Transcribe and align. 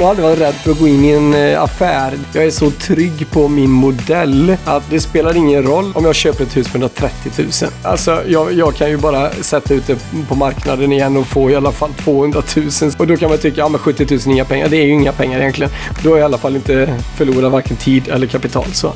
Jag 0.00 0.06
har 0.06 0.10
aldrig 0.10 0.28
varit 0.28 0.40
rädd 0.40 0.54
för 0.54 0.70
att 0.70 0.78
gå 0.78 0.88
in 0.88 1.04
i 1.04 1.10
en 1.10 1.34
eh, 1.34 1.62
affär. 1.62 2.18
Jag 2.32 2.44
är 2.44 2.50
så 2.50 2.70
trygg 2.70 3.30
på 3.30 3.48
min 3.48 3.70
modell 3.70 4.56
att 4.64 4.82
det 4.90 5.00
spelar 5.00 5.36
ingen 5.36 5.62
roll 5.62 5.92
om 5.94 6.04
jag 6.04 6.14
köper 6.14 6.44
ett 6.44 6.56
hus 6.56 6.68
för 6.68 6.78
130 6.78 7.32
000. 7.36 7.48
Alltså, 7.82 8.22
jag, 8.26 8.52
jag 8.52 8.74
kan 8.74 8.90
ju 8.90 8.96
bara 8.96 9.30
sätta 9.30 9.74
ut 9.74 9.86
det 9.86 9.98
på 10.28 10.34
marknaden 10.34 10.92
igen 10.92 11.16
och 11.16 11.26
få 11.26 11.50
i 11.50 11.54
alla 11.54 11.72
fall 11.72 11.90
200 12.04 12.42
000. 12.56 12.70
Och 12.98 13.06
då 13.06 13.16
kan 13.16 13.28
man 13.28 13.38
tycka, 13.38 13.60
ja 13.60 13.68
men 13.68 13.80
70 13.80 14.06
000 14.10 14.20
är 14.20 14.28
inga 14.28 14.44
pengar. 14.44 14.68
Det 14.68 14.76
är 14.76 14.84
ju 14.84 14.92
inga 14.92 15.12
pengar 15.12 15.40
egentligen. 15.40 15.72
Då 16.02 16.10
har 16.10 16.16
jag 16.16 16.22
i 16.22 16.24
alla 16.24 16.38
fall 16.38 16.56
inte 16.56 17.00
förlorat 17.16 17.52
varken 17.52 17.76
tid 17.76 18.08
eller 18.08 18.26
kapital. 18.26 18.66
Så. 18.72 18.92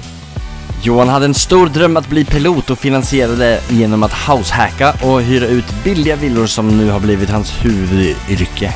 Johan 0.82 1.08
hade 1.08 1.24
en 1.24 1.34
stor 1.34 1.66
dröm 1.66 1.96
att 1.96 2.08
bli 2.08 2.24
pilot 2.24 2.70
och 2.70 2.78
finansierade 2.78 3.60
genom 3.68 4.02
att 4.02 4.12
househacka 4.12 4.94
och 5.02 5.22
hyra 5.22 5.46
ut 5.46 5.84
billiga 5.84 6.16
villor 6.16 6.46
som 6.46 6.78
nu 6.78 6.90
har 6.90 7.00
blivit 7.00 7.30
hans 7.30 7.52
huvudyrke. 7.64 8.72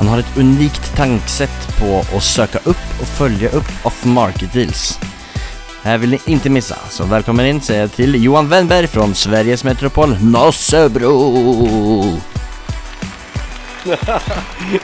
Han 0.00 0.08
har 0.08 0.18
ett 0.18 0.36
unikt 0.38 0.96
tankesätt 0.96 1.78
på 1.78 2.16
att 2.16 2.22
söka 2.22 2.58
upp 2.58 3.00
och 3.00 3.06
följa 3.06 3.48
upp 3.48 3.70
off-market 3.86 4.52
deals. 4.52 4.98
Det 5.82 5.88
här 5.88 5.98
vill 5.98 6.10
ni 6.10 6.18
inte 6.26 6.50
missa, 6.50 6.76
så 6.90 7.04
välkommen 7.04 7.46
in 7.46 7.60
säger 7.60 7.80
jag 7.80 7.92
till 7.92 8.24
Johan 8.24 8.48
Wennberg 8.48 8.86
från 8.86 9.14
Sveriges 9.14 9.64
Metropol 9.64 10.16
Nossebro! 10.22 12.20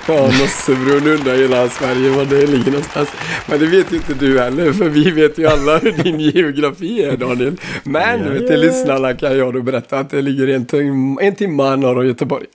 Ja, 0.07 0.23
Nossebron 0.27 1.07
undrar 1.13 1.35
hela 1.37 1.69
Sverige 1.69 2.11
var 2.11 2.25
det 2.25 2.47
ligger 2.47 2.71
någonstans. 2.71 3.09
Men 3.47 3.61
det 3.61 3.67
vet 3.67 3.93
ju 3.93 3.97
inte 3.97 4.15
du 4.15 4.41
heller, 4.41 4.73
för 4.73 4.89
vi 4.89 5.11
vet 5.11 5.39
ju 5.39 5.47
alla 5.47 5.79
hur 5.79 5.93
din 5.93 6.21
geografi 6.21 7.03
är 7.05 7.17
Daniel. 7.17 7.57
Men 7.85 8.21
ja, 8.35 8.49
till 8.49 8.61
lyssnarna 8.61 9.15
kan 9.15 9.39
jag 9.39 9.55
då 9.55 9.63
berätta 9.63 9.99
att 9.99 10.11
det 10.11 10.23
ligger 10.23 10.49
en, 10.49 10.67
tim- 10.67 11.19
en 11.21 11.35
timme 11.35 11.77
norr 11.77 11.99
om 11.99 12.07
Göteborg. 12.07 12.47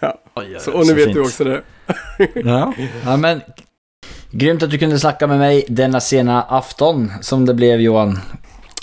Ja. 0.00 0.18
Så, 0.60 0.72
och 0.72 0.86
nu 0.86 0.94
vet 0.94 1.12
du 1.14 1.20
också 1.20 1.44
det. 1.44 1.62
Ja. 2.34 2.72
ja, 3.04 3.16
men 3.16 3.40
grymt 4.30 4.62
att 4.62 4.70
du 4.70 4.78
kunde 4.78 4.98
snacka 4.98 5.26
med 5.26 5.38
mig 5.38 5.64
denna 5.68 6.00
sena 6.00 6.42
afton 6.42 7.12
som 7.20 7.46
det 7.46 7.54
blev 7.54 7.80
Johan. 7.80 8.18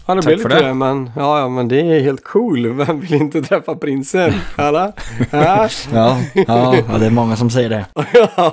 Ja, 0.08 0.16
det 0.16 0.22
Tack 0.22 0.26
blev 0.26 0.38
lite 0.38 0.50
det. 0.62 0.68
det. 0.68 0.74
Men, 0.74 1.12
ja, 1.16 1.40
ja, 1.40 1.50
men 1.50 1.68
det 1.68 1.82
är 1.82 2.00
helt 2.02 2.24
cool. 2.24 2.68
Vem 2.74 3.00
vill 3.00 3.14
inte 3.14 3.42
träffa 3.42 3.76
prinsen? 3.76 4.34
Alla? 4.56 4.92
Ja, 5.32 5.70
Ja, 5.94 6.18
ja, 6.34 6.76
ja, 6.90 6.98
det 7.00 7.06
är 7.06 7.10
många 7.10 7.36
som 7.36 7.50
säger 7.50 7.70
det. 7.70 7.86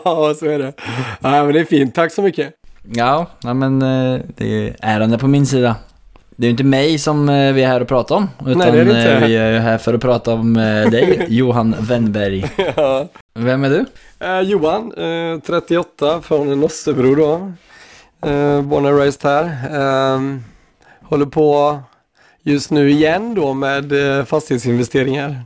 ja 0.05 0.35
så 0.39 0.47
är 0.47 0.59
det. 0.59 0.73
Ja, 1.21 1.45
men 1.45 1.53
det 1.53 1.61
är 1.61 1.65
fint. 1.65 1.95
Tack 1.95 2.13
så 2.13 2.23
mycket. 2.23 2.53
Ja, 2.95 3.27
ja 3.43 3.55
men 3.55 3.83
eh, 3.83 4.21
det 4.37 4.67
är 4.69 4.77
ärende 4.83 5.19
på 5.19 5.29
min 5.29 5.47
sida. 5.47 5.77
Det 6.37 6.45
är 6.47 6.49
ju 6.49 6.51
inte 6.51 6.65
mig 6.65 6.99
som 6.99 7.29
eh, 7.29 7.53
vi 7.53 7.63
är 7.63 7.67
här 7.69 7.81
och 7.81 7.89
pratar 7.89 8.15
om. 8.17 8.29
Utan 8.41 8.59
Nej, 8.59 8.73
det 8.73 8.79
är 8.81 8.85
det 8.85 8.91
inte. 8.91 9.13
eh, 9.13 9.27
vi 9.27 9.37
är 9.37 9.59
här 9.61 9.79
för 9.79 9.95
att 9.95 10.01
prata 10.01 10.33
om 10.35 10.57
eh, 10.57 10.91
dig, 10.91 11.27
Johan 11.29 11.75
Wennberg. 11.81 12.51
Ja. 12.77 13.09
Vem 13.35 13.65
är 13.65 13.71
du? 13.71 13.85
Eh, 14.27 14.41
Johan, 14.41 14.93
eh, 14.97 15.41
38 15.41 16.21
från 16.23 16.61
Nossebro 16.61 17.15
då. 17.15 17.53
Eh, 18.31 18.63
born 18.63 18.87
and 18.87 18.99
raised 18.99 19.21
här. 19.31 19.45
Eh, 20.15 20.21
håller 21.03 21.27
på 21.27 21.79
just 22.43 22.71
nu 22.71 22.91
igen 22.91 23.35
då 23.35 23.55
med 23.55 23.93
fastighetsinvesteringar. 24.29 25.37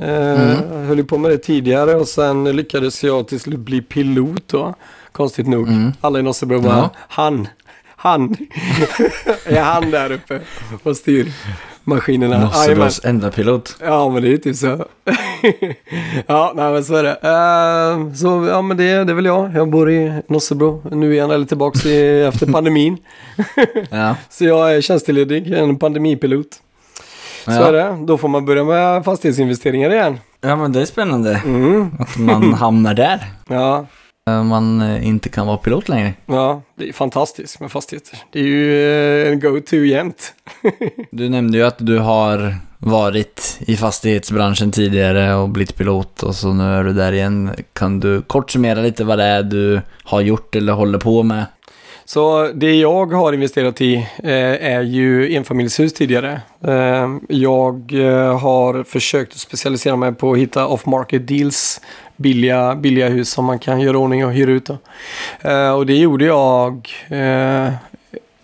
Mm. 0.00 0.86
Höll 0.86 1.04
på 1.04 1.18
med 1.18 1.30
det 1.30 1.38
tidigare 1.38 1.94
och 1.94 2.08
sen 2.08 2.44
lyckades 2.56 3.04
jag 3.04 3.28
till 3.28 3.40
slut 3.40 3.58
bli 3.58 3.82
pilot 3.82 4.42
då. 4.46 4.74
Konstigt 5.12 5.46
nog. 5.48 5.68
Mm. 5.68 5.92
Alla 6.00 6.18
i 6.18 6.22
Nossebro 6.22 6.60
bara, 6.60 6.76
Ja. 6.76 6.90
han, 6.96 7.48
han. 8.00 8.36
är 9.46 9.60
han 9.62 9.90
där 9.90 10.12
uppe 10.12 10.40
och 10.82 10.96
styr 10.96 11.32
maskinerna? 11.84 12.38
Nossebros 12.40 13.00
enda 13.04 13.30
pilot. 13.30 13.76
Ja, 13.80 14.08
men 14.08 14.22
det 14.22 14.28
är 14.28 14.30
ju 14.30 14.38
typ 14.38 14.56
så. 14.56 14.66
ja, 16.26 16.52
nej 16.56 16.72
men 16.72 16.84
så 16.84 16.94
är 16.94 17.02
det. 17.02 17.10
Eh, 17.22 18.14
så 18.14 18.46
ja, 18.50 18.62
men 18.62 18.76
det, 18.76 18.84
det 19.04 19.12
är 19.12 19.14
väl 19.14 19.24
jag. 19.24 19.50
Jag 19.54 19.70
bor 19.70 19.90
i 19.90 20.22
Nossebro 20.28 20.82
nu 20.92 21.12
igen, 21.12 21.30
eller 21.30 21.46
tillbaks 21.46 21.86
i, 21.86 22.22
efter 22.22 22.46
pandemin. 22.52 22.98
Ja. 23.90 24.14
Så 24.30 24.44
jag 24.44 24.74
är 24.76 24.80
tjänsteledig, 24.80 25.52
en 25.52 25.78
pandemipilot. 25.78 26.48
Så 27.44 27.50
Ja. 27.50 27.66
är 27.68 27.72
det. 27.72 27.96
Då 28.06 28.18
får 28.18 28.28
man 28.28 28.44
börja 28.46 28.64
med 28.64 29.04
fastighetsinvesteringar 29.04 29.90
igen. 29.90 30.18
ja, 30.40 30.56
men 30.56 30.72
det 30.72 30.80
är 30.80 30.84
spännande 30.86 31.40
Mm. 31.44 31.90
att 31.98 32.16
man 32.16 32.54
hamnar 32.54 32.94
där. 32.94 33.20
Ja, 33.48 33.86
Man 34.42 34.80
eh, 34.80 35.06
inte 35.06 35.28
kan 35.28 35.46
vara 35.46 35.56
pilot 35.56 35.88
längre. 35.88 36.14
ja, 36.26 36.62
det 36.74 36.88
är 36.88 36.92
fantastiskt 36.92 37.60
med 37.60 37.72
fastigheter. 37.72 38.18
Det 38.30 38.38
är 38.38 38.44
ju 38.44 39.22
eh, 39.22 39.32
en 39.32 39.40
go-to 39.40 39.76
jämt. 39.76 40.34
Du 41.10 41.28
nämnde 41.28 41.58
ju 41.58 41.64
att 41.64 41.78
du 41.78 41.98
har 41.98 42.54
varit 42.78 43.58
i 43.60 43.76
fastighetsbranschen 43.76 44.72
tidigare 44.72 45.34
och 45.34 45.48
blivit 45.48 45.76
pilot 45.76 46.22
och 46.22 46.34
så 46.34 46.52
nu 46.52 46.62
är 46.62 46.84
du 46.84 46.92
där 46.92 47.12
igen. 47.12 47.50
Kan 47.72 48.00
du 48.00 48.22
kort 48.22 48.50
summera 48.50 48.80
lite 48.80 49.04
vad 49.04 49.18
det 49.18 49.24
är 49.24 49.42
du 49.42 49.80
har 50.04 50.20
gjort 50.20 50.56
eller 50.56 50.72
håller 50.72 50.98
på 50.98 51.22
med? 51.22 51.44
Så 52.04 52.50
det 52.54 52.74
jag 52.74 53.12
har 53.12 53.32
investerat 53.32 53.80
i 53.80 53.94
eh, 54.18 54.72
är 54.72 54.82
ju 54.82 55.36
enfamiljshus 55.36 55.92
tidigare. 55.92 56.40
Eh, 56.64 57.08
jag 57.28 57.92
eh, 57.92 58.38
har 58.38 58.84
försökt 58.84 59.38
specialisera 59.38 59.96
mig 59.96 60.14
på 60.14 60.32
att 60.32 60.38
hitta 60.38 60.66
off-market 60.66 61.28
deals. 61.28 61.80
Billiga, 62.20 62.74
billiga 62.74 63.08
hus 63.08 63.30
som 63.30 63.44
man 63.44 63.58
kan 63.58 63.80
göra 63.80 63.98
ordning 63.98 64.26
och 64.26 64.32
hyra 64.32 64.50
ut. 64.50 64.70
Eh, 65.40 65.70
och 65.70 65.86
det 65.86 65.96
gjorde 65.96 66.24
jag 66.24 66.88
eh, 67.08 67.72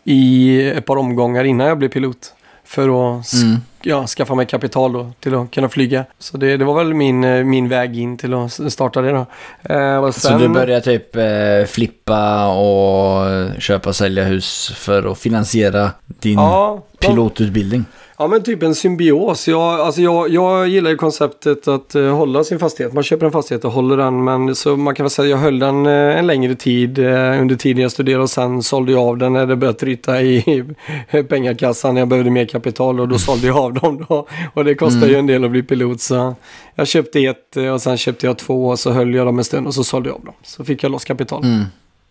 i 0.05 0.61
ett 0.71 0.87
par 0.87 0.97
omgångar 0.97 1.45
innan 1.45 1.67
jag 1.67 1.79
blev 1.79 1.89
pilot. 1.89 2.35
För 2.67 2.83
att 3.19 3.33
Mm. 3.35 3.57
ja, 3.83 4.07
skaffa 4.07 4.35
mig 4.35 4.47
kapital 4.47 4.93
då, 4.93 5.11
till 5.21 5.35
att 5.35 5.51
kunna 5.51 5.69
flyga. 5.69 6.05
Så 6.19 6.37
det, 6.37 6.57
det 6.57 6.65
var 6.65 6.75
väl 6.75 6.95
min, 6.95 7.25
eh, 7.25 7.45
min 7.45 7.69
väg 7.69 7.99
in 7.99 8.17
till 8.19 8.35
att 8.35 8.73
starta 8.73 9.01
det 9.03 9.11
då. 9.11 9.27
Eh, 9.75 9.97
och 9.97 10.15
Så 10.15 10.21
sen- 10.21 10.41
du 10.41 10.49
börjar 10.49 10.81
typ 10.81 11.17
eh, 11.17 11.67
flippa 11.69 12.47
och 12.47 13.27
köpa 13.59 13.89
och 13.89 13.97
sälja 13.97 14.25
hus 14.25 14.73
för 14.77 15.13
att 15.13 15.19
finansiera 15.19 15.91
din 16.07 16.39
ja, 16.39 16.83
pilotutbildning? 17.01 17.85
Ja 17.91 18.01
men 18.19 18.43
typ 18.43 18.63
en 18.63 18.75
symbios. 18.75 19.49
Jag, 19.49 19.81
alltså 19.81 20.01
jag, 20.01 20.29
jag 20.29 20.69
gillar 20.69 20.91
ju 20.91 20.97
konceptet 20.97 21.69
att 21.69 21.95
eh, 21.95 22.17
hålla 22.17 22.45
sin 22.45 22.59
fastighet. 22.59 22.93
Man 22.93 23.03
köper 23.03 23.27
en 23.27 23.33
fastighet 23.33 23.65
och 23.65 23.73
håller 23.73 23.97
den. 23.97 24.25
Men 24.25 24.55
så 24.55 24.77
man 24.77 24.95
kan 24.95 25.05
väl 25.05 25.11
säga 25.11 25.25
att 25.25 25.31
jag 25.31 25.39
höll 25.39 25.59
den 25.59 25.87
eh, 25.87 26.19
en 26.19 26.27
längre 26.27 26.55
tid 26.55 26.99
eh, 26.99 27.41
under 27.41 27.57
tiden 27.57 27.83
jag 27.83 27.93
studerade. 27.93 28.23
Och 28.23 28.31
sen 28.31 28.63
sålde 28.63 28.93
jag 28.93 29.01
av 29.01 29.19
den 29.19 29.33
när 29.33 29.47
det 29.47 29.57
började 29.57 29.79
tryta 29.79 30.23
i 30.23 30.65
pengakassan. 31.29 31.95
När 31.95 32.01
jag 32.01 32.09
behövde 32.09 32.31
mer 32.31 32.45
kapital 32.45 33.01
och 33.01 33.09
då 33.09 33.19
sålde 33.19 33.47
jag 33.47 33.57
av 33.57 33.75
dem 33.75 34.05
då. 34.09 34.27
Och 34.55 34.65
det 34.65 34.75
kostar 34.75 35.07
ju 35.07 35.17
en 35.17 35.27
del 35.27 35.45
att 35.45 35.51
bli 35.51 35.63
pilot. 35.63 36.01
Så 36.01 36.35
jag 36.75 36.89
köpte 36.89 37.25
ett 37.25 37.57
och 37.73 37.83
sen 37.83 37.97
köpte 37.97 38.27
jag 38.27 38.39
två 38.39 38.67
och 38.67 38.79
så 38.79 38.93
höll 38.93 39.15
jag 39.15 39.27
dem 39.27 39.39
en 39.39 39.45
stund 39.45 39.67
och 39.67 39.75
så 39.75 39.85
sålde 39.85 40.09
jag 40.09 40.17
av 40.17 40.25
dem. 40.25 40.35
Så 40.43 40.65
fick 40.65 40.83
jag 40.83 40.93
loss 40.93 41.05
kapital. 41.05 41.45
Mm. 41.45 41.65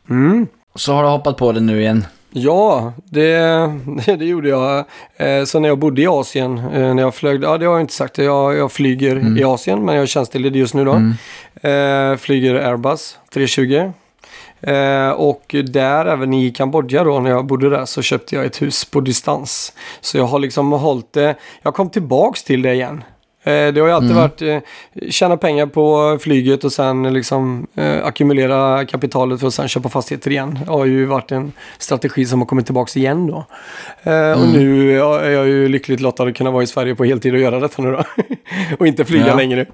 Mm. 0.09 0.47
Så 0.75 0.94
har 0.94 1.03
du 1.03 1.09
hoppat 1.09 1.38
på 1.38 1.52
det 1.52 1.59
nu 1.59 1.81
igen. 1.81 2.06
Ja, 2.35 2.94
det, 3.05 3.38
det 4.05 4.25
gjorde 4.25 4.49
jag. 4.49 4.85
Eh, 5.17 5.44
Så 5.44 5.59
när 5.59 5.69
jag 5.69 5.77
bodde 5.79 6.01
i 6.01 6.07
Asien, 6.07 6.57
eh, 6.57 6.94
när 6.95 7.03
jag 7.03 7.16
flög, 7.16 7.44
ja 7.44 7.57
det 7.57 7.66
har 7.66 7.73
jag 7.73 7.81
inte 7.81 7.94
sagt, 7.94 8.17
jag, 8.17 8.55
jag 8.55 8.71
flyger 8.71 9.16
Mm. 9.16 9.38
i 9.38 9.44
Asien, 9.44 9.85
men 9.85 9.95
jag 9.95 10.01
är 10.01 10.05
tjänstledig 10.07 10.55
just 10.55 10.73
nu 10.73 10.85
då. 10.85 10.91
Mm. 10.94 12.11
Eh, 12.13 12.17
flyger 12.17 12.55
Airbus 12.55 13.17
320. 13.33 13.91
Eh, 14.61 15.09
och 15.09 15.55
där, 15.63 16.05
även 16.05 16.33
i 16.33 16.51
Kambodja 16.51 17.03
då, 17.03 17.19
när 17.19 17.29
jag 17.29 17.45
bodde 17.45 17.69
där, 17.69 17.85
så 17.85 18.01
köpte 18.01 18.35
jag 18.35 18.45
ett 18.45 18.61
hus 18.61 18.85
på 18.85 19.01
distans. 19.01 19.73
Så 20.01 20.17
jag 20.17 20.25
har 20.25 20.39
liksom 20.39 20.71
hållit 20.71 21.13
det, 21.13 21.35
jag 21.61 21.73
kom 21.73 21.89
tillbaks 21.89 22.44
till 22.44 22.61
det 22.61 22.73
igen. 22.73 23.03
Eh, 23.46 23.74
det 23.74 23.80
har 23.80 23.88
ju 23.88 23.94
alltid 23.94 24.12
Mm. 24.12 24.22
varit 24.22 24.42
eh, 24.42 24.60
tjäna 25.10 25.38
pengar 25.38 25.66
på 25.66 26.18
flyget 26.22 26.63
och 26.63 26.72
sen 26.72 27.13
liksom 27.13 27.68
eh, 27.75 28.06
ackumulera 28.06 28.86
kapitalet 28.86 29.40
för 29.40 29.48
att 29.48 29.54
sen 29.54 29.68
köpa 29.68 29.90
fastigheter 29.90 30.31
igen. 30.31 30.60
Det 30.66 30.72
har 30.72 30.86
ju 30.86 31.06
varit 31.06 31.31
en 31.31 31.51
strategi 31.78 32.25
som 32.25 32.40
har 32.40 32.45
kommit 32.45 32.66
tillbaks 32.66 32.98
igen 32.98 33.28
då. 33.28 33.45
Eh, 34.04 34.31
Och 34.31 34.44
Mm. 34.44 34.51
nu 34.51 34.92
är 35.01 35.30
jag 35.30 35.48
ju 35.48 35.68
lyckligt 35.68 36.00
lottad 36.00 36.24
att 36.24 36.36
kunna 36.38 36.51
vara 36.51 36.63
i 36.63 36.68
Sverige 36.68 36.95
på 36.95 37.04
heltid 37.06 37.34
och 37.34 37.40
göra 37.40 37.60
detta 37.60 37.81
nu 37.81 37.92
då. 37.92 38.04
och 38.80 38.88
inte 38.88 39.06
flyga 39.06 39.28
Ja. 39.28 39.36
längre. 39.36 39.66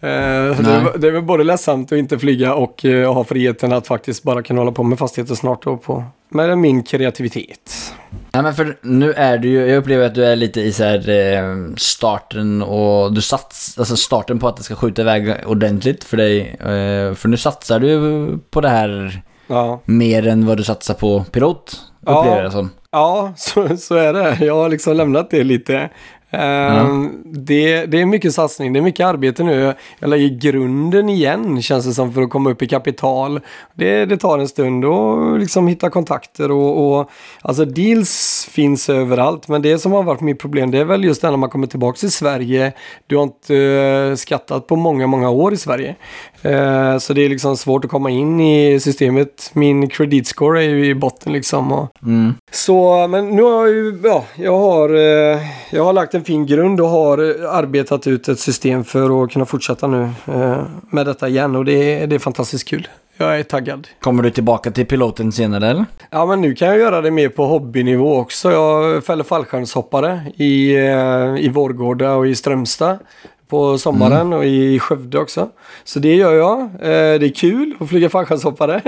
Eh, 0.00 0.08
det, 0.10 1.06
är- 1.08 1.10
väl 1.12 1.22
både 1.22 1.44
ledsamt 1.44 1.92
att 1.92 1.98
inte 1.98 2.18
flyga 2.18 2.54
och 2.54 2.84
eh, 2.84 3.12
ha 3.14 3.24
friheten 3.24 3.72
att 3.72 3.86
faktiskt 3.86 4.22
bara 4.22 4.42
kunna 4.42 4.60
hålla 4.60 4.72
på 4.72 4.82
med 4.82 4.98
fastigheter 4.98 5.34
snart 5.34 5.62
då 5.62 5.76
på 5.76 6.04
med 6.28 6.58
min 6.58 6.82
kreativitet. 6.82 7.94
Nej 8.32 8.42
men 8.42 8.54
för 8.54 8.76
nu 8.82 9.12
är 9.12 9.38
du 9.38 9.48
ju, 9.48 9.66
jag 9.66 9.76
upplever 9.78 10.06
att 10.06 10.14
du 10.14 10.24
är 10.24 10.36
lite 10.36 10.60
i 10.60 10.72
så 10.72 10.84
här 10.84 11.08
eh, 11.08 11.56
starten 11.76 12.62
och 12.62 13.12
du 13.12 13.20
sats, 13.22 13.78
alltså 13.78 13.96
starten 13.96 14.38
på 14.38 14.48
att 14.48 14.56
det 14.56 14.62
ska 14.62 14.74
skjuta 14.74 15.02
iväg 15.02 15.34
ordentligt 15.46 16.04
för 16.04 16.16
dig. 16.16 16.40
Eh, 16.60 17.14
för 17.14 17.28
nu 17.28 17.36
satsar 17.36 17.78
du 17.80 18.38
på 18.50 18.60
det 18.60 18.68
här 18.68 19.20
Ja, 19.46 19.80
mer 19.84 20.26
än 20.26 20.46
vad 20.46 20.56
du 20.56 20.62
satsar 20.64 20.94
på 20.94 21.24
pilot, 21.32 21.76
Ja. 22.06 22.18
upplever 22.18 22.36
jag 22.36 22.46
det 22.46 22.50
som. 22.50 22.70
ja 22.92 23.32
så, 23.36 23.76
så 23.76 23.94
är 23.94 24.12
det. 24.12 24.38
Jag 24.44 24.54
har 24.54 24.68
liksom 24.68 24.96
lämnat 24.96 25.30
det 25.30 25.44
lite. 25.44 25.90
Mm. 26.34 27.22
det, 27.24 27.86
det 27.86 28.00
är 28.00 28.06
mycket 28.06 28.34
satsning, 28.34 28.72
det 28.72 28.78
är 28.78 28.82
mycket 28.82 29.06
arbete 29.06 29.42
nu. 29.42 29.74
Jag 29.98 30.10
lägger 30.10 30.28
grunden 30.28 31.08
igen 31.08 31.62
känns 31.62 31.86
det 31.86 31.92
som 31.92 32.12
för 32.12 32.22
att 32.22 32.30
komma 32.30 32.50
upp 32.50 32.62
i 32.62 32.68
kapital. 32.68 33.40
Det, 33.74 34.04
det 34.04 34.16
tar 34.16 34.38
en 34.38 34.48
stund 34.48 34.84
att 34.84 35.40
liksom 35.40 35.68
hitta 35.68 35.90
kontakter 35.90 36.50
och, 36.50 36.98
och 36.98 37.10
alltså 37.42 37.64
deals 37.64 38.48
finns 38.50 38.88
överallt. 38.88 39.48
Men 39.48 39.62
det 39.62 39.78
som 39.78 39.92
har 39.92 40.02
varit 40.02 40.20
mitt 40.20 40.38
problem 40.38 40.70
det 40.70 40.78
är 40.78 40.84
väl 40.84 41.04
just 41.04 41.22
det 41.22 41.30
när 41.30 41.36
man 41.36 41.50
kommer 41.50 41.66
tillbaka 41.66 41.96
till 41.96 42.12
Sverige. 42.12 42.72
Du 43.06 43.16
har 43.16 43.22
inte 43.22 43.56
eh, 43.56 44.14
skattat 44.14 44.66
på 44.66 44.76
många, 44.76 45.06
många 45.06 45.30
år 45.30 45.52
i 45.52 45.56
Sverige. 45.56 45.96
Eh, 46.44 46.98
så 46.98 47.12
det 47.12 47.24
är 47.24 47.28
liksom 47.28 47.56
svårt 47.56 47.84
att 47.84 47.90
komma 47.90 48.10
in 48.10 48.40
i 48.40 48.80
systemet. 48.80 49.50
Min 49.52 49.88
kreditscore 49.88 50.64
är 50.64 50.68
ju 50.68 50.86
i 50.86 50.94
botten 50.94 51.32
liksom. 51.32 51.86
Mm. 52.02 52.34
så, 52.52 53.06
men 53.08 53.28
nu 53.28 53.42
har 53.42 53.66
jag 53.66 53.68
ju, 53.74 54.00
ja, 54.04 54.24
jag 54.36 54.58
har, 54.58 54.88
eh, 54.94 55.38
jag 55.70 55.84
har 55.84 55.92
lagt 55.92 56.14
en 56.14 56.24
fin 56.24 56.46
grund 56.46 56.80
och 56.80 56.88
har 56.88 57.18
eh, 57.44 57.50
arbetat 57.54 58.06
ut 58.06 58.28
ett 58.28 58.38
system 58.40 58.84
för 58.84 59.24
att 59.24 59.30
kunna 59.32 59.46
fortsätta 59.46 59.86
nu 59.86 60.02
eh, 60.26 60.62
med 60.90 61.06
detta 61.06 61.28
igen 61.28 61.56
och 61.56 61.64
det, 61.64 61.72
är- 62.02 62.06
det 62.06 62.14
är 62.14 62.18
fantastiskt 62.18 62.68
kul. 62.68 62.88
Jag 63.16 63.38
är 63.38 63.42
taggad. 63.42 63.88
Kommer 64.00 64.22
du 64.22 64.30
tillbaka 64.30 64.70
till 64.70 64.86
piloten 64.86 65.32
senare 65.32 65.68
eller? 65.70 65.84
Ja, 66.10 66.26
men 66.26 66.40
nu 66.40 66.54
kan 66.54 66.68
jag 66.68 66.78
göra 66.78 67.00
det 67.00 67.10
mer 67.10 67.28
på 67.28 67.46
hobbynivå 67.46 68.16
också. 68.18 68.50
Jag 68.52 69.04
fäller 69.04 69.24
fallskärmshoppare 69.24 70.20
i, 70.36 70.72
i 71.46 71.48
Vårgårda 71.48 72.12
och 72.14 72.26
i 72.26 72.34
Strömstad 72.34 72.98
på 73.54 73.78
sommaren 73.78 74.32
och 74.32 74.44
i 74.44 74.78
Skövde 74.78 75.18
också. 75.18 75.48
Så 75.84 75.98
det 75.98 76.14
gör 76.14 76.32
jag. 76.34 76.60
Eh, 76.60 77.18
Det 77.20 77.26
är 77.26 77.34
kul 77.34 77.74
att 77.80 77.88
flyga 77.88 78.08
fallskärmshoppare. 78.10 78.80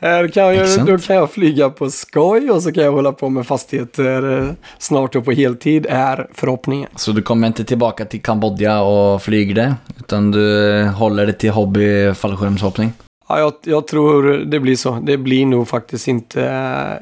Eh, 0.00 0.18
Då 0.22 0.28
kan, 0.28 0.42
jag, 0.42 0.54
Excellent. 0.56 0.88
då 0.90 0.98
kan 0.98 1.16
jag 1.16 1.30
flyga 1.30 1.70
på 1.70 1.90
skoj 1.90 2.50
och 2.50 2.62
så 2.62 2.72
kan 2.72 2.84
jag 2.84 2.92
hålla 2.92 3.12
på 3.12 3.28
med 3.28 3.46
fastigheter 3.46 4.38
eh, 4.38 4.48
snart 4.78 5.16
och 5.16 5.24
på 5.24 5.32
heltid 5.32 5.86
är 5.90 6.28
förhoppningen. 6.34 6.88
Så 6.96 7.12
du 7.12 7.22
kommer 7.22 7.46
inte 7.46 7.64
tillbaka 7.64 8.04
till 8.04 8.22
Kambodja 8.22 8.80
och 8.82 9.22
flyger 9.22 9.54
det? 9.54 9.74
Utan 9.98 10.30
du 10.30 10.84
håller 10.96 11.26
det 11.26 11.32
till 11.32 11.50
hobby 11.50 12.14
fallskärmshoppning? 12.14 12.92
Ja, 13.32 13.38
jag, 13.38 13.52
jag 13.62 13.86
tror 13.86 14.22
det 14.22 14.60
blir 14.60 14.76
så. 14.76 14.98
Det 15.02 15.16
blir 15.16 15.46
nog 15.46 15.68
faktiskt 15.68 16.08
inte... 16.08 16.40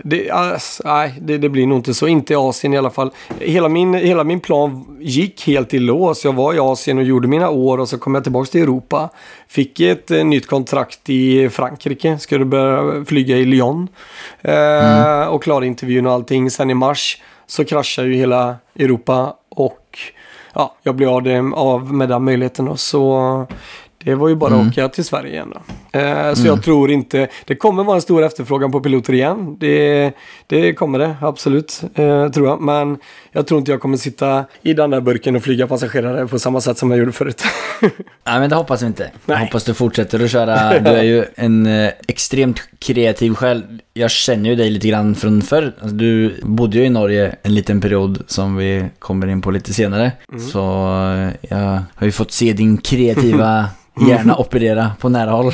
Det, 0.04 0.30
ass, 0.30 0.82
nej, 0.84 1.14
det, 1.22 1.38
det 1.38 1.48
blir 1.48 1.66
nog 1.66 1.78
inte 1.78 1.94
så. 1.94 2.06
Inte 2.08 2.32
i 2.32 2.36
Asien 2.36 2.74
i 2.74 2.78
alla 2.78 2.90
fall. 2.90 3.10
Hela 3.38 3.68
min, 3.68 3.94
hela 3.94 4.24
min 4.24 4.40
plan 4.40 4.98
gick 5.00 5.46
helt 5.46 5.74
i 5.74 5.78
lås. 5.78 6.24
Jag 6.24 6.32
var 6.32 6.54
i 6.54 6.58
Asien 6.58 6.98
och 6.98 7.04
gjorde 7.04 7.28
mina 7.28 7.50
år 7.50 7.78
och 7.78 7.88
så 7.88 7.98
kom 7.98 8.14
jag 8.14 8.22
tillbaka 8.24 8.50
till 8.50 8.62
Europa. 8.62 9.08
Fick 9.48 9.80
ett 9.80 10.10
eh, 10.10 10.24
nytt 10.24 10.46
kontrakt 10.46 11.10
i 11.10 11.48
Frankrike. 11.48 12.18
Skulle 12.18 12.44
börja 12.44 13.04
flyga 13.04 13.36
i 13.36 13.44
Lyon. 13.44 13.88
Eh, 14.42 15.26
Och 15.26 15.42
klara 15.42 15.66
intervjun 15.66 16.06
och 16.06 16.12
allting. 16.12 16.50
Sen 16.50 16.70
i 16.70 16.74
mars 16.74 17.22
så 17.46 17.64
kraschade 17.64 18.08
ju 18.08 18.14
hela 18.14 18.56
Europa 18.78 19.34
och 19.48 19.98
ja, 20.54 20.74
jag 20.82 20.94
blev 20.94 21.08
av, 21.08 21.22
det, 21.22 21.52
av 21.54 21.94
med 21.94 22.08
den 22.08 22.24
möjligheten. 22.24 22.68
Och 22.68 22.80
så 22.80 23.46
det 24.04 24.14
var 24.14 24.28
ju 24.28 24.34
bara 24.34 24.54
att 24.54 24.68
åka 24.68 24.88
till 24.88 25.04
Sverige 25.04 25.32
igen 25.32 25.52
då. 25.54 25.98
Eh, 25.98 26.34
så 26.34 26.46
jag 26.46 26.62
tror 26.62 26.90
inte, 26.90 27.28
det 27.44 27.56
kommer 27.56 27.84
vara 27.84 27.96
en 27.96 28.02
stor 28.02 28.22
efterfrågan 28.22 28.72
på 28.72 28.80
piloter 28.80 29.12
igen. 29.12 29.56
Det, 29.58 30.12
det 30.46 30.74
kommer 30.74 30.98
det, 30.98 31.16
absolut, 31.20 31.82
eh, 31.94 32.28
tror 32.28 32.46
jag. 32.46 32.60
Men 32.60 32.98
jag 33.32 33.46
tror 33.46 33.58
inte 33.58 33.70
jag 33.70 33.80
kommer 33.80 33.96
sitta 33.96 34.44
i 34.62 34.72
den 34.72 34.90
där 34.90 35.00
burken 35.00 35.36
och 35.36 35.42
flyga 35.42 35.66
passagerare 35.66 36.26
på 36.26 36.38
samma 36.38 36.60
sätt 36.60 36.78
som 36.78 36.90
jag 36.90 37.00
gjorde 37.00 37.12
förut. 37.12 37.42
Nej 38.26 38.40
men 38.40 38.50
det 38.50 38.56
hoppas 38.56 38.82
vi 38.82 38.86
inte. 38.86 39.10
Jag 39.26 39.36
hoppas 39.36 39.64
du 39.64 39.74
fortsätter 39.74 40.24
att 40.24 40.30
köra. 40.30 40.78
Du 40.80 40.90
är 40.90 41.02
ju 41.02 41.24
en 41.34 41.66
eh, 41.66 41.90
extremt 42.08 42.60
kreativ 42.78 43.34
själv. 43.34 43.62
Jag 43.94 44.10
känner 44.10 44.50
ju 44.50 44.56
dig 44.56 44.70
lite 44.70 44.88
grann 44.88 45.14
från 45.14 45.42
förr. 45.42 45.72
Alltså, 45.80 45.96
du 45.96 46.40
bodde 46.42 46.78
ju 46.78 46.84
i 46.84 46.90
Norge 46.90 47.36
en 47.42 47.54
liten 47.54 47.80
period 47.80 48.22
som 48.26 48.56
vi 48.56 48.84
kommer 48.98 49.26
in 49.26 49.42
på 49.42 49.50
lite 49.50 49.72
senare. 49.74 50.12
Så 50.52 50.60
eh, 51.14 51.50
jag 51.56 51.82
har 51.94 52.06
ju 52.06 52.12
fått 52.12 52.32
se 52.32 52.52
din 52.52 52.78
kreativa 52.78 53.66
hjärna 54.08 54.36
operera 54.36 54.90
på 55.00 55.08
nära 55.08 55.30
håll. 55.30 55.46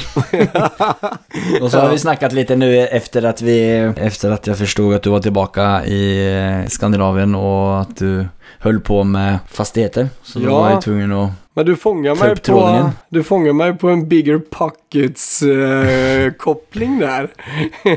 Och 1.60 1.70
så 1.70 1.78
har 1.78 1.90
vi 1.90 1.98
snackat 1.98 2.32
lite 2.32 2.56
nu 2.56 2.78
efter 2.78 3.22
att 3.22 3.42
vi, 3.42 3.92
efter 3.96 4.30
att 4.30 4.46
jag 4.46 4.58
förstod 4.58 4.94
att 4.94 5.02
du 5.02 5.10
var 5.10 5.20
tillbaka 5.20 5.84
i 5.84 6.34
eh, 6.36 6.68
Skandinavien 6.68 7.34
och 7.34 7.80
att 7.80 7.96
du 7.96 8.26
höll 8.58 8.80
på 8.80 9.04
med 9.04 9.38
fastigheter. 9.50 10.08
Så 10.22 10.38
då 10.38 10.44
Ja. 10.44 10.60
var 10.60 10.70
jag 10.70 10.82
tvungen 10.82 11.12
att 11.12 11.30
Men 11.54 11.66
du 11.66 11.76
fångar 11.76 12.14
mig 12.14 12.36
på, 12.36 12.90
du 13.08 13.22
fångar 13.22 13.52
mig 13.52 13.74
på 13.78 13.88
en 13.88 14.08
bigger 14.08 14.38
pockets 14.38 15.42
eh, 15.42 16.30
koppling 16.38 16.98
där. 16.98 17.28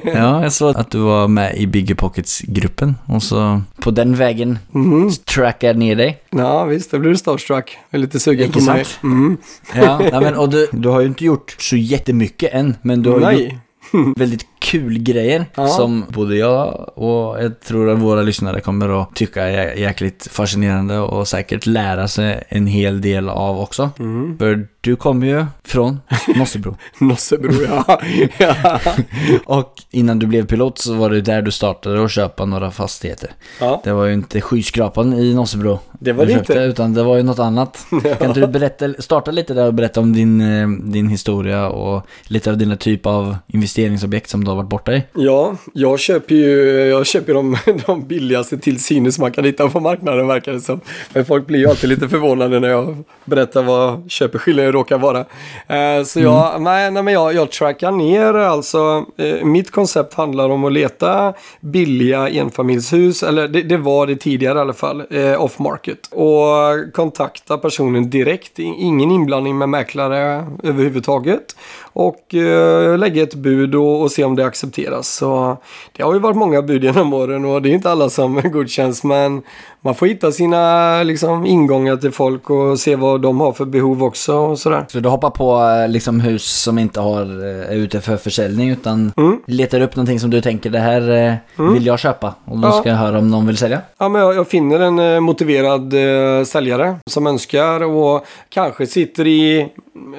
Ja, 0.04 0.44
jag 0.44 0.54
såg 0.54 0.78
att 0.78 0.92
du 0.92 0.98
var 1.00 1.28
med 1.28 1.56
i 1.58 1.68
Bigger 1.68 1.96
Pockets-gruppen 1.96 2.96
och 3.06 3.24
så 3.24 3.62
på 3.82 3.92
den 3.92 4.16
vägen 4.16 4.60
Mhm. 4.72 5.12
trackade 5.12 5.80
ner 5.80 5.96
dig. 5.96 6.22
Ja, 6.30 6.64
visst, 6.66 6.92
då 6.92 7.00
blir 7.00 7.10
du 7.12 7.18
starstruck. 7.18 7.78
Jag 7.90 8.00
är 8.00 8.02
lite 8.02 8.20
sugen 8.20 8.52
på 8.52 8.62
mig. 8.62 8.86
Mm. 9.04 9.38
Ja, 9.76 9.98
nej, 10.00 10.22
men, 10.22 10.36
och 10.36 10.50
du, 10.50 10.68
du 10.72 10.90
har 10.90 11.02
ju 11.02 11.08
inte 11.08 11.26
gjort 11.26 11.56
så 11.60 11.76
jättemycket 11.76 12.54
än, 12.54 12.76
men 12.82 13.04
du 13.04 13.10
har 13.10 13.32
gjort 13.32 13.52
Nej. 13.92 14.14
väldigt 14.16 14.46
kul 14.60 15.00
grejer 15.00 15.46
Ja. 15.56 15.68
som 15.68 16.06
både 16.10 16.36
jag 16.36 16.90
och 16.98 17.44
jag 17.44 17.60
tror 17.60 17.90
att 17.90 18.00
våra 18.00 18.22
lyssnare 18.22 18.62
kommer 18.62 19.02
att 19.02 19.16
tycka 19.16 19.44
är 19.44 19.76
jäkligt 19.76 20.28
fascinerande 20.32 21.00
och 21.00 21.28
säkert 21.28 21.66
lära 21.66 22.08
sig 22.08 22.44
en 22.50 22.68
hel 22.68 23.02
del 23.02 23.30
av 23.30 23.60
också. 23.60 23.90
Mm. 24.00 24.38
För 24.38 24.68
du 24.82 24.96
kommer 24.96 25.28
ju 25.28 25.46
från 25.64 26.00
Nossebro. 26.36 26.76
Nossebro, 27.00 27.52
ja. 27.68 28.02
ja. 28.38 28.80
och 29.46 29.74
innan 29.92 30.20
du 30.20 30.28
blev 30.28 30.46
pilot 30.48 30.78
så 30.78 30.94
var 30.94 31.10
det 31.10 31.22
där 31.22 31.42
du 31.42 31.52
startade 31.52 32.04
att 32.06 32.12
köpa 32.12 32.46
några 32.46 32.72
fastigheter. 32.72 33.32
ja. 33.60 33.82
Det 33.84 33.92
var 33.94 34.06
ju 34.06 34.14
inte 34.14 34.42
skyskrapan 34.42 35.14
i 35.14 35.34
Nossebro. 35.34 35.80
Det 36.00 36.14
var 36.14 36.26
det 36.26 36.34
köpte, 36.34 36.54
inte. 36.54 36.64
Utan 36.64 36.94
det 36.94 37.04
var 37.04 37.18
ju 37.18 37.24
något 37.24 37.40
annat. 37.40 37.86
Kan 38.20 38.28
inte 38.28 38.40
du 38.40 38.48
berätta, 38.48 38.94
starta 39.00 39.32
lite 39.32 39.54
där 39.54 39.66
och 39.68 39.74
berätta 39.74 40.00
om 40.00 40.14
din, 40.14 40.42
eh, 40.42 40.68
din 40.70 41.10
historia 41.10 41.70
och 41.70 42.06
lite 42.24 42.50
av 42.50 42.58
dina 42.58 42.76
typ 42.76 43.06
av 43.06 43.38
investeringsobjekt 43.48 44.30
som 44.30 44.44
du 44.50 44.56
har 44.56 44.64
varit 44.64 44.70
borta 44.70 44.94
i? 44.94 45.04
Ja, 45.14 45.56
jag 45.74 46.00
köper 46.00 46.36
ju 46.36 46.70
jag 46.90 47.06
köper 47.06 47.34
de, 47.34 47.58
de 47.86 48.08
billigaste 48.08 48.58
till 48.58 48.84
synes 48.84 49.20
man 49.20 49.32
kan 49.32 49.46
hitta 49.46 49.70
på 49.70 49.80
marknaden 49.80 50.28
verkar 50.28 50.52
det 50.52 50.62
som. 50.62 50.82
Men 51.14 51.26
folk 51.26 51.48
blir 51.48 51.60
ju 51.60 51.68
alltid 51.68 51.90
lite 51.90 52.10
förvånade 52.10 52.60
när 52.60 52.70
jag 52.70 53.04
berättar 53.26 53.64
vad 53.64 54.12
köpeskillingen 54.12 54.72
råkar 54.72 54.98
vara. 54.98 55.20
Eh, 55.68 56.04
så 56.06 56.20
jag, 56.20 56.62
nej, 56.62 56.92
nej, 56.92 57.04
men 57.04 57.14
jag, 57.14 57.34
jag 57.34 57.52
trackar 57.52 57.92
ner 57.92 58.34
alltså. 58.34 59.06
Eh, 59.18 59.46
mitt 59.46 59.72
koncept 59.72 60.14
handlar 60.14 60.50
om 60.50 60.66
att 60.66 60.74
leta 60.74 61.34
billiga 61.62 62.30
enfamiljshus, 62.30 63.24
eller 63.24 63.48
det, 63.48 63.62
det 63.62 63.78
var 63.78 64.08
det 64.08 64.16
tidigare 64.16 64.58
i 64.58 64.62
alla 64.62 64.74
fall, 64.74 65.04
eh, 65.10 65.44
off 65.44 65.60
market. 65.60 66.08
Och 66.12 66.94
kontakta 66.94 67.58
personen 67.58 68.10
direkt, 68.10 68.60
ingen 68.60 69.12
inblandning 69.12 69.58
med 69.58 69.70
mäklare 69.70 70.46
överhuvudtaget. 70.64 71.56
Och 71.82 72.36
eh, 72.36 72.98
lägga 72.98 73.24
ett 73.24 73.36
bud 73.36 73.76
och, 73.76 74.02
och 74.02 74.12
se 74.12 74.24
om 74.24 74.36
det 74.40 74.46
accepteras. 74.46 75.08
Så 75.08 75.58
det 75.92 76.04
har 76.04 76.14
ju 76.14 76.20
varit 76.20 76.38
många 76.38 76.62
bud 76.62 76.84
genom 76.84 77.14
åren 77.14 77.46
och 77.46 77.62
det 77.62 77.70
är 77.70 77.74
inte 77.74 77.92
alla 77.92 78.10
som 78.10 78.42
godkänns. 78.52 79.04
Men 79.04 79.42
man 79.82 79.96
får 79.96 80.08
hitta 80.08 80.32
sina 80.32 81.04
liksom, 81.04 81.46
ingångar 81.46 81.96
till 81.98 82.12
folk 82.12 82.50
och 82.50 82.80
se 82.80 82.96
vad 82.96 83.22
de 83.22 83.40
har 83.40 83.52
för 83.54 83.66
behov 83.66 84.04
också 84.04 84.34
och 84.36 84.60
sådär. 84.60 84.86
Så 84.90 85.00
du 85.00 85.10
hoppar 85.10 85.30
på 85.30 85.60
eh, 85.84 85.90
liksom 85.92 86.20
hus 86.20 86.44
som 86.44 86.80
inte 86.80 87.00
har, 87.00 87.22
eh, 87.22 87.72
är 87.72 87.76
ute 87.76 88.02
för 88.02 88.18
försäljning 88.18 88.70
utan 88.70 89.12
Mm. 89.18 89.40
letar 89.46 89.82
upp 89.82 89.96
någonting 89.96 90.20
som 90.20 90.30
du 90.30 90.42
tänker 90.42 90.70
det 90.70 90.80
här 90.80 91.10
eh, 91.58 91.72
vill 91.74 91.86
jag 91.86 92.00
köpa 92.00 92.34
och 92.46 92.58
då 92.58 92.68
Ja. 92.68 92.72
ska 92.72 92.90
jag 92.90 92.96
höra 92.96 93.20
om 93.20 93.28
någon 93.28 93.48
vill 93.48 93.58
sälja. 93.58 93.82
Ja, 93.98 94.10
men 94.10 94.22
jag, 94.22 94.36
jag 94.36 94.48
finner 94.48 94.80
en 94.80 95.00
eh, 95.00 95.20
motiverad 95.20 95.94
eh, 95.94 96.44
säljare 96.44 96.96
som 97.10 97.28
önskar 97.28 97.84
och 97.84 98.26
kanske 98.50 98.88
sitter 98.88 99.28
i 99.28 99.68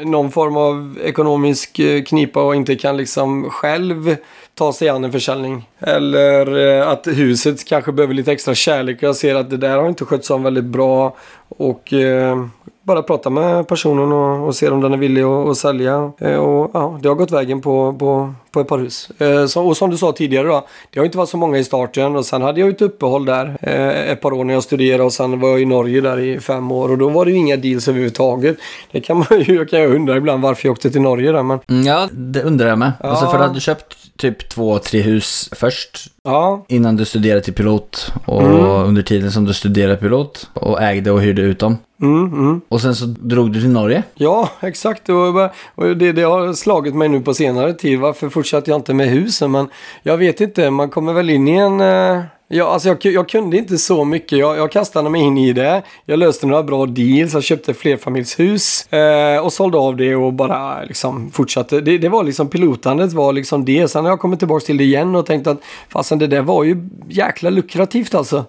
någon 0.04 0.30
form 0.30 0.56
av 0.56 0.98
ekonomisk 1.04 1.78
eh, 1.78 2.02
knipa 2.02 2.42
och 2.42 2.54
inte 2.56 2.74
kan 2.76 2.96
liksom 2.96 3.50
själv 3.50 4.16
ta 4.60 4.72
sig 4.72 4.88
an 4.88 5.04
en 5.04 5.12
försäljning. 5.12 5.68
Eller 5.78 6.78
eh, 6.80 6.88
att 6.88 7.06
huset 7.06 7.64
kanske 7.64 7.92
behöver 7.92 8.14
lite 8.14 8.32
extra 8.32 8.54
kärlek 8.54 8.96
och 8.96 9.02
jag 9.02 9.16
ser 9.16 9.34
att 9.34 9.50
det 9.50 9.56
där 9.56 9.76
har 9.78 9.88
inte 9.88 10.04
skötts 10.04 10.30
om 10.30 10.42
väldigt 10.42 10.64
bra. 10.64 11.16
Och 11.58 11.92
eh, 11.92 12.44
bara 12.82 13.02
prata 13.02 13.30
med 13.30 13.68
personen 13.68 14.12
och, 14.12 14.46
och 14.46 14.54
se 14.56 14.68
om 14.68 14.80
den 14.80 14.92
är 14.92 14.96
villig 14.96 15.22
att, 15.22 15.48
att 15.48 15.56
sälja. 15.56 16.12
Eh, 16.18 16.36
och 16.36 16.70
ja, 16.74 16.98
det 17.02 17.08
har 17.08 17.14
gått 17.14 17.30
vägen 17.30 17.60
på, 17.60 17.92
på, 17.98 18.34
på 18.52 18.60
ett 18.60 18.68
par 18.68 18.78
hus. 18.78 19.10
Eh, 19.18 19.46
så, 19.46 19.66
och 19.66 19.76
som 19.76 19.90
du 19.90 19.96
sa 19.96 20.12
tidigare 20.12 20.46
då, 20.48 20.66
det 20.90 20.98
har 21.00 21.04
inte 21.04 21.18
varit 21.18 21.28
så 21.28 21.36
många 21.36 21.58
i 21.58 21.64
starten 21.64 22.16
och 22.16 22.26
sen 22.26 22.42
hade 22.42 22.60
jag 22.60 22.68
ett 22.68 22.82
uppehåll 22.82 23.24
där 23.24 23.56
eh, 23.62 24.10
ett 24.12 24.20
par 24.20 24.32
år 24.32 24.44
när 24.44 24.54
jag 24.54 24.62
studerade 24.62 25.02
och 25.04 25.12
sen 25.12 25.40
var 25.40 25.48
jag 25.48 25.60
i 25.60 25.64
Norge 25.64 26.00
där 26.00 26.18
i 26.20 26.40
fem 26.40 26.72
år 26.72 26.90
och 26.90 26.98
då 26.98 27.08
var 27.08 27.24
det 27.24 27.30
ju 27.30 27.36
inga 27.36 27.56
deals 27.56 27.88
överhuvudtaget. 27.88 28.56
Det 28.92 29.00
kan 29.00 29.16
man 29.16 29.40
ju, 29.40 29.66
kan 29.66 29.80
jag 29.80 29.94
undra 29.94 30.16
ibland 30.16 30.42
varför 30.42 30.68
jag 30.68 30.72
åkte 30.72 30.90
till 30.90 31.00
Norge 31.02 31.32
där 31.32 31.42
men 31.42 31.58
Mm, 31.68 31.86
ja, 31.86 32.08
det 32.12 32.42
undrar 32.42 32.68
jag 32.68 32.78
med. 32.78 32.92
Alltså 33.00 33.24
Ja. 33.24 33.30
för 33.30 33.38
du 33.38 33.44
hade 33.44 33.60
köpt 33.60 33.96
typ 34.20 34.48
två, 34.48 34.78
tre 34.78 35.00
hus 35.00 35.48
först 35.52 36.06
ja. 36.30 36.64
innan 36.68 36.96
du 36.96 37.04
studerade 37.04 37.40
till 37.40 37.54
pilot 37.54 38.12
och 38.24 38.42
Mm. 38.42 38.64
under 38.64 39.02
tiden 39.02 39.32
som 39.32 39.44
du 39.44 39.54
studerade 39.54 39.96
pilot 39.96 40.50
och 40.54 40.82
ägde 40.82 41.10
och 41.10 41.20
hyrde 41.20 41.42
ut 41.42 41.58
dem. 41.58 41.76
Mm, 42.02 42.24
mm. 42.32 42.60
Och 42.68 42.80
sen 42.80 42.94
så 42.94 43.04
drog 43.06 43.52
du 43.52 43.60
till 43.60 43.70
Norge. 43.70 44.02
Ja, 44.14 44.50
exakt. 44.60 45.08
Och, 45.08 45.96
det, 45.96 46.12
det 46.12 46.22
har 46.22 46.52
slagit 46.52 46.94
mig 46.94 47.08
nu 47.08 47.20
på 47.20 47.34
senare 47.34 47.72
tid. 47.72 47.98
Varför 48.00 48.28
fortsatte 48.28 48.70
jag 48.70 48.78
inte 48.78 48.94
med 48.94 49.08
husen. 49.08 49.50
Men 49.50 49.68
jag 50.02 50.16
vet 50.16 50.40
inte, 50.40 50.70
man 50.70 50.88
kommer 50.90 51.12
väl 51.12 51.30
in 51.30 51.48
i 51.48 51.56
en... 51.56 51.80
Eh, 51.80 52.22
ja, 52.48 52.72
alltså 52.72 52.88
jag, 52.88 52.98
jag 53.04 53.28
kunde 53.28 53.56
inte 53.56 53.78
så 53.78 54.04
mycket. 54.04 54.38
Jag, 54.38 54.56
jag 54.56 54.72
kastade 54.72 55.10
mig 55.10 55.20
in 55.22 55.38
i 55.38 55.52
det. 55.52 55.82
Jag 56.04 56.18
löste 56.18 56.46
några 56.46 56.62
bra 56.62 56.86
deals. 56.86 57.34
Jag 57.34 57.42
köpte 57.44 57.74
flerfamiljshus 57.74 58.92
eh, 58.92 59.44
och 59.44 59.52
sålde 59.52 59.78
av 59.78 59.96
det 59.96 60.16
och 60.16 60.32
bara 60.32 60.82
liksom 60.82 61.30
fortsatte. 61.30 61.80
Det, 61.80 61.98
det 61.98 62.08
var 62.08 62.24
liksom 62.24 62.48
pilotandet 62.48 63.12
var 63.12 63.32
liksom 63.32 63.64
det. 63.64 63.88
Sen 63.88 64.04
har 64.04 64.12
jag 64.12 64.20
kommit 64.20 64.38
tillbaka 64.38 64.66
till 64.66 64.76
det 64.76 64.84
igen 64.84 65.14
och 65.14 65.26
tänkt 65.26 65.46
att 65.46 65.60
fasen 65.88 66.18
det 66.20 66.26
där 66.26 66.42
var 66.42 66.64
ju 66.64 66.88
jäkla 67.08 67.50
lukrativt 67.50 68.14
alltså. 68.14 68.44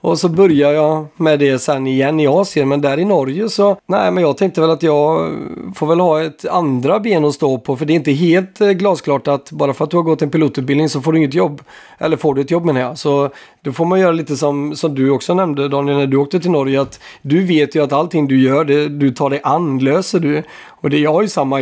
Och 0.00 0.18
så 0.18 0.28
började 0.28 0.74
jag 0.74 1.06
med 1.16 1.38
det 1.38 1.58
sen 1.58 1.86
igen 1.86 2.20
i 2.20 2.26
Asien. 2.26 2.68
Men 2.68 2.80
där 2.80 2.98
i 2.98 3.04
Norge 3.04 3.48
så, 3.48 3.76
nej 3.86 4.10
men 4.10 4.22
jag 4.22 4.36
tänkte 4.36 4.60
väl 4.60 4.70
att 4.70 4.82
jag 4.82 5.34
får 5.74 5.86
väl 5.86 6.00
ha 6.00 6.22
ett 6.22 6.46
andra 6.46 7.00
ben 7.00 7.24
att 7.24 7.34
stå 7.34 7.58
på. 7.58 7.76
För 7.76 7.86
det 7.86 7.92
är 7.92 7.94
inte 7.94 8.12
helt 8.12 8.60
eh, 8.60 8.70
glasklart 8.70 9.28
att 9.28 9.50
bara 9.50 9.74
för 9.74 9.84
att 9.84 9.90
du 9.90 9.96
har 9.96 10.04
gått 10.04 10.22
en 10.22 10.30
pilotutbildning 10.30 10.88
så 10.88 11.00
får 11.00 11.12
du 11.12 11.18
inget 11.18 11.34
jobb. 11.34 11.62
Eller 11.98 12.16
får 12.16 12.34
du 12.34 12.40
ett 12.40 12.50
jobb 12.50 12.64
menar 12.64 12.80
jag. 12.80 12.98
Så 12.98 13.30
då 13.62 13.72
får 13.72 13.84
man 13.84 14.00
göra 14.00 14.12
lite 14.12 14.36
som, 14.36 14.76
som 14.76 14.94
du 14.94 15.10
också 15.10 15.34
nämnde 15.34 15.68
Daniel 15.68 15.98
när 15.98 16.06
du 16.06 16.16
åkte 16.16 16.40
till 16.40 16.50
Norge. 16.50 16.80
Att 16.80 17.00
du 17.22 17.44
vet 17.44 17.76
ju 17.76 17.82
att 17.82 17.92
allting 17.92 18.28
du 18.28 18.40
gör, 18.40 18.64
det 18.64 18.88
du 18.88 19.10
tar 19.10 19.30
dig 19.30 19.40
an, 19.42 19.78
löser 19.78 20.20
du. 20.20 20.42
Och 20.86 20.90
det, 20.90 20.98
jag 20.98 21.12
har 21.12 21.22
ju 21.22 21.28
samma, 21.28 21.60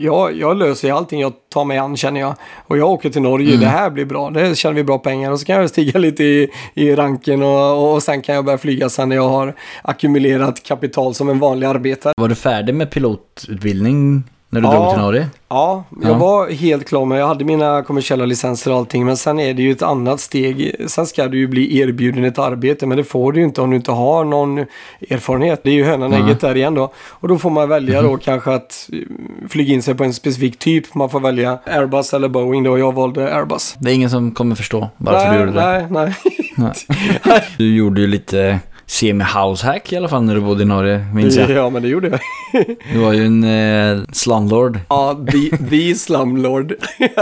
jag, 0.00 0.36
jag 0.36 0.56
löser 0.56 0.88
ju 0.88 0.94
allting 0.94 1.20
jag 1.20 1.32
tar 1.52 1.64
mig 1.64 1.78
an 1.78 1.96
känner 1.96 2.20
jag. 2.20 2.34
Och 2.66 2.78
jag 2.78 2.90
åker 2.90 3.10
till 3.10 3.22
Norge, 3.22 3.48
Mm. 3.48 3.60
det 3.60 3.66
här 3.66 3.90
blir 3.90 4.04
bra, 4.04 4.30
det 4.30 4.56
tjänar 4.58 4.74
vi 4.74 4.84
bra 4.84 4.98
pengar. 4.98 5.30
Och 5.32 5.40
så 5.40 5.46
kan 5.46 5.56
jag 5.60 5.70
stiga 5.70 5.98
lite 5.98 6.24
i, 6.24 6.48
i 6.74 6.94
ranken 6.94 7.42
och, 7.42 7.94
och 7.94 8.02
sen 8.02 8.22
kan 8.22 8.34
jag 8.34 8.44
börja 8.44 8.58
flyga 8.58 8.88
sen 8.88 9.08
när 9.08 9.16
jag 9.16 9.28
har 9.28 9.54
ackumulerat 9.82 10.62
kapital 10.62 11.14
som 11.14 11.28
en 11.28 11.38
vanlig 11.38 11.66
arbetare. 11.66 12.12
Var 12.16 12.28
du 12.28 12.34
färdig 12.34 12.74
med 12.74 12.90
pilotutbildning 12.90 14.22
när 14.52 14.60
du 14.60 14.66
Ja. 14.66 14.72
drog 14.74 14.90
till 14.92 15.02
Norge? 15.02 15.28
Ja, 15.48 15.84
jag 16.02 16.10
Ja. 16.10 16.14
var 16.18 16.50
helt 16.50 16.88
klar 16.88 17.04
med, 17.04 17.20
jag 17.20 17.26
hade 17.28 17.44
mina 17.44 17.82
kommersiella 17.82 18.24
licenser 18.26 18.70
och 18.70 18.76
allting, 18.78 19.04
men 19.06 19.16
sen 19.16 19.40
är 19.40 19.54
det 19.54 19.62
ju 19.62 19.72
ett 19.72 19.82
annat 19.82 20.20
steg. 20.20 20.74
Sen 20.86 21.06
ska 21.06 21.28
du 21.28 21.38
ju 21.38 21.46
bli 21.48 21.78
erbjuden 21.78 22.24
ett 22.24 22.38
arbete, 22.38 22.86
men 22.86 22.96
det 22.98 23.04
får 23.04 23.32
du 23.32 23.38
ju 23.40 23.44
inte 23.44 23.60
om 23.62 23.70
du 23.70 23.76
inte 23.76 23.92
har 23.92 24.24
någon 24.24 24.58
erfarenhet. 25.10 25.60
Det 25.64 25.70
är 25.70 25.74
ju 25.74 25.84
hönan 25.84 26.10
Nej. 26.10 26.22
ägget 26.22 26.40
där 26.40 26.56
igen 26.56 26.74
då. 26.74 26.92
Och 27.08 27.28
då 27.28 27.38
får 27.38 27.50
man 27.50 27.68
välja 27.68 28.02
då 28.02 28.16
kanske 28.16 28.54
att 28.54 28.88
eh, 28.92 28.98
flyga 29.48 29.74
in 29.74 29.82
sig 29.82 29.94
på 29.94 30.04
en 30.04 30.14
specifik 30.14 30.58
typ. 30.58 30.94
Man 30.94 31.10
får 31.10 31.20
välja 31.20 31.58
Airbus 31.66 32.14
eller 32.14 32.28
Boeing 32.28 32.62
då, 32.62 32.78
jag 32.78 32.94
valde 32.94 33.34
Airbus. 33.34 33.76
Det 33.78 33.90
är 33.90 33.94
ingen 33.94 34.10
som 34.10 34.30
kommer 34.32 34.54
förstå 34.54 34.88
varför 34.96 35.28
nej, 35.28 35.32
du 35.38 35.40
gjorde 35.44 35.52
det. 35.60 35.86
nej, 35.90 36.14
nej. 36.56 36.72
Du 37.58 37.74
gjorde 37.76 38.00
ju 38.00 38.06
lite 38.06 38.58
semi-househack 38.90 39.92
i 39.92 39.96
alla 39.96 40.08
fall 40.08 40.22
när 40.22 40.34
du 40.34 40.40
bodde 40.40 40.62
i 40.62 40.66
Norge, 40.66 41.04
minns 41.14 41.36
jag. 41.36 41.50
Ja, 41.50 41.70
men 41.70 41.82
det 41.82 41.88
gjorde 41.88 42.08
jag. 42.08 42.20
Du 42.92 42.98
var 42.98 43.12
ju 43.12 43.24
en 43.26 43.44
eh, 43.44 44.02
slumlord. 44.12 44.78
Ja, 44.88 45.20
the, 45.32 45.56
the 45.70 45.94
slumlord. 45.94 46.74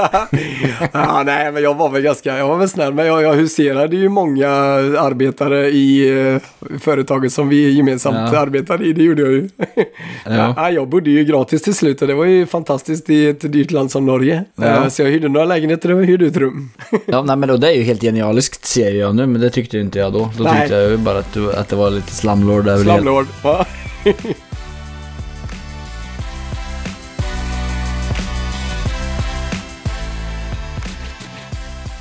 ja, 0.93 1.23
nej, 1.27 1.53
men 1.53 1.63
jag 1.63 1.75
var 1.75 1.89
väl 1.89 2.03
ganska, 2.03 2.39
jag 2.39 2.49
var 2.49 2.57
väl 2.57 2.69
snäll, 2.69 2.95
men 2.95 3.07
jag, 3.07 3.23
jag 3.23 3.35
huserade 3.35 3.97
ju 3.97 4.09
många 4.09 4.49
arbetare 4.99 5.67
i 5.69 6.09
eh, 6.33 6.43
företaget 6.81 7.33
som 7.33 7.49
vi 7.49 7.71
gemensamt 7.71 8.33
Ja. 8.33 8.39
arbetade 8.39 8.85
i, 8.85 8.93
det 8.93 9.03
gjorde 9.03 9.23
jag 9.23 9.33
ju. 9.33 9.49
Ja. 10.27 10.55
ja, 10.57 10.71
jag 10.71 10.89
bodde 10.89 11.11
ju 11.11 11.25
gratis 11.25 11.63
till 11.63 11.75
slut 11.75 12.03
och 12.03 12.09
det 12.09 12.15
var 12.15 12.25
ju 12.25 12.47
fantastiskt 12.47 13.11
i 13.11 13.29
ett 13.29 13.53
dyrt 13.53 13.71
land 13.71 13.91
som 13.91 14.07
Norge. 14.07 14.45
Ja. 14.57 14.65
Eh, 14.65 14.89
Så 14.89 15.03
jag 15.03 15.11
hyrde 15.11 15.29
några 15.29 15.47
lägenheter 15.47 15.93
och 15.95 16.05
hyrde 16.05 16.25
ut 16.25 16.37
rum. 16.37 16.71
Ja, 17.07 17.23
nej, 17.23 17.37
men 17.37 17.49
då, 17.49 17.57
det 17.57 17.69
är 17.69 17.73
ju 17.77 17.83
helt 17.83 18.03
genialiskt 18.03 18.65
ser 18.67 18.93
jag 18.95 19.15
nu, 19.15 19.27
men 19.27 19.41
det 19.41 19.51
tyckte 19.51 19.79
inte 19.79 19.99
jag 19.99 20.13
då. 20.13 20.31
Då 20.39 20.45
Nej. 20.45 20.61
tyckte 20.61 20.75
jag 20.75 20.91
ju 20.91 20.97
bara 20.97 21.19
att, 21.19 21.35
du, 21.35 21.53
att 21.61 21.69
det 21.69 21.77
var 21.77 21.91
lite 21.91 22.13
över 22.69 22.85
det 22.85 22.91
hela. 22.91 23.03
Slumlord. 23.03 23.27
Ja. 23.43 23.67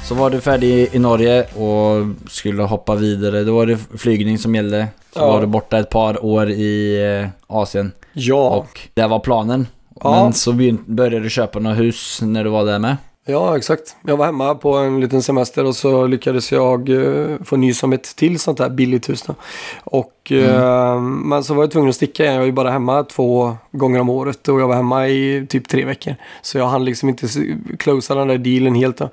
Så 0.04 0.16
var 0.16 0.30
du 0.30 0.42
färdig 0.42 0.90
i 0.92 1.00
Norge 1.00 1.44
och 1.44 2.06
skulle 2.30 2.64
hoppa 2.64 2.96
vidare. 2.96 3.44
Då 3.44 3.56
var 3.56 3.66
det 3.66 3.78
flygning 3.98 4.38
som 4.38 4.56
gällde. 4.56 4.88
Så 5.14 5.20
Ja. 5.20 5.28
var 5.32 5.42
du 5.42 5.48
borta 5.48 5.80
ett 5.80 5.90
par 5.90 6.26
år 6.26 6.50
i 6.50 7.04
eh, 7.24 7.30
Asien. 7.48 7.92
ja. 8.14 8.50
Och 8.50 8.80
det 8.94 9.08
var 9.08 9.20
planen. 9.20 9.68
Ja. 10.04 10.24
Men 10.24 10.34
så 10.34 10.52
började 10.86 11.20
du 11.20 11.30
köpa 11.30 11.60
några 11.60 11.76
hus 11.76 12.20
när 12.22 12.44
du 12.44 12.50
var 12.50 12.66
där 12.66 12.80
med. 12.80 12.98
Ja, 13.30 13.58
exakt. 13.58 13.96
Jag 14.06 14.18
var 14.18 14.26
hemma 14.26 14.56
på 14.56 14.74
en 14.74 15.00
liten 15.00 15.24
semester 15.24 15.66
och 15.66 15.76
så 15.76 16.08
lyckades 16.08 16.52
jag 16.52 16.90
eh, 16.90 17.38
få 17.44 17.58
nys 17.58 17.84
om 17.84 17.94
ett 17.94 18.16
till 18.16 18.40
sånt 18.40 18.60
här 18.60 18.70
billigt 18.70 19.10
hus. 19.10 19.22
Då. 19.22 19.36
Och, 19.84 20.12
eh, 20.32 21.02
men 21.02 21.44
så 21.44 21.54
var 21.54 21.64
jag 21.64 21.72
tvungen 21.72 21.90
att 21.90 21.96
sticka 21.96 22.24
igen. 22.24 22.34
Jag 22.34 22.40
var 22.40 22.46
ju 22.46 22.52
bara 22.52 22.72
hemma 22.72 23.04
två 23.04 23.58
gånger 23.72 24.00
om 24.00 24.10
året 24.10 24.48
och 24.48 24.62
jag 24.62 24.68
var 24.68 24.76
hemma 24.76 25.08
i 25.08 25.48
typ 25.50 25.68
tre 25.68 25.86
veckor. 25.86 26.16
Så 26.42 26.58
jag 26.58 26.68
hann 26.68 26.86
liksom 26.86 27.10
inte 27.10 27.28
closea 27.80 28.18
den 28.18 28.28
där 28.28 28.38
dealen 28.38 28.76
helt. 28.76 28.98
Då. 28.98 29.10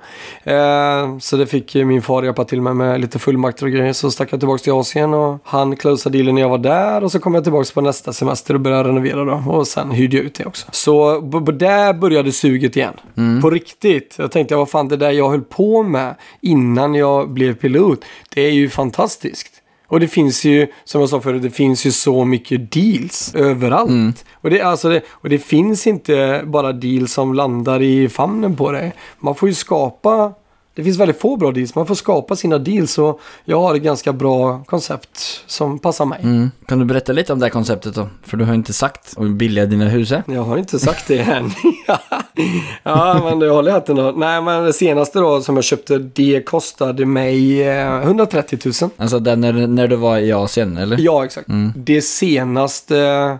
Eh, 0.51 1.17
så 1.19 1.37
det 1.37 1.47
fick 1.47 1.75
min 1.75 2.01
far 2.01 2.23
hjälpa 2.23 2.45
till 2.45 2.61
med 2.61 2.75
med 2.75 3.01
lite 3.01 3.19
fullmakter 3.19 3.65
och 3.65 3.71
grejer. 3.71 3.93
Så 3.93 4.11
stack 4.11 4.33
jag 4.33 4.39
tillbaka 4.39 4.63
till 4.63 4.73
Asien 4.73 5.13
och 5.13 5.39
han 5.43 5.75
closade 5.75 6.17
dealen 6.17 6.35
när 6.35 6.41
jag 6.41 6.49
var 6.49 6.57
där. 6.57 7.03
Och 7.03 7.11
så 7.11 7.19
kom 7.19 7.33
jag 7.33 7.43
tillbaka 7.43 7.69
på 7.73 7.81
nästa 7.81 8.13
semester 8.13 8.53
och 8.53 8.59
började 8.59 8.89
renovera 8.89 9.25
då. 9.25 9.51
Och 9.51 9.67
sen 9.67 9.91
hyrde 9.91 10.17
jag 10.17 10.25
ut 10.25 10.35
det 10.35 10.45
också. 10.45 10.67
Så 10.71 11.21
där 11.51 11.93
började 11.93 12.31
suget 12.31 12.75
igen. 12.75 12.93
På 13.41 13.49
riktigt. 13.49 14.15
Jag 14.17 14.31
tänkte, 14.31 14.55
vad 14.55 14.69
fan 14.69 14.87
det 14.87 14.97
där 14.97 15.11
jag 15.11 15.29
höll 15.29 15.41
på 15.41 15.83
med 15.83 16.15
innan 16.41 16.95
jag 16.95 17.29
blev 17.29 17.55
pilot. 17.55 18.05
Det 18.33 18.41
är 18.41 18.51
ju 18.51 18.69
fantastiskt. 18.69 19.54
Och 19.87 19.99
det 19.99 20.07
finns 20.07 20.43
ju, 20.45 20.67
som 20.83 21.01
jag 21.01 21.09
sa 21.09 21.21
förut, 21.21 21.41
det 21.41 21.49
finns 21.49 21.85
ju 21.85 21.91
så 21.91 22.25
mycket 22.25 22.71
deals 22.71 23.35
överallt. 23.35 24.25
Och, 24.33 24.49
det, 24.49 24.61
alltså 24.61 24.89
det, 24.89 25.01
och 25.09 25.29
det 25.29 25.39
finns 25.39 25.87
inte 25.87 26.41
bara 26.45 26.73
deals 26.73 27.13
som 27.13 27.33
landar 27.33 27.81
i 27.81 28.09
famnen 28.09 28.55
på 28.55 28.71
dig. 28.71 28.93
Man 29.19 29.35
får 29.35 29.49
ju 29.49 29.55
skapa, 29.55 30.33
det 30.75 30.83
finns 30.83 30.99
väldigt 30.99 31.19
få 31.19 31.37
bra 31.37 31.51
deals, 31.51 31.75
man 31.75 31.87
får 31.87 31.95
skapa 31.95 32.35
sina 32.35 32.57
deals. 32.57 32.97
Och 32.97 33.21
jag 33.45 33.61
har 33.61 33.75
ett 33.75 33.81
ganska 33.81 34.13
bra 34.13 34.63
koncept 34.63 35.43
som 35.47 35.79
passar 35.79 36.05
mig. 36.05 36.19
Mm. 36.23 36.51
Kan 36.67 36.79
du 36.79 36.85
berätta 36.85 37.13
lite 37.13 37.33
om 37.33 37.39
det 37.39 37.45
här 37.45 37.51
konceptet 37.51 37.95
då? 37.95 38.07
För 38.23 38.37
du 38.37 38.45
har 38.45 38.53
inte 38.53 38.73
sagt 38.73 39.13
hur 39.17 39.29
billiga 39.29 39.65
dina 39.65 39.85
hus 39.85 40.11
är. 40.11 40.23
Jag 40.27 40.43
har 40.43 40.57
inte 40.57 40.79
sagt 40.79 41.07
det 41.07 41.19
än. 41.19 41.51
ja, 42.83 43.21
men 43.23 43.41
jag 43.41 43.53
håller 43.53 43.71
hatten 43.71 43.95
då. 43.95 44.13
Nej, 44.17 44.41
men 44.41 44.63
det 44.63 44.73
senaste 44.73 45.19
då 45.19 45.41
som 45.41 45.55
jag 45.55 45.63
köpte, 45.63 45.97
det 45.97 46.45
kostade 46.45 47.05
mig 47.05 47.63
eh, 47.63 48.01
130 48.01 48.59
000. 48.81 48.91
Alltså 48.97 49.19
den 49.19 49.41
när, 49.41 49.67
när 49.67 49.87
du 49.87 49.95
var 49.95 50.17
i 50.17 50.31
Asien, 50.31 50.77
eller? 50.77 50.97
Ja, 50.99 51.25
exakt. 51.25 51.47
Det 51.75 52.01
senaste 52.01 52.97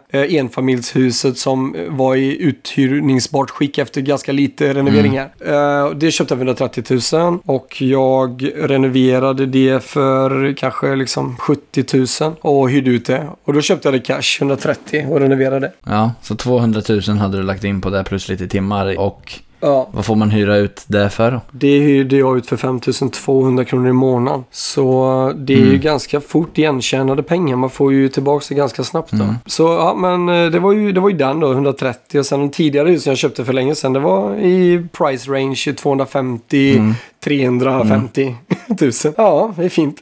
eh, 0.10 0.36
enfamiljshuset 0.36 1.38
som 1.38 1.75
var 1.89 2.15
i 2.15 2.42
uthyrningsbart 2.42 3.50
skick 3.50 3.77
efter 3.77 4.01
ganska 4.01 4.32
lite 4.32 4.74
renoveringar. 4.74 5.34
Eh, 5.39 5.89
det 5.89 6.12
köpte 6.12 6.34
jag 6.34 6.39
för 6.39 6.46
130 6.46 6.84
000 6.89 7.01
och 7.46 7.82
jag 7.82 8.51
renoverade 8.55 9.46
det 9.46 9.84
för 9.84 10.53
kanske 10.58 10.96
liksom 10.96 11.38
70 11.38 12.24
000 12.24 12.36
och 12.41 12.70
hyrde 12.70 12.89
ut 12.89 13.05
det. 13.05 13.27
Och 13.44 13.53
då 13.53 13.62
köpte 13.62 13.88
jag 13.88 13.94
det 13.94 14.00
cash, 14.00 14.38
130 14.41 15.08
och 15.10 15.20
renoverade. 15.20 15.72
Ja, 15.84 16.12
så 16.22 16.36
200 16.36 16.82
000 16.89 17.17
hade 17.17 17.38
du 17.38 17.44
lagt 17.44 17.63
in 17.63 17.82
på 17.82 17.89
det 17.89 18.03
plus 18.03 18.29
lite 18.29 18.48
timmar. 18.48 19.00
Och 19.00 19.39
Ja. 19.60 19.90
vad 19.92 20.06
får 20.06 20.16
man 20.16 20.30
hyra 20.30 20.58
ut 20.58 20.84
det 20.88 21.10
för 21.10 21.32
då? 21.32 21.42
Det 21.52 21.80
hyrde 21.80 22.18
jag 22.18 22.38
ut 22.38 22.48
för 22.48 22.58
5200 22.58 23.66
kronor 23.66 23.90
i 23.90 23.94
månaden. 23.94 24.44
Så 24.52 25.34
det 25.36 25.54
är 25.54 25.58
ju 25.66 25.78
ganska 25.78 26.22
fort 26.22 26.58
igentjänade 26.58 27.24
pengar. 27.24 27.56
Man 27.56 27.70
får 27.70 27.94
ju 27.94 28.10
tillbaka 28.10 28.46
det 28.50 28.56
ganska 28.56 28.84
snabbt 28.84 29.12
då. 29.12 29.36
Så 29.46 29.64
ja, 29.64 29.96
men 29.98 30.30
eh, 30.30 30.52
det 30.52 30.60
var 30.60 30.72
ju, 30.72 30.92
det 30.92 31.00
var 31.00 31.10
ju 31.10 31.18
den 31.18 31.40
då, 31.40 31.52
130. 31.52 32.20
Och 32.20 32.26
sen 32.26 32.40
de 32.40 32.50
tidigare 32.50 32.90
husen 32.90 33.12
jag 33.12 33.18
köpte 33.18 33.46
för 33.46 33.54
länge 33.54 33.76
sedan, 33.76 33.94
det 33.94 34.00
var 34.00 34.36
i 34.36 34.88
price 34.92 35.32
range 35.32 35.74
250, 35.78 36.82
350 37.24 38.36
000. 38.82 38.92
Ja, 39.18 39.54
det 39.58 39.66
är 39.66 39.70
fint. 39.70 40.02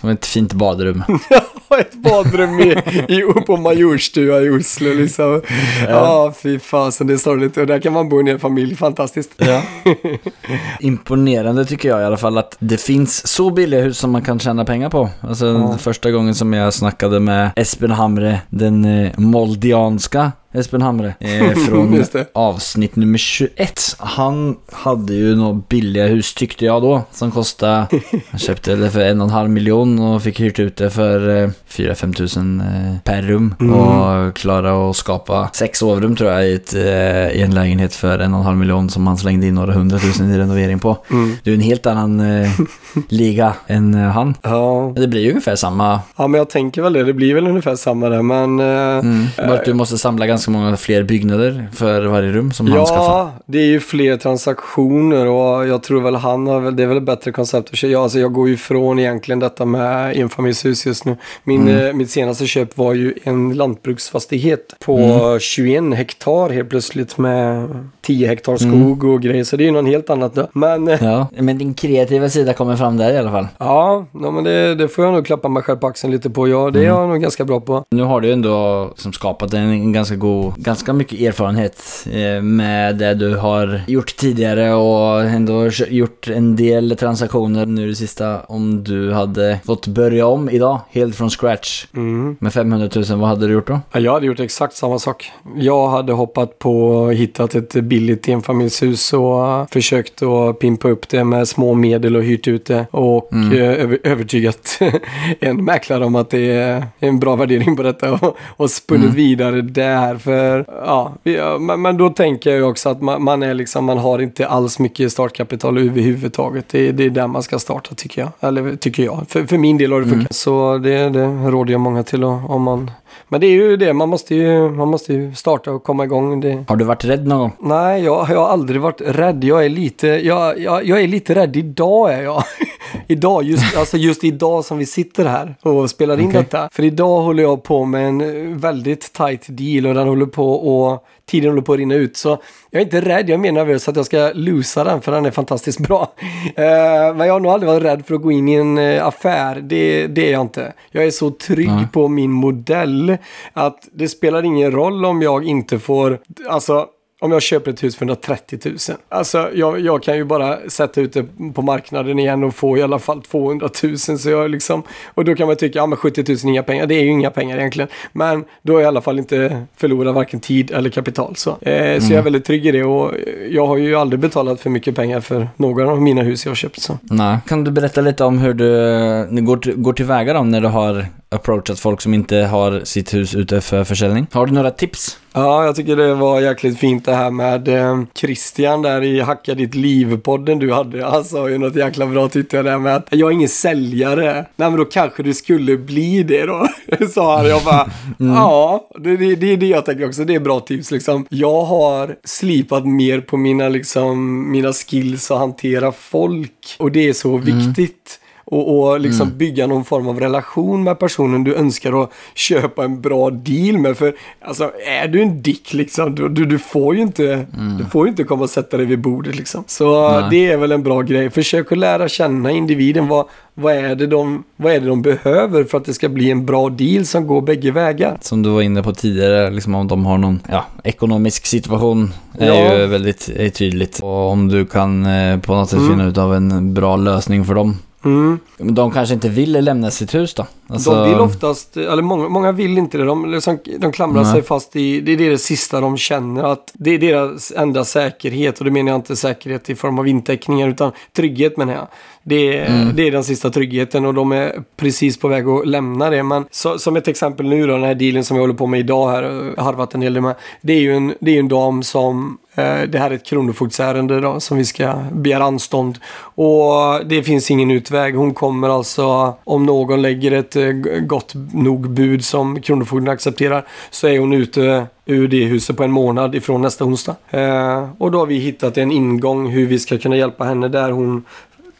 Som 0.00 0.08
ett 0.08 0.26
fint 0.26 0.52
badrum. 0.52 1.02
ett 1.78 1.94
badrum 1.94 2.60
i, 2.60 2.72
i, 3.08 3.22
på 3.46 3.56
Majorstua 3.56 4.40
i 4.40 4.50
Oslo 4.50 4.94
liksom. 4.94 5.42
Ja, 5.88 6.34
fy 6.42 6.58
fasen, 6.58 7.06
det 7.06 7.12
är 7.12 7.18
sorgligt. 7.18 7.56
Och 7.56 7.66
där 7.66 7.78
kan 7.78 7.92
man 7.92 8.08
bo 8.08 8.26
i 8.26 8.30
en 8.30 8.40
familj, 8.40 8.76
fantastiskt. 8.76 9.30
Ja. 9.36 9.62
Imponerande 10.80 11.64
tycker 11.64 11.88
jag 11.88 12.00
i 12.00 12.04
alla 12.04 12.16
fall 12.16 12.38
att 12.38 12.56
det 12.58 12.80
finns 12.80 13.26
så 13.26 13.50
billiga 13.50 13.80
hus 13.80 13.98
som 13.98 14.10
man 14.10 14.22
kan 14.22 14.38
tjäna 14.38 14.64
pengar 14.64 14.90
på. 14.90 15.08
Alltså 15.20 15.46
Ja. 15.46 15.78
första 15.78 16.10
gången 16.10 16.34
som 16.34 16.52
jag 16.52 16.74
snackade 16.74 17.20
med 17.20 17.50
Espen 17.56 17.90
Hamre, 17.90 18.40
den 18.48 18.84
eh, 18.84 19.10
moldianska 19.18 20.32
Espen 20.52 20.82
Hamre, 20.82 21.14
eh, 21.20 21.50
från 21.50 22.04
avsnitt 22.34 22.96
nummer 22.96 23.18
21. 23.18 23.80
Han 23.98 24.56
hade 24.72 25.14
ju 25.14 25.36
några 25.36 25.62
billiga 25.68 26.06
hus 26.06 26.34
tyckte 26.34 26.64
jag 26.64 26.82
då, 26.82 27.02
som 27.12 27.30
kostade, 27.30 27.86
han 28.30 28.40
köpte 28.40 28.76
det 28.76 28.90
för 28.90 29.00
en 29.00 29.20
och 29.20 29.26
en 29.26 29.32
halv 29.32 29.50
miljon 29.50 29.98
och 29.98 30.22
fick 30.22 30.40
hyrt 30.40 30.58
ut 30.58 30.76
det 30.76 30.90
för 30.90 31.42
eh, 31.42 31.50
4-5 31.68 32.14
tusen 32.14 32.60
eh, 32.60 33.00
per 33.04 33.22
rum. 33.22 33.54
Mm. 33.60 33.74
Och 33.74 34.36
klara 34.36 34.90
att 34.90 34.96
skapa 34.96 35.50
sex 35.52 35.78
sovrum 35.78 36.16
tror 36.16 36.30
jag 36.30 36.48
i, 36.48 36.54
ett, 36.54 36.74
eh, 36.74 37.30
i 37.30 37.42
en 37.42 37.54
lägenhet 37.54 37.94
för 37.94 38.18
en 38.18 38.34
och 38.34 38.40
en 38.40 38.46
halv 38.46 38.58
miljon 38.58 38.90
som 38.90 39.06
han 39.06 39.18
slängde 39.18 39.46
in 39.46 39.54
några 39.54 39.72
hundratusen 39.72 40.30
i 40.30 40.38
renovering 40.38 40.78
på. 40.78 40.96
Mm. 41.10 41.36
Det 41.44 41.50
är 41.50 41.54
en 41.54 41.60
helt 41.60 41.86
annan 41.86 42.20
eh, 42.20 42.50
liga 43.08 43.54
än 43.66 43.94
eh, 43.94 44.00
han. 44.00 44.34
Ja. 44.42 44.92
Det 44.96 45.08
blir 45.08 45.20
ju 45.20 45.30
ungefär 45.30 45.56
samma, 45.56 46.00
ja, 46.16 46.26
men 46.26 46.38
jag 46.38 46.50
tänker 46.50 46.82
väl 46.82 46.92
det. 46.92 47.04
Det 47.04 47.14
blir 47.14 47.34
väl 47.34 47.46
ungefär 47.46 47.76
samma 47.76 48.08
där, 48.08 48.22
men... 48.22 48.60
eh, 48.60 48.98
mm, 48.98 49.26
bara 49.36 49.54
att 49.54 49.64
du 49.64 49.74
måste 49.74 49.98
samla 49.98 50.26
ganska 50.26 50.39
ganska 50.40 50.50
många 50.50 50.76
fler 50.76 51.02
byggnader 51.02 51.68
för 51.72 52.06
varje 52.06 52.32
rum 52.32 52.52
som 52.52 52.66
han 52.66 52.86
skaffar. 52.86 53.02
Ja, 53.04 53.32
det 53.46 53.58
är 53.58 53.66
ju 53.66 53.80
fler 53.80 54.16
transaktioner 54.16 55.26
och 55.26 55.66
jag 55.68 55.82
tror 55.82 56.00
väl 56.00 56.14
han 56.14 56.46
har 56.46 56.60
väl, 56.60 56.76
det 56.76 56.82
är 56.82 56.86
väl 56.86 56.96
ett 56.96 57.02
bättre 57.02 57.32
koncept. 57.32 57.78
för 57.78 57.86
Jag, 57.86 58.02
alltså 58.02 58.18
jag 58.18 58.32
går 58.32 58.48
ju 58.48 58.54
ifrån 58.54 58.98
egentligen 58.98 59.38
detta 59.38 59.64
med 59.64 60.16
enfamiljshus 60.16 60.86
just 60.86 61.04
nu. 61.04 61.16
Min, 61.44 61.60
Mm. 61.68 61.86
eh, 61.86 61.92
mitt 61.92 62.10
senaste 62.10 62.46
köp 62.46 62.76
var 62.78 62.94
ju 62.94 63.14
en 63.24 63.52
lantbruksfastighet 63.54 64.74
på 64.84 64.98
Mm. 64.98 65.38
21 65.40 65.94
hektar 65.94 66.50
helt 66.50 66.68
plötsligt 66.70 67.18
med 67.18 67.68
10 68.02 68.26
hektar 68.26 68.56
skog 68.56 69.04
och 69.04 69.22
grejer. 69.22 69.44
Så 69.44 69.56
det 69.56 69.62
är 69.62 69.66
ju 69.66 69.70
något 69.72 69.86
helt 69.86 70.10
annat 70.10 70.34
då. 70.34 70.48
Men 70.52 70.88
eh, 70.88 71.04
Ja, 71.04 71.26
men 71.38 71.58
din 71.58 71.74
kreativa 71.74 72.28
sida 72.28 72.52
kommer 72.52 72.76
fram 72.76 72.96
där 72.96 73.12
i 73.12 73.18
alla 73.18 73.30
fall. 73.30 73.48
ja, 73.58 74.06
ja 74.22 74.30
men 74.30 74.44
det, 74.44 74.74
det 74.74 74.88
får 74.88 75.04
jag 75.04 75.14
nog 75.14 75.26
klappa 75.26 75.48
mig 75.48 75.62
själv 75.62 75.76
på 75.78 75.86
axeln 75.86 76.12
lite 76.12 76.30
på. 76.30 76.48
Ja, 76.48 76.60
Mm. 76.60 76.72
det 76.72 76.80
är 76.80 76.84
jag 76.84 77.08
nog 77.08 77.20
ganska 77.20 77.44
bra 77.44 77.60
på. 77.60 77.84
Nu 77.90 78.02
har 78.02 78.20
du 78.20 78.26
ju 78.26 78.32
ändå 78.32 78.90
som 78.96 79.12
skapat 79.12 79.54
en, 79.54 79.60
en 79.60 79.92
ganska 79.92 80.16
god, 80.16 80.29
ganska 80.56 80.92
mycket 80.92 81.20
erfarenhet 81.20 82.06
eh, 82.12 82.42
med 82.42 82.96
det 82.96 83.14
du 83.14 83.36
har 83.36 83.80
gjort 83.86 84.16
tidigare 84.16 84.74
och 84.74 85.20
ändå 85.24 85.68
gjort 85.88 86.28
en 86.28 86.56
del 86.56 86.96
transaktioner 86.96 87.66
nu 87.66 87.88
det 87.88 87.94
sista. 87.94 88.40
Om 88.40 88.84
du 88.84 89.12
hade 89.12 89.58
fått 89.64 89.86
börja 89.86 90.26
om 90.26 90.50
idag, 90.50 90.80
helt 90.90 91.16
från 91.16 91.30
scratch, 91.30 91.86
Mm. 91.96 92.36
med 92.40 92.52
500 92.52 92.88
000, 92.96 93.04
vad 93.20 93.28
hade 93.28 93.46
du 93.46 93.52
gjort 93.52 93.66
då? 93.66 93.80
Ja, 93.92 94.00
jag 94.00 94.12
hade 94.12 94.26
gjort 94.26 94.40
exakt 94.40 94.76
samma 94.76 94.98
sak. 94.98 95.30
Jag 95.56 95.88
hade 95.88 96.12
hoppat 96.12 96.58
på 96.58 96.80
och 96.90 97.14
hittat 97.14 97.54
ett 97.54 97.72
billigt 97.72 98.28
enfamiljshus 98.28 99.12
och 99.12 99.70
försökt 99.70 100.22
att 100.22 100.58
pimpa 100.58 100.88
upp 100.88 101.08
det 101.08 101.24
med 101.24 101.48
små 101.48 101.74
medel 101.74 102.16
och 102.16 102.22
hyrt 102.22 102.48
ut 102.48 102.66
det 102.66 102.86
och 102.90 103.32
Mm. 103.32 103.52
eh, 103.52 103.82
över, 103.84 103.98
övertygat 104.04 104.78
en 105.40 105.64
mäklare 105.64 106.04
om 106.04 106.14
att 106.16 106.30
det 106.30 106.50
är 106.52 106.86
en 106.98 107.20
bra 107.20 107.36
värdering 107.36 107.76
på 107.76 107.82
detta 107.82 108.12
och, 108.12 108.36
och 108.56 108.70
spunnit 108.70 109.04
Mm. 109.04 109.16
vidare 109.16 109.60
där. 109.62 110.14
För, 110.20 110.64
ja, 110.86 111.12
vi- 111.22 111.58
men, 111.60 111.82
men 111.82 111.96
då 111.96 112.10
tänker 112.10 112.50
jag 112.50 112.56
ju 112.56 112.64
också 112.64 112.88
att 112.88 113.02
man, 113.02 113.22
man 113.24 113.42
är 113.42 113.54
liksom, 113.54 113.84
man 113.84 113.98
har 113.98 114.18
inte 114.18 114.46
alls 114.48 114.78
mycket 114.78 115.12
startkapital 115.12 115.78
överhuvudtaget. 115.78 116.64
Det, 116.68 116.92
det 116.92 117.04
är 117.04 117.10
där 117.10 117.26
man 117.26 117.42
ska 117.42 117.58
starta 117.58 117.94
tycker 117.94 118.20
jag. 118.22 118.30
Eller 118.48 118.76
tycker 118.76 119.02
jag. 119.04 119.24
För, 119.28 119.44
för 119.46 119.58
min 119.58 119.78
del 119.78 119.92
har 119.92 120.00
det 120.00 120.04
Mm. 120.06 120.18
funkat. 120.18 120.34
Så 120.36 120.78
det, 120.78 121.08
det 121.08 121.26
råder 121.26 121.72
jag 121.72 121.80
många 121.80 122.02
till 122.02 122.24
om 122.24 122.62
man 122.62 122.90
men 123.30 123.40
det 123.40 123.46
är 123.46 123.50
ju 123.50 123.76
det, 123.76 123.92
man 123.92 124.08
måste 124.08 124.34
ju, 124.34 124.70
man 124.70 124.88
måste 124.88 125.12
ju 125.12 125.34
starta 125.34 125.72
och 125.72 125.82
komma 125.82 126.04
igång. 126.04 126.40
Det. 126.40 126.64
Har 126.68 126.76
du 126.76 126.84
varit 126.84 127.04
rädd 127.04 127.26
någon 127.26 127.38
gång? 127.38 127.52
Nej, 127.60 128.04
jag, 128.04 128.26
jag 128.30 128.40
har 128.40 128.48
aldrig 128.48 128.80
varit 128.80 129.00
rädd. 129.00 129.44
Jag 129.44 129.64
är 129.64 129.68
lite, 129.68 130.06
jag, 130.06 130.58
jag, 130.58 130.84
jag 130.84 131.02
är 131.02 131.08
lite 131.08 131.34
rädd 131.34 131.56
idag 131.56 132.12
är 132.12 132.22
jag. 132.22 132.42
idag, 133.06 133.42
just, 133.42 133.76
alltså 133.76 133.96
just 133.96 134.24
idag 134.24 134.64
som 134.64 134.78
vi 134.78 134.86
sitter 134.86 135.24
här 135.24 135.54
och 135.62 135.90
spelar 135.90 136.20
in 136.20 136.28
Okej. 136.28 136.40
detta. 136.40 136.68
För 136.72 136.84
idag 136.84 137.22
håller 137.22 137.42
jag 137.42 137.62
på 137.62 137.84
med 137.84 138.08
en 138.08 138.58
väldigt 138.58 139.12
tight 139.12 139.46
deal 139.48 139.86
och 139.86 139.94
den 139.94 140.08
håller 140.08 140.26
på 140.26 140.52
och 140.52 141.04
tiden 141.30 141.50
håller 141.50 141.62
på 141.62 141.72
att 141.72 141.78
rinna 141.78 141.94
ut. 141.94 142.16
Så 142.16 142.42
jag 142.70 142.80
är 142.80 142.84
inte 142.84 143.00
rädd, 143.00 143.28
jag 143.28 143.34
är 143.34 143.38
mer 143.38 143.52
nervös 143.52 143.88
att 143.88 143.96
jag 143.96 144.06
ska 144.06 144.30
losa 144.34 144.84
den 144.84 145.00
för 145.00 145.12
den 145.12 145.26
är 145.26 145.30
fantastiskt 145.30 145.78
bra. 145.78 146.12
Eh, 146.56 147.14
men 147.16 147.26
jag 147.26 147.32
har 147.32 147.40
nog 147.40 147.52
aldrig 147.52 147.72
varit 147.72 147.82
rädd 147.82 148.06
för 148.06 148.14
att 148.14 148.22
gå 148.22 148.32
in 148.32 148.48
i 148.48 148.54
en 148.54 148.78
eh, 148.78 149.06
affär. 149.06 149.60
Det, 149.60 150.06
det 150.06 150.28
är 150.28 150.32
jag 150.32 150.40
inte. 150.40 150.72
Jag 150.90 151.04
är 151.04 151.10
så 151.10 151.30
trygg 151.30 151.70
Nej. 151.70 151.86
på 151.92 152.08
min 152.08 152.30
modell 152.30 153.16
att 153.52 153.88
det 153.92 154.08
spelar 154.08 154.44
ingen 154.44 154.72
roll 154.72 155.04
om 155.04 155.22
jag 155.22 155.44
inte 155.44 155.78
får, 155.78 156.18
alltså 156.48 156.86
om 157.20 157.32
jag 157.32 157.42
köper 157.42 157.70
ett 157.70 157.82
hus 157.82 157.96
för 157.96 158.04
130 158.04 158.58
000. 158.64 158.76
Alltså 159.08 159.50
jag, 159.54 159.80
jag 159.80 160.02
kan 160.02 160.16
ju 160.16 160.24
bara 160.24 160.70
sätta 160.70 161.00
ut 161.00 161.12
det 161.12 161.24
på 161.54 161.62
marknaden 161.62 162.18
igen 162.18 162.44
och 162.44 162.54
få 162.54 162.78
i 162.78 162.82
alla 162.82 162.98
fall 162.98 163.22
200 163.22 163.68
000. 163.82 163.98
Så 163.98 164.30
jag 164.30 164.50
liksom, 164.50 164.82
och 165.04 165.24
då 165.24 165.34
kan 165.34 165.46
man 165.46 165.56
tycka, 165.56 165.78
ja 165.78 165.86
men 165.86 165.96
70 165.96 166.24
000 166.28 166.36
är 166.36 166.48
inga 166.48 166.62
pengar. 166.62 166.86
Det 166.86 166.94
är 166.94 167.02
ju 167.02 167.10
inga 167.10 167.30
pengar 167.30 167.58
egentligen. 167.58 167.88
Men 168.12 168.44
då 168.62 168.72
har 168.72 168.80
jag 168.80 168.86
i 168.86 168.88
alla 168.88 169.00
fall 169.00 169.18
inte 169.18 169.66
förlorat 169.76 170.14
varken 170.14 170.40
tid 170.40 170.70
eller 170.70 170.90
kapital. 170.90 171.36
Så, 171.36 171.50
eh, 171.50 172.00
så 172.00 172.12
jag 172.12 172.18
är 172.18 172.22
väldigt 172.22 172.44
trygg 172.44 172.66
i 172.66 172.70
det 172.70 172.84
och 172.84 173.14
jag 173.50 173.66
har 173.66 173.76
ju 173.76 173.94
aldrig 173.96 174.20
betalat 174.20 174.60
för 174.60 174.70
mycket 174.70 174.96
pengar 174.96 175.20
för 175.20 175.48
några 175.56 175.90
av 175.90 176.02
mina 176.02 176.22
hus 176.22 176.44
jag 176.44 176.50
har 176.50 176.56
köpt. 176.56 176.80
Så. 176.80 176.98
Nej. 177.02 177.38
Kan 177.48 177.64
du 177.64 177.70
berätta 177.70 178.00
lite 178.00 178.24
om 178.24 178.38
hur 178.38 178.54
du 178.54 179.26
ni 179.30 179.40
går, 179.40 179.56
till, 179.56 179.76
går 179.76 179.92
tillväga 179.92 180.32
då 180.32 180.42
när 180.42 180.60
du 180.60 180.68
har 180.68 181.06
approachat 181.30 181.80
folk 181.80 182.00
som 182.00 182.14
inte 182.14 182.36
har 182.36 182.84
sitt 182.84 183.14
hus 183.14 183.34
ute 183.34 183.60
för 183.60 183.84
försäljning? 183.84 184.26
Har 184.32 184.46
du 184.46 184.52
några 184.52 184.70
tips? 184.70 185.18
Ja, 185.32 185.64
jag 185.64 185.76
tycker 185.76 185.96
det 185.96 186.14
var 186.14 186.40
jäkligt 186.40 186.78
fint 186.78 187.04
det 187.04 187.14
här 187.14 187.30
med 187.30 187.68
eh, 187.68 188.02
Christian 188.14 188.82
där 188.82 189.02
i 189.02 189.20
Hacka 189.20 189.54
ditt 189.54 189.74
liv-podden 189.74 190.58
du 190.58 190.72
hade. 190.72 191.04
Han 191.04 191.24
sa 191.24 191.48
ju 191.48 191.58
något 191.58 191.76
jäkla 191.76 192.06
bra 192.06 192.28
tyckte 192.28 192.56
jag 192.56 192.64
där 192.64 192.78
med 192.78 192.96
att 192.96 193.06
jag 193.10 193.28
är 193.28 193.34
ingen 193.34 193.48
säljare. 193.48 194.32
Nej 194.56 194.70
men 194.70 194.76
då 194.76 194.84
kanske 194.84 195.22
du 195.22 195.34
skulle 195.34 195.76
bli 195.76 196.22
det 196.22 196.46
då. 196.46 196.68
sa 197.14 197.36
han. 197.36 197.48
Jag 197.48 197.62
bara, 197.62 197.90
ja, 198.18 198.88
det, 198.98 199.16
det, 199.16 199.34
det 199.34 199.52
är 199.52 199.56
det 199.56 199.66
jag 199.66 199.84
tänker 199.84 200.06
också. 200.06 200.24
Det 200.24 200.34
är 200.34 200.40
bra 200.40 200.60
tips 200.60 200.90
liksom. 200.90 201.26
Jag 201.28 201.62
har 201.62 202.16
slipat 202.24 202.86
mer 202.86 203.20
på 203.20 203.36
mina 203.36 203.68
liksom, 203.68 204.50
mina 204.50 204.72
skills 204.72 205.30
att 205.30 205.38
hantera 205.38 205.92
folk. 205.92 206.76
Och 206.78 206.92
det 206.92 207.08
är 207.08 207.12
så 207.12 207.36
viktigt. 207.36 208.19
Och, 208.50 208.78
och 208.92 209.00
liksom 209.00 209.30
bygga 209.36 209.66
någon 209.66 209.84
form 209.84 210.08
av 210.08 210.20
relation 210.20 210.84
med 210.84 210.98
personen 210.98 211.44
du 211.44 211.54
önskar 211.54 212.02
att 212.02 212.10
köpa 212.34 212.84
en 212.84 213.00
bra 213.00 213.30
deal 213.30 213.78
med. 213.78 213.96
För 213.96 214.14
alltså, 214.40 214.70
är 214.86 215.08
du 215.08 215.22
en 215.22 215.42
dick 215.42 215.72
liksom, 215.72 216.14
du, 216.14 216.28
du, 216.28 216.44
du 216.44 216.58
får 216.58 216.94
ju 216.94 217.02
inte, 217.02 217.46
du 217.78 217.84
får 217.84 218.06
ju 218.06 218.10
inte 218.10 218.24
komma 218.24 218.42
och 218.42 218.50
sätta 218.50 218.76
dig 218.76 218.86
vid 218.86 219.00
bordet 219.00 219.36
liksom. 219.36 219.64
Så 219.66 220.10
Nej. 220.20 220.26
det 220.30 220.50
är 220.52 220.56
väl 220.56 220.72
en 220.72 220.82
bra 220.82 221.02
grej. 221.02 221.30
Försök 221.30 221.72
att 221.72 221.78
lära 221.78 222.08
känna 222.08 222.50
individen. 222.50 223.08
Vad, 223.08 223.26
vad, 223.54 223.74
är 223.74 223.94
det 223.94 224.06
de, 224.06 224.44
vad 224.56 224.72
är 224.72 224.80
det 224.80 224.86
de 224.86 225.02
behöver 225.02 225.64
för 225.64 225.78
att 225.78 225.84
det 225.84 225.94
ska 225.94 226.08
bli 226.08 226.30
en 226.30 226.46
bra 226.46 226.68
deal 226.68 227.06
som 227.06 227.26
går 227.26 227.40
bägge 227.42 227.70
vägar? 227.70 228.18
Som 228.20 228.42
du 228.42 228.50
var 228.50 228.62
inne 228.62 228.82
på 228.82 228.92
tidigare, 228.94 229.50
liksom 229.50 229.74
om 229.74 229.88
de 229.88 230.06
har 230.06 230.18
någon 230.18 230.40
ja, 230.50 230.64
ekonomisk 230.84 231.46
situation 231.46 232.12
är 232.38 232.46
Ja. 232.46 232.78
ju 232.78 232.86
väldigt 232.86 233.28
är 233.36 233.48
tydligt. 233.48 234.00
Och 234.02 234.30
om 234.30 234.48
du 234.48 234.66
kan 234.66 235.06
eh, 235.06 235.40
på 235.40 235.54
något 235.54 235.68
sätt 235.70 235.78
Mm. 235.78 235.90
finna 235.90 236.08
ut 236.08 236.18
av 236.18 236.34
en 236.34 236.74
bra 236.74 236.96
lösning 236.96 237.44
för 237.44 237.54
dem. 237.54 237.76
Mm. 238.04 238.38
De 238.58 238.90
kanske 238.90 239.14
inte 239.14 239.28
vill 239.28 239.52
lämna 239.64 239.90
sitt 239.90 240.14
hus 240.14 240.34
då? 240.34 240.46
Alltså- 240.68 240.90
De 240.94 241.08
vill 241.10 241.18
oftast, 241.18 241.76
eller 241.76 242.02
många, 242.02 242.28
många 242.28 242.52
vill 242.52 242.78
inte 242.78 242.98
det. 242.98 243.04
De, 243.04 243.30
liksom, 243.30 243.58
de 243.78 243.92
klamrar 243.92 244.22
Nej. 244.22 244.32
sig 244.32 244.42
fast 244.42 244.76
i, 244.76 245.00
det 245.00 245.12
är 245.12 245.16
det 245.30 245.38
sista 245.38 245.80
de 245.80 245.96
känner 245.96 246.42
att 246.52 246.70
det 246.74 246.90
är 246.90 246.98
deras 246.98 247.52
enda 247.56 247.84
säkerhet. 247.84 248.58
Och 248.58 248.64
det 248.64 248.70
menar 248.70 248.90
jag 248.90 248.98
inte 248.98 249.16
säkerhet 249.16 249.70
i 249.70 249.74
form 249.74 249.98
av 249.98 250.08
inteckningar 250.08 250.68
utan 250.68 250.92
trygghet 251.16 251.56
menar 251.56 251.72
jag. 251.72 251.86
Det 252.22 252.58
är, 252.58 252.66
Mm. 252.66 252.96
det 252.96 253.06
är 253.06 253.10
den 253.10 253.24
sista 253.24 253.50
tryggheten 253.50 254.06
och 254.06 254.14
de 254.14 254.32
är 254.32 254.62
precis 254.76 255.18
på 255.18 255.28
väg 255.28 255.48
att 255.48 255.66
lämna 255.66 256.10
det. 256.10 256.22
Men 256.22 256.44
så, 256.50 256.78
som 256.78 256.96
ett 256.96 257.08
exempel 257.08 257.48
nu 257.48 257.66
då, 257.66 257.72
den 257.72 257.82
här 257.84 257.94
dealen 257.94 258.24
som 258.24 258.36
jag 258.36 258.42
håller 258.42 258.54
på 258.54 258.66
med 258.66 258.80
idag 258.80 259.10
här, 259.10 259.22
och 259.22 259.64
harvat 259.64 259.94
en 259.94 260.02
hel 260.02 260.14
del 260.14 260.22
med. 260.22 260.34
Det 260.60 260.72
är 260.72 260.80
ju 260.80 260.96
en, 260.96 261.14
det 261.20 261.30
är 261.36 261.38
en 261.40 261.48
dam 261.48 261.82
som, 261.82 262.38
eh, 262.54 262.80
det 262.88 262.98
här 262.98 263.10
är 263.10 263.14
ett 263.14 263.26
kronofogdsärende 263.26 264.20
då, 264.20 264.40
som 264.40 264.56
vi 264.56 264.64
ska 264.64 264.94
begära 265.12 265.44
anstånd. 265.44 265.98
Och 266.20 267.06
det 267.06 267.22
finns 267.22 267.50
ingen 267.50 267.70
utväg. 267.70 268.14
Hon 268.16 268.34
kommer 268.34 268.68
alltså, 268.68 269.34
om 269.44 269.66
någon 269.66 270.02
lägger 270.02 270.32
ett 270.32 270.56
eh, 270.56 270.68
gott 271.00 271.32
nog 271.52 271.90
bud 271.90 272.24
som 272.24 272.60
Kronofogden 272.60 273.08
accepterar, 273.08 273.64
så 273.90 274.06
är 274.08 274.18
hon 274.18 274.32
ute 274.32 274.86
ur 275.06 275.28
det 275.28 275.44
huset 275.44 275.76
på 275.76 275.84
en 275.84 275.90
månad 275.92 276.34
ifrån 276.34 276.62
nästa 276.62 276.84
onsdag. 276.84 277.14
Eh, 277.30 277.88
och 277.98 278.10
då 278.10 278.18
har 278.18 278.26
vi 278.26 278.38
hittat 278.38 278.78
en 278.78 278.92
ingång 278.92 279.46
hur 279.50 279.66
vi 279.66 279.78
ska 279.78 279.98
kunna 279.98 280.16
hjälpa 280.16 280.44
henne 280.44 280.68
där 280.68 280.90
hon, 280.90 281.24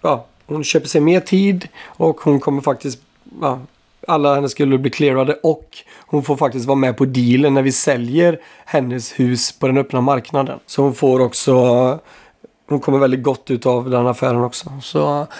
ja, 0.03 0.27
hon 0.55 0.65
köper 0.65 0.89
sig 0.89 1.01
mer 1.01 1.21
tid 1.21 1.69
och 1.87 2.21
hon 2.21 2.41
kommer 2.41 2.63
faktiskt, 2.63 3.01
ja, 3.41 3.61
alla 4.09 4.35
hennes 4.35 4.53
skulder 4.53 4.79
blir 4.79 4.93
clearade 4.93 5.35
och 5.43 5.79
hon 6.07 6.23
får 6.23 6.37
faktiskt 6.37 6.67
vara 6.67 6.77
med 6.77 6.97
på 6.97 7.05
dealen 7.05 7.55
när 7.55 7.63
vi 7.63 7.73
säljer 7.73 8.41
hennes 8.65 9.21
hus 9.21 9.53
på 9.59 9.67
den 9.67 9.79
öppna 9.79 10.01
marknaden. 10.01 10.59
Så 10.67 10.83
hon 10.83 10.95
får 10.95 11.21
också, 11.21 11.99
hon 12.71 12.81
kommer 12.81 12.99
väldigt 12.99 13.23
gott 13.23 13.51
ut 13.51 13.67
av 13.67 13.91
den 13.91 14.07
affären 14.07 14.45
också. 14.45 14.73
Så 14.83 14.99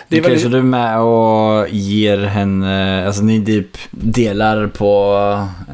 det 0.09 0.17
är 0.17 0.21
Okej, 0.21 0.21
väldigt... 0.21 0.43
så 0.43 0.49
du 0.49 0.59
är 0.59 0.63
med 0.63 1.01
och 1.01 1.69
ger 1.69 2.19
henne, 2.19 3.07
alltså 3.07 3.23
ni 3.23 3.45
typ 3.47 3.69
delar 3.91 4.67
på 4.67 5.15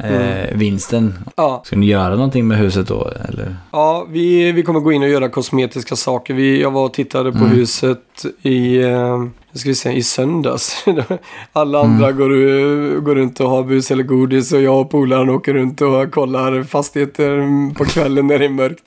eh, 0.03 0.57
vinsten. 0.57 1.13
Ja, 1.35 1.61
Ska 1.65 1.75
ni 1.75 1.85
göra 1.85 2.15
någonting 2.15 2.47
med 2.47 2.57
huset 2.57 2.87
då 2.87 3.11
eller? 3.29 3.55
Ja, 3.71 4.05
vi, 4.09 4.51
vi 4.51 4.63
kommer 4.63 4.79
gå 4.79 4.91
in 4.91 5.03
och 5.03 5.09
göra 5.09 5.29
kosmetiska 5.29 5.95
saker. 5.95 6.33
Vi, 6.33 6.61
jag 6.61 6.71
var 6.71 6.85
och 6.85 6.93
tittade 6.93 7.31
på 7.31 7.37
Mm. 7.37 7.49
huset 7.49 8.25
i, 8.41 8.77
eh, 8.83 9.23
nu 9.57 9.59
ska 9.59 9.69
vi 9.69 9.75
se, 9.75 9.91
i 9.91 10.03
söndags. 10.03 10.85
Alla 11.53 11.79
andra 11.81 12.11
går, 12.11 12.31
u- 12.33 13.01
går 13.01 13.15
runt 13.15 13.39
och 13.39 13.49
har 13.49 13.63
bus 13.63 13.91
eller 13.91 14.03
godis 14.03 14.53
och 14.53 14.61
jag 14.61 14.81
och 14.81 14.89
polaren 14.91 15.29
åker 15.29 15.53
runt 15.53 15.81
och 15.81 16.11
kollar 16.11 16.63
fastigheter 16.63 17.73
på 17.73 17.85
kvällen 17.85 18.27
när 18.27 18.39
det 18.39 18.45
är 18.45 18.49
mörkt. 18.49 18.83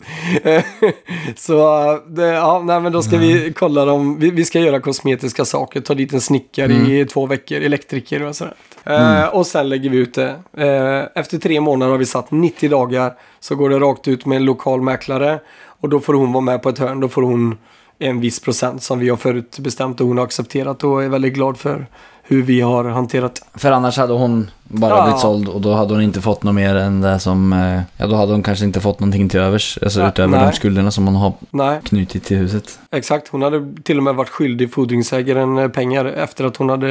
Så 1.36 1.56
det, 2.06 2.26
ja, 2.26 2.62
nej, 2.64 2.80
men 2.80 2.92
då 2.92 3.02
ska 3.02 3.18
vi 3.18 3.52
kolla 3.56 3.84
dem. 3.84 4.18
Vi, 4.18 4.30
vi 4.30 4.44
ska 4.44 4.60
göra 4.60 4.80
kosmetiska 4.80 5.44
saker. 5.44 5.80
Ta 5.80 5.94
dit 5.94 6.12
en 6.12 6.20
snickare 6.20 6.72
i 6.72 7.04
två 7.06 7.26
veckor, 7.26 7.56
elektriker 7.60 8.22
och 8.22 8.36
sådär. 8.36 8.54
Eh, 8.84 9.28
och 9.28 9.46
sen 9.46 9.68
lägger 9.68 9.90
vi 9.90 9.96
ut 9.96 10.14
det. 10.14 10.28
Eh, 10.56 11.20
efter 11.20 11.38
tre 11.38 11.60
månader 11.60 11.90
har 11.92 11.98
vi 11.98 12.06
satt 12.06 12.30
90 12.30 12.70
dagar. 12.70 13.12
Så 13.40 13.54
går 13.54 13.70
det 13.70 13.78
rakt 13.78 14.08
ut 14.08 14.26
med 14.26 14.36
en 14.36 14.44
lokal 14.44 14.80
mäklare. 14.82 15.40
Och 15.66 15.88
då 15.88 16.00
får 16.00 16.14
hon 16.14 16.32
vara 16.32 16.44
med 16.44 16.62
på 16.62 16.68
ett 16.68 16.78
hörn. 16.78 17.00
Då 17.00 17.08
får 17.08 17.22
hon 17.22 17.56
en 18.00 18.20
viss 18.20 18.40
procent 18.40 18.82
som 18.82 18.98
vi 18.98 19.08
har 19.08 19.16
förutbestämt 19.16 20.00
och 20.00 20.06
hon 20.06 20.18
har 20.18 20.24
accepterat 20.24 20.84
och 20.84 21.04
är 21.04 21.08
väldigt 21.08 21.34
glad 21.34 21.56
för 21.58 21.86
hur 22.22 22.42
vi 22.42 22.60
har 22.60 22.84
hanterat. 22.84 23.42
För 23.54 23.70
annars 23.72 23.96
hade 23.96 24.12
hon 24.12 24.50
bara 24.62 24.96
Ja. 24.96 25.02
blivit 25.04 25.20
såld 25.20 25.48
och 25.48 25.60
då 25.60 25.74
hade 25.74 25.94
hon 25.94 26.02
inte 26.02 26.20
fått 26.20 26.42
något 26.42 26.54
mer 26.54 26.74
än 26.74 27.00
det 27.00 27.18
som... 27.18 27.52
eh, 27.52 27.80
Ja, 27.96 28.06
då 28.06 28.16
hade 28.16 28.32
hon 28.32 28.42
kanske 28.42 28.64
inte 28.64 28.80
fått 28.80 29.00
någonting 29.00 29.28
till 29.28 29.40
övers. 29.40 29.78
Alltså 29.82 30.00
Nej, 30.00 30.08
utöver 30.08 30.36
nej. 30.38 30.46
de 30.50 30.52
skulderna 30.56 30.90
som 30.90 31.06
hon 31.06 31.16
har 31.16 31.32
Nej, 31.50 31.80
knutit 31.84 32.24
till 32.24 32.36
huset. 32.36 32.78
exakt. 32.90 33.28
Hon 33.28 33.42
hade 33.42 33.66
till 33.84 33.96
och 33.96 34.02
med 34.02 34.14
varit 34.14 34.28
skyldig 34.28 34.72
fordringsägaren 34.72 35.58
eh, 35.58 35.68
pengar 35.68 36.04
efter 36.04 36.44
att 36.44 36.56
hon 36.56 36.68
hade 36.68 36.90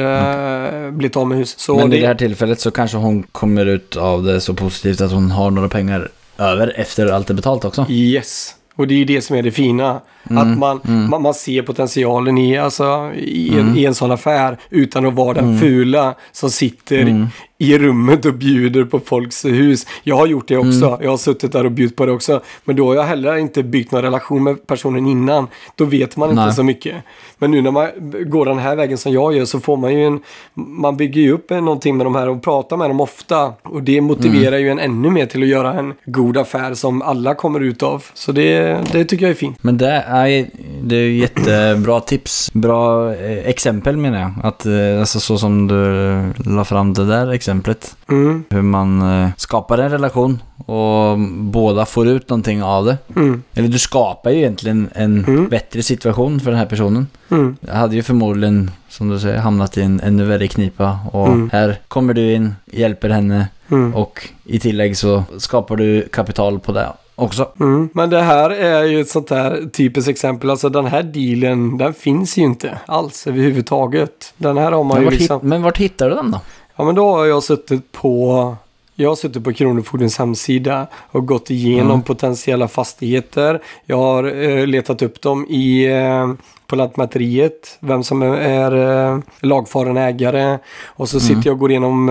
eh, 0.86 0.90
blivit 0.90 1.16
av 1.16 1.26
med 1.26 1.38
huset. 1.38 1.60
Så 1.60 1.76
Men 1.76 1.90
det, 1.90 1.96
i 1.96 2.00
det 2.00 2.06
här 2.06 2.14
tillfället 2.14 2.60
så 2.60 2.70
kanske 2.70 2.96
hon 2.96 3.22
kommer 3.22 3.66
ut 3.66 3.96
av 3.96 4.22
det 4.22 4.40
så 4.40 4.54
positivt 4.54 5.00
att 5.00 5.12
hon 5.12 5.30
har 5.30 5.50
några 5.50 5.68
pengar 5.68 6.08
över 6.38 6.72
efter 6.80 7.06
allt 7.06 7.30
är 7.30 7.34
betalt 7.34 7.64
också. 7.64 7.86
Yes. 7.88 8.54
Och 8.80 8.86
det 8.86 8.94
är 8.94 8.98
ju 8.98 9.04
det 9.04 9.22
som 9.22 9.36
är 9.36 9.42
det 9.42 9.50
fina. 9.50 10.00
Mm, 10.30 10.38
Att 10.52 10.58
man, 10.58 10.80
man, 11.10 11.22
man 11.22 11.34
ser 11.34 11.62
potentialen 11.62 12.38
i, 12.38 12.58
alltså, 12.58 13.12
i, 13.16 13.58
en, 13.58 13.76
i 13.76 13.84
en 13.84 13.94
sån 13.94 14.10
affär 14.10 14.56
utan 14.70 15.06
att 15.06 15.14
vara 15.14 15.34
den 15.34 15.44
Mm. 15.44 15.58
fula 15.58 16.14
som 16.32 16.50
sitter 16.50 17.28
i 17.60 17.78
rummet 17.78 18.24
och 18.24 18.34
bjuder 18.34 18.84
på 18.84 19.00
folks 19.00 19.44
hus. 19.44 19.86
Jag 20.02 20.16
har 20.16 20.26
gjort 20.26 20.48
det 20.48 20.56
också. 20.56 20.86
Mm. 20.86 20.98
Jag 21.02 21.10
har 21.10 21.16
suttit 21.16 21.52
där 21.52 21.64
och 21.64 21.72
bjudit 21.72 21.96
på 21.96 22.06
det 22.06 22.12
också. 22.12 22.40
Men 22.64 22.76
då 22.76 22.86
har 22.86 22.94
jag 22.94 23.02
heller 23.02 23.36
inte 23.36 23.62
byggt 23.62 23.92
någon 23.92 24.02
relation 24.02 24.42
med 24.42 24.66
personen 24.66 25.06
innan. 25.06 25.46
Då 25.74 25.84
vet 25.84 26.16
man 26.16 26.30
inte 26.30 26.44
Nej. 26.44 26.54
så 26.54 26.62
mycket. 26.62 26.94
Men 27.38 27.50
nu 27.50 27.62
när 27.62 27.70
man 27.70 27.88
går 28.26 28.46
den 28.46 28.58
här 28.58 28.76
vägen 28.76 28.98
som 28.98 29.12
jag 29.12 29.34
gör 29.36 29.44
så 29.44 29.60
får 29.60 29.76
man 29.76 29.94
ju 29.94 30.04
en... 30.06 30.20
Man 30.54 30.96
bygger 30.96 31.20
ju 31.22 31.32
upp 31.32 31.50
någonting 31.50 31.96
med 31.96 32.06
de 32.06 32.14
här 32.14 32.28
och 32.28 32.42
pratar 32.42 32.76
med 32.76 32.90
dem 32.90 33.00
ofta. 33.00 33.52
Och 33.62 33.82
det 33.82 34.00
motiverar 34.00 34.50
Mm. 34.50 34.60
ju 34.60 34.70
en 34.70 34.78
ännu 34.78 35.10
mer 35.10 35.26
till 35.26 35.42
att 35.42 35.48
göra 35.48 35.72
en 35.72 35.94
god 36.04 36.36
affär 36.36 36.74
som 36.74 37.02
alla 37.02 37.34
kommer 37.34 37.60
ut 37.60 37.82
av. 37.82 38.04
Så 38.14 38.32
det, 38.32 38.78
det 38.92 39.04
tycker 39.04 39.24
jag 39.24 39.30
är 39.30 39.34
fint. 39.34 39.56
Men 39.62 39.78
det 39.78 39.90
är, 40.06 40.46
det 40.82 40.96
är 40.96 41.10
jättebra 41.10 42.00
tips. 42.00 42.50
Bra 42.52 43.14
eh, 43.14 43.48
exempel 43.48 43.96
menar 43.96 44.20
jag. 44.20 44.32
Att, 44.42 44.66
eh, 44.66 45.00
alltså 45.00 45.20
så 45.20 45.38
som 45.38 45.66
du 45.66 46.50
la 46.50 46.64
fram 46.64 46.94
det 46.94 47.06
där 47.06 47.32
exemplet. 47.50 47.96
Mm, 48.08 48.44
Hur 48.50 48.62
man 48.62 49.22
eh, 49.22 49.28
skapar 49.36 49.78
en 49.78 49.90
relation 49.90 50.42
och 50.66 51.18
båda 51.38 51.86
får 51.86 52.08
ut 52.08 52.28
någonting 52.28 52.62
av 52.62 52.84
det. 52.84 52.96
mm, 53.16 53.42
Eller 53.54 53.68
du 53.68 53.78
skapar 53.78 54.30
ju 54.30 54.36
egentligen 54.38 54.88
en 54.94 55.24
Mm. 55.24 55.48
bättre 55.48 55.82
situation 55.82 56.40
för 56.40 56.50
den 56.50 56.58
här 56.58 56.66
personen. 56.66 57.06
mm. 57.30 57.56
Jag 57.60 57.74
hade 57.74 57.94
ju 57.96 58.02
förmodligen, 58.02 58.70
som 58.88 59.08
du 59.08 59.18
säger, 59.20 59.38
hamnat 59.38 59.76
i 59.78 59.82
en 59.82 60.00
ännu 60.00 60.24
värre 60.24 60.48
knipa. 60.48 60.98
Och 61.12 61.26
Mm. 61.28 61.50
här 61.52 61.78
kommer 61.88 62.14
du 62.14 62.32
in, 62.32 62.54
hjälper 62.66 63.08
henne 63.10 63.48
Mm. 63.70 63.94
och 63.94 64.28
i 64.44 64.58
tillägg 64.58 64.96
så 64.96 65.24
skapar 65.38 65.76
du 65.76 66.08
kapital 66.12 66.60
på 66.60 66.72
det 66.72 66.86
också. 67.14 67.48
Mm. 67.60 67.88
Men 67.94 68.10
det 68.10 68.22
här 68.22 68.50
är 68.50 68.84
ju 68.84 69.00
ett 69.00 69.08
sånt 69.10 69.28
där 69.28 69.70
typiskt 69.72 70.08
exempel. 70.10 70.50
Alltså 70.50 70.68
den 70.68 70.86
här 70.86 71.02
dealen, 71.02 71.78
den 71.78 71.94
finns 71.94 72.38
ju 72.38 72.42
inte 72.42 72.78
alls 72.86 73.26
överhuvudtaget. 73.26 74.32
Den 74.36 74.58
här 74.58 74.72
har 74.72 74.84
man 74.84 74.96
Men 75.02 75.04
ju 75.12 75.18
liksom... 75.18 75.36
hit, 75.36 75.42
men 75.42 75.62
vart 75.62 75.78
hittar 75.78 76.10
du 76.10 76.16
den 76.16 76.30
då? 76.30 76.40
Ja 76.80 76.84
men 76.84 76.94
då 76.94 77.10
har 77.10 77.26
jag 77.26 77.42
suttit 77.42 77.92
på... 77.92 78.56
Jag 78.94 79.08
har 79.08 79.16
suttit 79.16 79.44
på 79.44 79.52
Kronofogdens 79.52 80.18
hemsida 80.18 80.86
och 81.10 81.26
gått 81.26 81.50
igenom 81.50 81.90
Mm. 81.90 82.02
potentiella 82.02 82.68
fastigheter. 82.68 83.60
Jag 83.86 83.96
har 83.96 84.24
eh, 84.42 84.66
letat 84.66 85.02
upp 85.02 85.20
dem 85.20 85.46
i, 85.48 85.84
eh, 85.86 86.32
på 86.70 86.76
Lantmäteriet, 86.76 87.78
vem 87.80 88.02
som 88.04 88.22
är, 88.22 88.76
eh, 89.12 89.18
lagfaren 89.40 89.96
ägare. 89.96 90.58
Och 90.86 91.08
så 91.08 91.20
sitter 91.20 91.42
jag 91.44 91.52
och 91.52 91.58
går 91.58 91.70
igenom, 91.70 92.08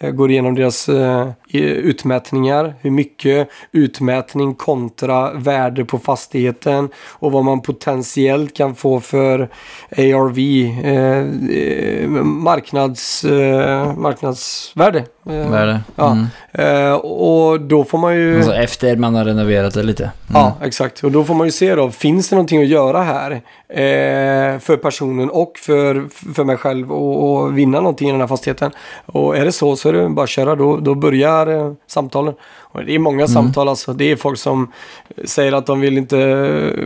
eh, 0.00 0.10
går 0.10 0.30
igenom 0.30 0.54
deras 0.54 0.88
eh, 0.88 1.28
utmätningar. 1.52 2.74
Hur 2.80 2.90
mycket 2.90 3.48
utmätning 3.72 4.54
kontra 4.54 5.32
värde 5.32 5.84
på 5.84 5.98
fastigheten. 5.98 6.88
Och 7.08 7.32
vad 7.32 7.44
man 7.44 7.60
potentiellt 7.60 8.56
kan 8.56 8.74
få 8.74 9.00
för 9.00 9.48
ARV, 9.96 10.38
eh, 10.86 11.24
marknads, 12.24 13.24
marknadsvärde. 13.96 15.04
Ja. 15.96 16.16
Mm. 16.52 16.96
Och 17.00 17.60
då 17.60 17.84
får 17.84 17.98
man 17.98 18.14
ju... 18.14 18.36
Alltså 18.36 18.54
efter 18.54 18.96
man 18.96 19.14
har 19.14 19.24
renoverat 19.24 19.74
det 19.74 19.82
lite. 19.82 20.02
Mm. 20.02 20.12
Ja, 20.34 20.56
exakt. 20.62 21.04
Och 21.04 21.12
då 21.12 21.24
får 21.24 21.34
man 21.34 21.46
ju 21.46 21.50
se 21.50 21.74
då, 21.74 21.90
finns 21.90 22.28
det 22.28 22.36
någonting 22.36 22.62
att 22.62 22.68
göra 22.68 23.02
här 23.02 23.42
eh, 23.82 24.58
för 24.58 24.76
personen 24.76 25.30
och 25.30 25.58
för, 25.58 26.08
för 26.34 26.44
mig 26.44 26.56
själv 26.56 26.92
och, 26.92 27.32
och 27.42 27.58
vinna 27.58 27.80
någonting 27.80 28.08
i 28.08 28.12
den 28.12 28.20
här 28.20 28.28
fastigheten. 28.28 28.70
Och 29.06 29.36
är 29.36 29.44
det 29.44 29.52
så 29.52 29.76
så 29.76 29.88
är 29.88 29.92
det 29.92 30.08
bara 30.08 30.24
att 30.24 30.28
köra, 30.28 30.54
då, 30.56 30.76
då 30.76 30.94
börjar 30.94 31.46
eh, 31.46 31.72
samtalen. 31.86 32.34
Och 32.58 32.84
det 32.84 32.94
är 32.94 32.98
många 32.98 33.26
samtal 33.28 33.68
alltså. 33.68 33.92
Det 33.92 34.04
är 34.04 34.16
folk 34.16 34.38
som 34.38 34.72
säger 35.24 35.52
att 35.52 35.66
de 35.66 35.80
vill 35.80 35.98
inte 35.98 36.16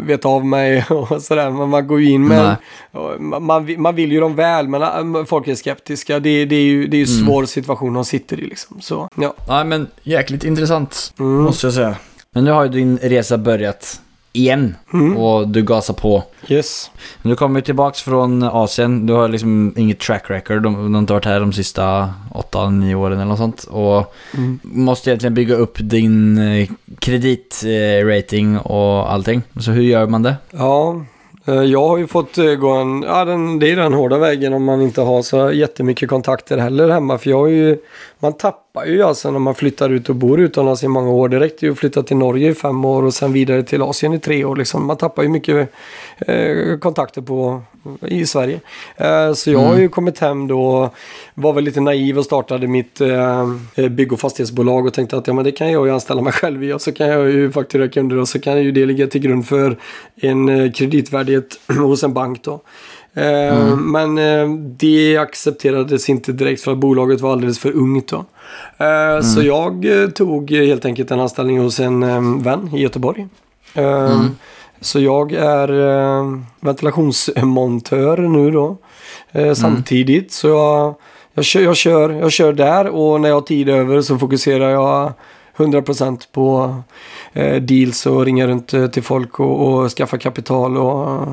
veta 0.06 0.28
av 0.28 0.46
mig 0.46 0.84
och 0.90 1.22
sådär. 1.22 1.50
Men 1.50 1.68
man 1.68 1.86
går 1.86 2.00
ju 2.00 2.10
in 2.10 2.28
med... 2.28 2.56
Nej. 2.92 3.18
Man, 3.18 3.42
man, 3.42 3.64
vill- 3.64 3.78
man 3.78 3.94
vill 3.94 4.12
ju 4.12 4.20
dem 4.20 4.34
väl, 4.36 4.68
men 4.68 4.82
äh, 5.16 5.24
folk 5.24 5.48
är 5.48 5.54
skeptiska. 5.54 6.18
Det, 6.20 6.44
det 6.44 6.56
är 6.56 6.62
ju 6.62 6.86
det 6.86 6.96
är 6.96 6.98
ju 6.98 7.06
svår 7.06 7.44
situation 7.44 7.94
de 7.94 8.04
sitter 8.04 8.40
i 8.40 8.46
liksom. 8.46 8.80
Så, 8.80 9.08
ja. 9.14 9.34
Ja, 9.48 9.64
men 9.64 9.86
jäkligt 10.02 10.44
intressant. 10.44 11.12
Mm. 11.18 11.42
Måste 11.42 11.66
jag 11.66 11.74
säga. 11.74 11.96
Men 12.30 12.44
nu 12.44 12.50
har 12.50 12.62
ju 12.64 12.68
din 12.70 12.98
resa 13.02 13.38
börjat 13.38 14.00
igen. 14.36 14.76
Mm. 14.92 15.16
Och 15.16 15.48
du 15.48 15.62
gasar 15.62 15.94
på. 15.94 16.22
Yes. 16.48 16.90
Men 17.22 17.30
Du 17.30 17.36
kommer 17.36 17.60
ju 17.60 17.64
tillbaks 17.64 18.02
från 18.02 18.42
Asien. 18.42 19.06
Du 19.06 19.12
har 19.12 19.28
liksom 19.28 19.74
inget 19.76 19.98
track 20.00 20.24
record. 20.30 20.62
Du 20.62 20.68
har 20.68 20.98
inte 20.98 21.12
varit 21.12 21.24
här 21.24 21.40
de 21.40 21.52
sista 21.52 22.10
8-9 22.34 22.94
åren 22.94 23.18
eller 23.18 23.24
något 23.28 23.38
sånt. 23.38 23.64
Och 23.64 24.14
Mm. 24.34 24.58
måste 24.62 25.10
egentligen 25.10 25.34
bygga 25.34 25.54
upp 25.54 25.78
din 25.80 26.38
eh, 26.38 26.68
kreditrating 26.98 28.58
och 28.58 29.12
allting. 29.12 29.42
Så 29.60 29.70
hur 29.70 29.82
gör 29.82 30.06
man 30.06 30.22
det? 30.22 30.36
Ja, 30.50 31.04
Eh, 31.48 31.62
jag 31.62 31.88
har 31.88 31.98
ju 31.98 32.06
fått 32.06 32.38
eh, 32.38 32.54
gå 32.54 32.70
en, 32.70 33.02
ja 33.02 33.24
den, 33.24 33.58
det 33.58 33.72
är 33.72 33.76
den 33.76 33.92
hårda 33.92 34.18
vägen 34.18 34.52
om 34.52 34.64
man 34.64 34.82
inte 34.82 35.00
har 35.00 35.22
så 35.22 35.52
jättemycket 35.52 36.08
kontakter 36.08 36.58
heller 36.58 36.88
hemma. 36.88 37.18
För 37.18 37.30
jag 37.30 37.38
har 37.38 37.46
ju, 37.46 37.78
man 38.18 38.32
tappar 38.32 38.84
ju 38.84 39.02
alltså 39.02 39.30
när 39.30 39.38
man 39.38 39.54
flyttar 39.54 39.90
ut 39.90 40.08
och 40.08 40.16
bor 40.16 40.40
utomlands 40.40 40.84
i 40.84 40.88
många 40.88 41.10
år. 41.10 41.28
Det 41.28 41.40
räckte 41.40 41.66
ju 41.66 41.72
att 41.72 41.78
flytta 41.78 42.02
till 42.02 42.16
Norge 42.16 42.50
i 42.50 42.54
fem 42.54 42.84
år 42.84 43.02
och 43.02 43.14
sen 43.14 43.32
vidare 43.32 43.62
till 43.62 43.82
Asien 43.82 44.14
i 44.14 44.18
tre 44.18 44.44
år. 44.44 44.56
Liksom. 44.56 44.86
Man 44.86 44.96
tappar 44.96 45.22
ju 45.22 45.28
mycket 45.28 45.72
eh, 46.18 46.78
kontakter 46.78 47.22
på, 47.22 47.62
i 48.06 48.26
Sverige. 48.26 48.60
Eh, 48.96 49.32
så 49.32 49.50
jag 49.50 49.58
har 49.58 49.78
ju 49.78 49.88
kommit 49.88 50.18
hem 50.18 50.48
då, 50.48 50.90
var 51.34 51.52
väl 51.52 51.64
lite 51.64 51.80
naiv 51.80 52.18
och 52.18 52.24
startade 52.24 52.66
mitt 52.66 53.00
eh, 53.00 53.48
bygg 53.90 54.12
och 54.12 54.20
fastighetsbolag 54.20 54.86
och 54.86 54.94
tänkte 54.94 55.16
att 55.16 55.26
ja, 55.26 55.32
men 55.32 55.44
det 55.44 55.52
kan 55.52 55.72
jag 55.72 55.86
ju 55.86 55.92
anställa 55.92 56.22
mig 56.22 56.32
själv 56.40 56.64
i 56.64 56.72
och 56.72 56.80
så 56.80 56.92
kan 56.92 57.08
jag 57.08 57.30
ju 57.30 57.52
fakturera 57.52 57.88
kunder 57.88 58.16
och 58.16 58.28
så 58.28 58.38
kan 58.40 58.62
ju 58.62 58.72
det 58.72 58.86
ligga 58.86 59.06
till 59.06 59.20
grund 59.20 59.46
för 59.46 59.76
en 60.16 60.48
eh, 60.48 60.72
kreditvärdighet 60.72 61.60
hos 61.78 62.04
en 62.04 62.12
bank 62.14 62.44
då. 62.44 62.60
Eh, 63.14 63.76
Men 63.76 64.18
eh, 64.18 64.48
det 64.78 65.16
accepterades 65.16 66.08
inte 66.08 66.32
direkt 66.32 66.62
för 66.62 66.72
att 66.72 66.78
bolaget 66.78 67.20
var 67.20 67.32
alldeles 67.32 67.58
för 67.58 67.72
ungt 67.76 68.08
då. 68.08 68.24
Eh, 68.84 69.20
Så 69.20 69.42
jag 69.42 70.02
eh, 70.02 70.08
tog 70.08 70.50
helt 70.50 70.84
enkelt 70.84 71.10
en 71.10 71.20
anställning 71.20 71.58
hos 71.58 71.80
en 71.80 72.02
eh, 72.02 72.20
vän 72.42 72.70
i 72.74 72.80
Göteborg. 72.82 73.26
Eh, 73.74 74.24
Så 74.86 75.00
jag 75.00 75.32
är 75.32 75.68
eh, 75.72 76.38
ventilationsmontör 76.60 78.16
nu 78.16 78.50
då. 78.50 78.76
Eh, 79.32 79.52
Samtidigt 79.52 80.32
så 80.32 80.48
jag, 80.48 80.94
jag, 81.34 81.44
kör, 81.44 81.60
jag, 81.60 81.76
kör, 81.76 82.10
jag 82.10 82.32
kör 82.32 82.52
där 82.52 82.86
och 82.88 83.20
när 83.20 83.28
jag 83.28 83.36
har 83.36 83.40
tid 83.40 83.68
över 83.68 84.00
så 84.00 84.18
fokuserar 84.18 84.70
jag 84.70 85.12
100% 85.56 86.18
på 86.32 86.74
eh, 87.32 87.62
deals 87.62 88.06
och 88.06 88.24
ringa 88.24 88.46
runt 88.46 88.74
eh, 88.74 88.86
till 88.86 89.02
folk 89.02 89.40
och, 89.40 89.68
och 89.68 89.90
skaffa 89.90 90.18
kapital. 90.18 90.76
Och, 90.76 91.28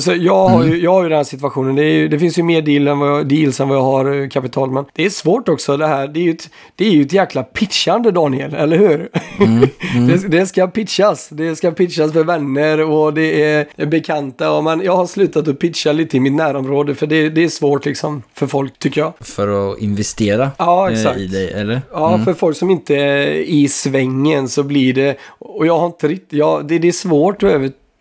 så, 0.00 0.14
jag, 0.18 0.48
har 0.48 0.64
ju, 0.64 0.82
jag 0.82 0.92
har 0.92 1.02
ju 1.02 1.08
den 1.08 1.16
här 1.18 1.24
situationen. 1.24 1.74
Det, 1.74 1.84
ju- 1.84 2.08
det 2.08 2.18
finns 2.18 2.38
ju 2.38 2.42
mer 2.42 2.62
deal 2.62 2.88
än 2.88 2.98
vad 2.98 3.08
jag, 3.10 3.28
deals 3.28 3.60
än 3.60 3.68
vad 3.68 3.78
jag 3.78 3.82
har 3.82 4.20
eh, 4.22 4.28
kapital. 4.28 4.70
Men 4.70 4.84
det 4.94 5.04
är 5.04 5.10
svårt 5.10 5.48
också 5.48 5.76
det 5.76 5.86
här. 5.86 6.08
Det 6.08 6.20
är 6.20 6.24
ju 6.24 6.30
ett, 6.30 6.50
det 6.76 6.86
är 6.86 6.90
ju 6.90 7.02
ett 7.02 7.12
jäkla 7.12 7.42
pitchande 7.42 8.10
Daniel, 8.10 8.54
eller 8.54 8.76
hur? 8.76 9.08
det, 10.08 10.28
det 10.28 10.46
ska 10.46 10.66
pitchas. 10.66 11.28
Det 11.28 11.56
ska 11.56 11.70
pitchas 11.70 12.12
för 12.12 12.24
vänner 12.24 12.80
och 12.90 13.14
det 13.14 13.42
är 13.76 13.86
bekanta. 13.86 14.52
Och 14.52 14.64
man, 14.64 14.80
jag 14.84 14.96
har 14.96 15.06
slutat 15.06 15.48
att 15.48 15.58
pitcha 15.58 15.92
lite 15.92 16.16
i 16.16 16.20
mitt 16.20 16.32
närområde 16.32 16.94
för 16.94 17.06
det, 17.06 17.28
det 17.28 17.44
är 17.44 17.48
svårt 17.48 17.84
liksom 17.84 18.22
för 18.34 18.46
folk 18.46 18.78
tycker 18.78 19.00
jag. 19.00 19.12
För 19.20 19.72
att 19.72 19.78
investera 19.78 20.50
Ja, 20.58 20.90
eh, 20.90 20.98
exakt. 20.98 21.18
i 21.18 21.26
dig, 21.26 21.52
eller? 21.52 21.82
Ja, 21.92 22.18
för 22.24 22.34
folk 22.34 22.56
som 22.56 22.70
inte 22.70 22.94
är 22.96 23.26
i 23.32 23.68
svängen 23.68 24.48
så 24.48 24.62
blir 24.62 24.94
det, 24.94 25.16
och 25.38 25.66
jag 25.66 25.78
har 25.78 25.86
inte 25.86 26.08
riktigt, 26.08 26.32
ja, 26.38 26.60
det, 26.64 26.78
det 26.78 26.88
är 26.88 26.92
svårt 26.92 27.42
att 27.42 27.50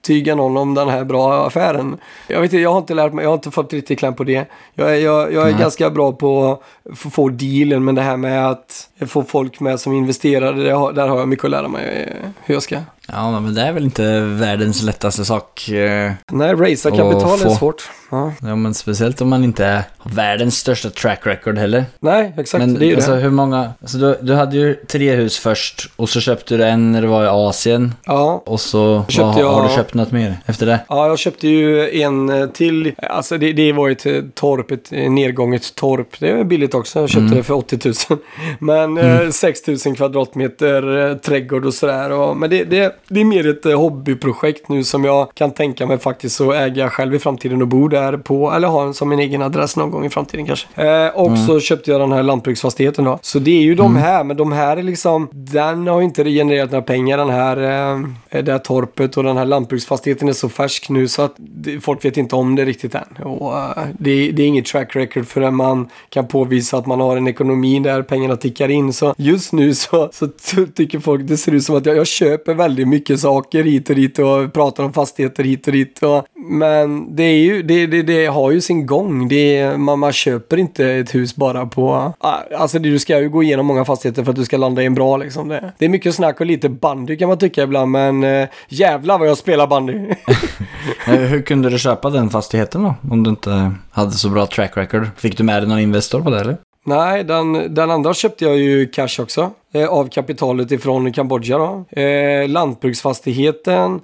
övertyga 0.02 0.36
någon 0.36 0.58
om 0.58 0.74
den 0.74 0.90
här 0.90 1.04
bra 1.04 1.48
affären. 1.48 1.98
Jag 2.28 2.42
vet 2.42 2.54
inte, 2.54 2.58
jag 2.64 2.72
har 2.72 2.78
inte 2.78 2.94
lärt 2.94 3.14
mig, 3.14 3.24
jag 3.24 3.30
har 3.30 3.34
inte 3.36 3.52
fått 3.52 3.74
riktigt 3.74 4.00
kläm 4.00 4.14
på 4.16 4.24
det. 4.24 4.46
Jag, 4.74 4.90
är- 4.92 4.96
jag, 5.00 5.34
jag 5.34 5.50
är 5.50 5.58
ganska 5.60 5.90
bra 5.90 6.12
på 6.12 6.60
att 6.92 6.98
få- 6.98 7.30
dealen, 7.30 7.84
men 7.84 7.96
det 7.96 8.02
här 8.02 8.18
med 8.18 8.50
att 8.50 8.90
få 9.08 9.24
folk 9.24 9.60
med 9.60 9.80
som 9.80 9.94
investerare, 9.94 10.72
har, 10.72 10.94
där 10.94 11.08
har 11.08 11.20
jag 11.20 11.28
mycket 11.28 11.46
att 11.46 11.52
lära 11.52 11.68
mig 11.68 12.08
eh, 12.22 12.30
hur 12.46 12.54
jag 12.56 12.64
ska 12.64 12.78
Ja, 13.12 13.40
men 13.40 13.54
det 13.54 13.62
är 13.62 13.72
väl 13.72 13.84
inte 13.84 14.20
världens 14.20 14.82
lättaste 14.84 15.26
sak. 15.26 15.70
eh, 15.70 16.12
Nej, 16.32 16.54
racea 16.54 16.92
kapital 16.92 17.40
är 17.42 17.50
svårt. 17.56 17.90
Ja. 18.12 18.34
Ja, 18.42 18.56
men 18.56 18.74
speciellt 18.74 19.22
om 19.22 19.30
man 19.30 19.44
inte 19.44 19.84
har 19.98 20.12
världens 20.12 20.58
största 20.58 20.90
track 20.90 21.20
record 21.28 21.58
heller. 21.58 21.86
Nej, 22.00 22.34
exakt. 22.38 22.60
Men 22.66 22.74
det 22.74 22.86
är 22.86 22.88
ju 22.88 22.96
alltså 22.96 23.12
det. 23.16 23.22
hur 23.22 23.30
många... 23.30 23.70
Alltså 23.82 23.98
du, 23.98 24.18
du 24.22 24.34
hade 24.34 24.58
ju 24.58 24.74
tre 24.76 25.16
hus 25.16 25.38
först 25.40 25.90
och 25.96 26.10
så 26.10 26.20
köpte 26.20 26.58
du 26.58 26.64
en 26.66 26.92
när 26.92 27.02
du 27.02 27.08
var 27.08 27.24
i 27.24 27.28
Asien. 27.28 27.94
Ja. 28.06 28.44
Och 28.46 28.62
så 28.62 29.06
Köpte 29.08 29.22
vad, 29.24 29.38
jag- 29.40 29.52
har 29.54 29.68
du 29.70 29.76
köpt 29.76 29.94
något 29.94 30.12
mer 30.12 30.36
efter 30.46 30.66
det? 30.66 30.80
Ja, 30.90 31.08
jag 31.08 31.20
köpte 31.20 31.48
ju 31.48 32.02
en 32.02 32.30
eh, 32.30 32.48
till. 32.50 32.94
Alltså 32.98 33.38
det, 33.38 33.54
det 33.54 33.74
var 33.74 33.90
ett 33.90 34.06
eh, 34.06 34.14
torp, 34.34 34.72
ett 34.72 34.92
nedgånget 34.92 35.76
torp. 35.76 36.08
Det 36.20 36.30
är 36.30 36.44
billigt 36.44 36.74
också. 36.74 37.00
Jag 37.00 37.10
köpte 37.10 37.36
det 37.36 37.44
för 37.44 37.54
80 37.54 37.94
000. 38.10 38.20
Men 38.60 38.98
eh, 38.98 39.30
6 39.30 39.60
000 39.68 39.78
kvadratmeter 39.96 41.10
eh, 41.12 41.18
trädgård 41.18 41.66
och 41.66 41.74
sådär. 41.74 42.12
Och, 42.12 42.38
men 42.38 42.50
det, 42.50 42.64
det, 42.64 42.96
det 43.08 43.22
är 43.22 43.26
mer 43.26 43.48
ett 43.50 43.66
eh, 43.66 43.80
hobbyprojekt 43.80 44.70
nu 44.70 44.84
som 44.84 45.04
jag 45.04 45.34
kan 45.34 45.52
tänka 45.52 45.86
mig 45.86 45.98
faktiskt 45.98 46.42
att 46.42 46.54
äga 46.54 46.90
själv 46.90 47.16
i 47.16 47.20
framtiden 47.20 47.62
och 47.62 47.68
bo 47.68 47.88
där 47.88 48.18
på. 48.18 48.52
Eller 48.52 48.68
ha 48.68 48.94
som 48.94 49.10
min 49.10 49.20
egen 49.20 49.42
adress 49.42 49.76
någon 49.76 49.92
gång 49.92 50.06
i 50.06 50.10
framtiden 50.10 50.46
kanske. 50.46 50.68
Eh, 50.76 51.08
och 51.08 51.38
så 51.38 51.60
köpte 51.60 51.92
jag 51.92 52.02
den 52.02 52.12
här 52.12 52.24
lantbruksfastigheten 52.24 53.06
då. 53.06 53.20
Så 53.22 53.40
det 53.40 53.52
är 53.52 53.62
ju 53.62 53.76
de 53.76 53.96
här, 53.96 54.24
men 54.24 54.38
de 54.38 54.52
här 54.52 54.78
är 54.78 54.84
liksom, 54.84 55.28
den 55.32 55.88
har 55.88 56.02
inte 56.02 56.24
genererat 56.24 56.72
några 56.72 56.84
pengar 56.84 57.18
den 57.18 57.30
här, 57.30 57.58
eh, 57.58 58.42
det 58.42 58.52
här 58.52 58.60
torpet 58.60 59.18
och 59.18 59.24
den 59.24 59.38
här 59.38 59.46
lantbruksfastigheten 59.46 60.30
är 60.30 60.34
så 60.34 60.50
färsk 60.50 60.90
nu 60.90 61.08
så 61.08 61.22
att 61.22 61.36
folk 61.82 62.06
vet 62.06 62.18
inte 62.18 62.36
om 62.36 62.56
det 62.56 62.66
riktigt 62.66 62.96
än. 62.96 63.24
Och, 63.24 63.58
eh, 63.58 63.84
det, 64.00 64.32
det 64.32 64.44
är 64.44 64.48
inget 64.48 64.66
track 64.66 64.96
record 64.96 65.28
förrän 65.28 65.56
man 65.56 65.90
kan 66.10 66.28
påvisa 66.28 66.78
att 66.78 66.86
man 66.86 67.00
har 67.00 67.18
en 67.18 67.28
ekonomi 67.28 67.80
där 67.80 68.02
pengarna 68.02 68.36
tickar 68.36 68.70
in. 68.70 68.94
Så 68.94 69.14
just 69.18 69.54
nu 69.54 69.74
så, 69.74 70.10
så 70.14 70.28
ty- 70.28 70.68
tycker 70.68 71.00
folk 71.00 71.22
det 71.28 71.38
ser 71.38 71.52
ut 71.52 71.64
som 71.64 71.76
att 71.76 71.86
jag, 71.86 71.98
jag 71.98 72.08
köper 72.08 72.54
väldigt 72.54 72.88
mycket 72.92 73.20
saker 73.20 73.64
hit 73.64 73.90
och 73.90 73.96
dit 73.96 74.20
och 74.20 74.54
pratar 74.54 74.84
om 74.84 74.94
fastigheter 74.94 75.44
hit 75.44 75.68
och 75.68 75.74
dit. 75.74 76.04
Och, 76.04 76.26
men 76.36 77.16
det 77.16 77.24
är 77.24 77.38
ju, 77.38 77.64
det, 77.64 77.88
det, 77.88 78.02
det 78.02 78.26
har 78.26 78.52
ju 78.52 78.62
sin 78.62 78.86
gång. 78.86 79.28
Det 79.28 79.58
är, 79.58 79.78
man, 79.78 80.00
man 80.00 80.12
köper 80.12 80.58
inte 80.58 80.86
ett 80.86 81.16
hus 81.16 81.36
bara 81.36 81.66
på, 81.66 82.14
ah, 82.20 82.38
alltså 82.58 82.80
det, 82.80 82.90
du 82.90 83.00
ska 83.00 83.20
ju 83.20 83.30
gå 83.30 83.44
igenom 83.44 83.66
många 83.66 83.86
fastigheter 83.86 84.24
för 84.24 84.32
att 84.32 84.36
du 84.36 84.46
ska 84.46 84.58
landa 84.58 84.84
i 84.84 84.86
en 84.86 84.94
bra 84.94 85.18
liksom. 85.18 85.48
Det, 85.48 85.74
det 85.78 85.86
är 85.86 85.90
mycket 85.90 86.16
snack 86.16 86.40
och 86.40 86.46
lite 86.46 86.70
bandy 86.70 87.18
kan 87.18 87.28
man 87.30 87.38
tycka 87.38 87.64
ibland 87.64 87.92
men 87.92 88.24
äh, 88.24 88.48
jävlar 88.70 89.18
vad 89.18 89.28
jag 89.28 89.38
spelar 89.38 89.68
bandy. 89.68 89.94
Hur 91.06 91.42
kunde 91.42 91.70
du 91.70 91.80
köpa 91.80 92.10
den 92.10 92.30
fastigheten 92.30 92.84
då? 92.84 92.96
Om 93.12 93.24
du 93.24 93.30
inte 93.30 93.74
hade 93.92 94.12
så 94.12 94.30
bra 94.30 94.46
track 94.46 94.78
record. 94.78 95.10
Fick 95.18 95.38
du 95.38 95.44
med 95.44 95.62
dig 95.62 95.70
någon 95.70 95.80
investor 95.80 96.22
på 96.22 96.30
det 96.30 96.40
eller? 96.40 96.58
Nej, 96.86 97.24
den, 97.24 97.74
den 97.76 97.92
andra 97.92 98.14
köpte 98.14 98.46
jag 98.46 98.58
ju 98.58 98.88
cash 98.88 99.20
också. 99.20 99.52
Eh, 99.74 99.88
av 99.88 100.10
kapitalet 100.10 100.72
ifrån 100.72 101.14
Kambodja 101.14 101.58
då. 101.58 102.00
Eh, 102.02 102.48
lantbruksfastigheten. 102.48 104.02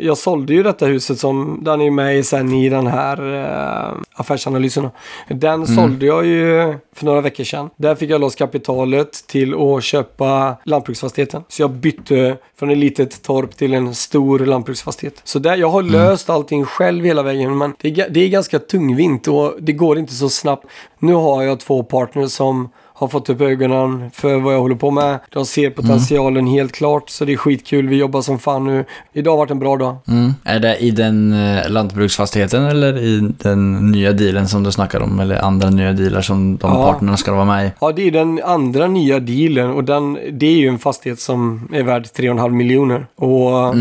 Jag 0.00 0.18
sålde 0.18 0.54
ju 0.54 0.62
detta 0.62 0.86
huset 0.86 1.18
som, 1.18 1.60
den 1.62 1.80
är 1.80 1.90
med 1.90 2.26
sen 2.26 2.52
i 2.52 2.68
den 2.68 2.86
här 2.86 3.34
eh, 3.34 3.96
affärsanalysen. 4.12 4.88
Den 5.28 5.66
sålde 5.66 6.06
jag 6.06 6.26
ju 6.26 6.74
för 6.92 7.04
några 7.04 7.20
veckor 7.20 7.44
sedan. 7.44 7.70
Där 7.76 7.94
fick 7.94 8.10
jag 8.10 8.20
loss 8.20 8.34
kapitalet 8.34 9.12
till 9.26 9.54
att 9.54 9.84
köpa 9.84 10.56
lantbruksfastigheten. 10.64 11.42
Så 11.48 11.62
jag 11.62 11.70
bytte 11.70 12.36
från 12.58 12.70
ett 12.70 12.78
litet 12.78 13.22
torp 13.22 13.56
till 13.56 13.74
en 13.74 13.94
stor 13.94 14.38
lantbruksfastighet. 14.38 15.20
Så 15.24 15.38
där, 15.38 15.56
jag 15.56 15.68
har 15.68 15.82
löst 15.82 16.30
allting 16.30 16.64
själv 16.64 17.04
hela 17.04 17.22
vägen. 17.22 17.58
Men 17.58 17.74
det 17.80 17.98
är, 17.98 18.08
det 18.10 18.20
är 18.20 18.28
ganska 18.28 18.58
tungvint 18.58 19.28
och 19.28 19.54
det 19.58 19.72
går 19.72 19.98
inte 19.98 20.12
så 20.12 20.28
snabbt. 20.28 20.66
Nu 20.98 21.14
har 21.14 21.42
jag 21.42 21.60
två 21.60 21.82
partners 21.82 22.30
som 22.30 22.68
har 22.98 23.08
fått 23.08 23.30
upp 23.30 23.40
ögonen 23.40 24.10
för 24.14 24.36
vad 24.40 24.54
jag 24.54 24.60
håller 24.60 24.74
på 24.74 24.90
med. 24.90 25.18
De 25.32 25.44
ser 25.46 25.70
potentialen 25.70 26.46
helt 26.46 26.72
klart, 26.72 27.10
så 27.10 27.24
det 27.24 27.32
är 27.32 27.36
skitkul. 27.36 27.88
Vi 27.88 27.96
jobbar 27.96 28.22
som 28.22 28.38
fan 28.38 28.64
nu. 28.64 28.84
Idag 29.12 29.30
har 29.32 29.38
varit 29.38 29.50
en 29.50 29.58
bra 29.58 29.76
dag. 29.76 29.96
Mm. 30.08 30.34
Är 30.44 30.58
det 30.60 30.76
i 30.76 30.90
den 30.90 31.32
eh, 31.32 31.70
lantbruksfastigheten 31.70 32.64
eller 32.64 32.98
i 32.98 33.32
den 33.38 33.90
nya 33.90 34.12
dealen 34.12 34.48
som 34.48 34.62
du 34.62 34.72
snackar 34.72 35.00
om? 35.00 35.20
Eller 35.20 35.36
andra 35.44 35.70
nya 35.70 35.92
dealar 35.92 36.20
som 36.20 36.56
de 36.56 36.70
Ja. 36.72 36.92
partnerna 36.92 37.16
ska 37.16 37.32
vara 37.34 37.44
med 37.44 37.66
i? 37.66 37.70
Ja, 37.80 37.92
det 37.92 38.02
är 38.02 38.10
den 38.10 38.40
andra 38.44 38.86
nya 38.86 39.20
dealen 39.20 39.70
och 39.70 39.84
den, 39.84 40.18
det 40.32 40.46
är 40.46 40.56
ju 40.56 40.68
en 40.68 40.78
fastighet 40.78 41.20
som 41.20 41.68
är 41.72 41.82
värd 41.82 42.02
3,5 42.04 42.50
miljoner. 42.50 43.06
Och 43.16 43.74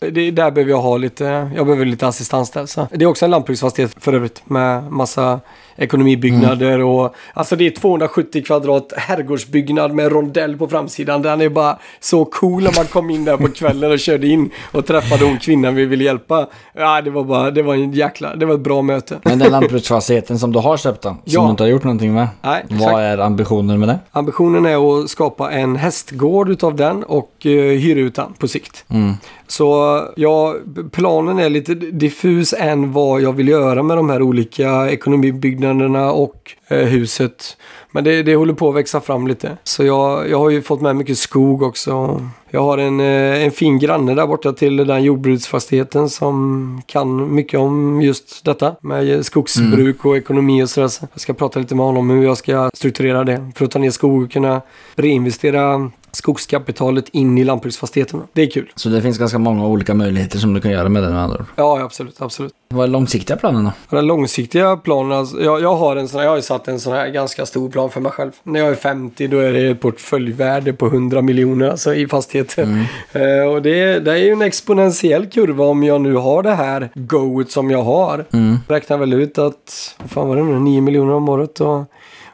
det, 0.00 0.30
där 0.30 0.50
behöver 0.50 0.70
jag 0.70 0.80
ha 0.80 0.96
lite, 0.96 1.50
jag 1.56 1.66
behöver 1.66 1.84
lite 1.84 2.06
assistans 2.06 2.50
där. 2.50 2.66
Så. 2.66 2.88
Det 2.90 3.04
är 3.04 3.08
också 3.08 3.24
en 3.24 3.30
lantbruksfastighet 3.30 3.94
för 4.00 4.12
övrigt 4.12 4.42
med 4.44 4.92
massa 4.92 5.40
ekonomibyggnader 5.76 6.80
och 6.80 7.14
alltså 7.34 7.56
det 7.56 7.66
är 7.66 7.70
270 7.70 8.42
kvadrat 8.46 8.92
herrgårdsbyggnad 8.96 9.94
med 9.94 10.12
rondell 10.12 10.56
på 10.56 10.68
framsidan. 10.68 11.22
Den 11.22 11.40
är 11.40 11.48
bara 11.48 11.78
så 12.00 12.24
cool 12.24 12.62
när 12.62 12.72
man 12.76 12.84
kom 12.86 13.10
in 13.10 13.24
där 13.24 13.36
på 13.36 13.48
kvällen 13.48 13.92
och 13.92 13.98
körde 13.98 14.26
in 14.26 14.50
och 14.72 14.86
träffade 14.86 15.24
hon 15.24 15.38
kvinnan 15.38 15.74
vi 15.74 15.84
ville 15.86 16.04
hjälpa. 16.04 16.46
Ja, 16.72 17.02
det 17.02 17.10
var 17.10 17.24
bara, 17.24 17.50
det 17.50 17.62
var 17.62 17.74
en 17.74 17.92
jäkla, 17.92 18.36
det 18.36 18.46
var 18.46 18.54
ett 18.54 18.60
bra 18.60 18.82
möte. 18.82 19.18
Men 19.24 19.38
den 19.38 19.50
lantbruksfastigheten 19.52 20.38
som 20.38 20.52
du 20.52 20.58
har 20.58 20.76
köpt 20.76 21.02
då? 21.02 21.08
Som 21.08 21.18
Ja. 21.24 21.42
du 21.44 21.50
inte 21.50 21.62
har 21.62 21.68
gjort 21.68 21.84
någonting 21.84 22.14
med? 22.14 22.28
Nej, 22.42 22.62
exakt. 22.64 22.82
Vad 22.82 23.02
är 23.02 23.18
ambitionen 23.18 23.78
med 23.80 23.88
det? 23.88 23.98
Ambitionen 24.10 24.66
är 24.66 25.02
att 25.02 25.10
skapa 25.10 25.50
en 25.50 25.76
hästgård 25.76 26.48
utav 26.48 26.76
den 26.76 27.04
och 27.04 27.30
uh, 27.46 27.52
hyra 27.52 28.00
ut 28.00 28.14
den 28.14 28.32
på 28.38 28.48
sikt. 28.48 28.84
Mm. 28.88 29.14
Så 29.46 29.89
ja, 30.16 30.56
planen 30.92 31.38
är 31.38 31.50
lite 31.50 31.74
diffus 31.74 32.54
än 32.58 32.92
vad 32.92 33.20
jag 33.20 33.32
vill 33.32 33.48
göra 33.48 33.82
med 33.82 33.96
de 33.96 34.10
här 34.10 34.22
olika 34.22 34.90
ekonomibyggnaderna 34.90 36.12
och 36.12 36.56
huset. 36.76 37.56
Men 37.92 38.04
det, 38.04 38.22
det 38.22 38.36
håller 38.36 38.54
på 38.54 38.68
att 38.68 38.74
växa 38.74 39.00
fram 39.00 39.26
lite. 39.26 39.56
Så 39.64 39.84
jag, 39.84 40.30
jag 40.30 40.38
har 40.38 40.50
ju 40.50 40.62
fått 40.62 40.80
med 40.80 40.96
mycket 40.96 41.18
skog 41.18 41.62
också. 41.62 42.20
Jag 42.50 42.62
har 42.62 42.78
en, 42.78 43.00
eh, 43.00 43.44
en 43.44 43.50
fin 43.50 43.78
granne 43.78 44.14
där 44.14 44.26
borta 44.26 44.52
till 44.52 44.76
den 44.76 45.02
jordbruksfastigheten 45.02 46.08
som 46.08 46.82
kan 46.86 47.34
mycket 47.34 47.60
om 47.60 48.02
just 48.02 48.44
detta 48.44 48.76
med 48.82 49.26
skogsbruk 49.26 50.04
och 50.04 50.16
ekonomi 50.16 50.62
och 50.62 50.70
sådär. 50.70 50.88
Så 50.88 51.08
jag 51.12 51.20
ska 51.20 51.32
prata 51.32 51.58
lite 51.58 51.74
med 51.74 51.86
honom 51.86 52.10
hur 52.10 52.24
jag 52.24 52.36
ska 52.36 52.70
strukturera 52.74 53.24
det 53.24 53.52
för 53.56 53.64
att 53.64 53.70
ta 53.70 53.78
ner 53.78 53.90
skog 53.90 54.22
och 54.22 54.32
kunna 54.32 54.60
reinvestera 54.94 55.90
skogskapitalet 56.12 57.08
in 57.08 57.38
i 57.38 57.44
lantbruksfastigheten. 57.44 58.22
Det 58.32 58.42
är 58.42 58.50
kul. 58.50 58.72
Så 58.76 58.88
det 58.88 59.02
finns 59.02 59.18
ganska 59.18 59.38
många 59.38 59.66
olika 59.66 59.94
möjligheter 59.94 60.38
som 60.38 60.54
du 60.54 60.60
kan 60.60 60.70
göra 60.70 60.88
med 60.88 61.02
den 61.02 61.12
med 61.12 61.22
andra 61.22 61.38
ord. 61.38 61.46
Ja, 61.56 61.82
absolut, 61.82 62.22
absolut. 62.22 62.52
Vad 62.74 62.84
är 62.84 62.90
långsiktiga 62.90 63.36
planen 63.36 63.64
då? 63.64 63.96
Den 63.96 64.06
långsiktiga 64.06 64.76
planen, 64.76 65.12
alltså, 65.12 65.42
jag, 65.42 65.62
jag, 65.62 65.76
har 65.76 65.96
en 65.96 66.08
sån 66.08 66.18
här, 66.18 66.24
jag 66.24 66.30
har 66.30 66.36
ju 66.36 66.42
satt 66.42 66.68
en 66.68 66.80
sån 66.80 66.92
här 66.92 67.08
ganska 67.08 67.46
stor 67.46 67.70
plan 67.70 67.90
för 67.90 68.00
mig 68.00 68.12
själv. 68.12 68.30
När 68.42 68.60
jag 68.60 68.68
är 68.68 68.74
50 68.74 69.26
då 69.26 69.38
är 69.38 69.52
det 69.52 69.68
ett 69.68 69.80
portföljvärde 69.80 70.72
på 70.72 70.86
100 70.86 71.22
miljoner 71.22 71.70
alltså, 71.70 71.94
i 71.94 72.06
fastigheter. 72.06 72.86
Eh, 73.12 73.52
och 73.52 73.62
det, 73.62 73.98
det 73.98 74.12
är 74.12 74.16
ju 74.16 74.32
en 74.32 74.42
exponentiell 74.42 75.26
kurva 75.26 75.64
om 75.64 75.82
jag 75.82 76.00
nu 76.00 76.14
har 76.14 76.42
det 76.42 76.54
här 76.54 76.90
goet 76.94 77.50
som 77.50 77.70
jag 77.70 77.82
har. 77.82 78.24
Mm. 78.32 78.58
Räknar 78.68 78.98
väl 78.98 79.12
ut 79.12 79.38
att, 79.38 79.96
vad 79.98 80.10
fan 80.10 80.28
var 80.28 80.36
det 80.36 80.42
nu, 80.42 80.58
9 80.60 80.80
miljoner 80.80 81.12
om 81.12 81.28
året. 81.28 81.60
Och, 81.60 81.84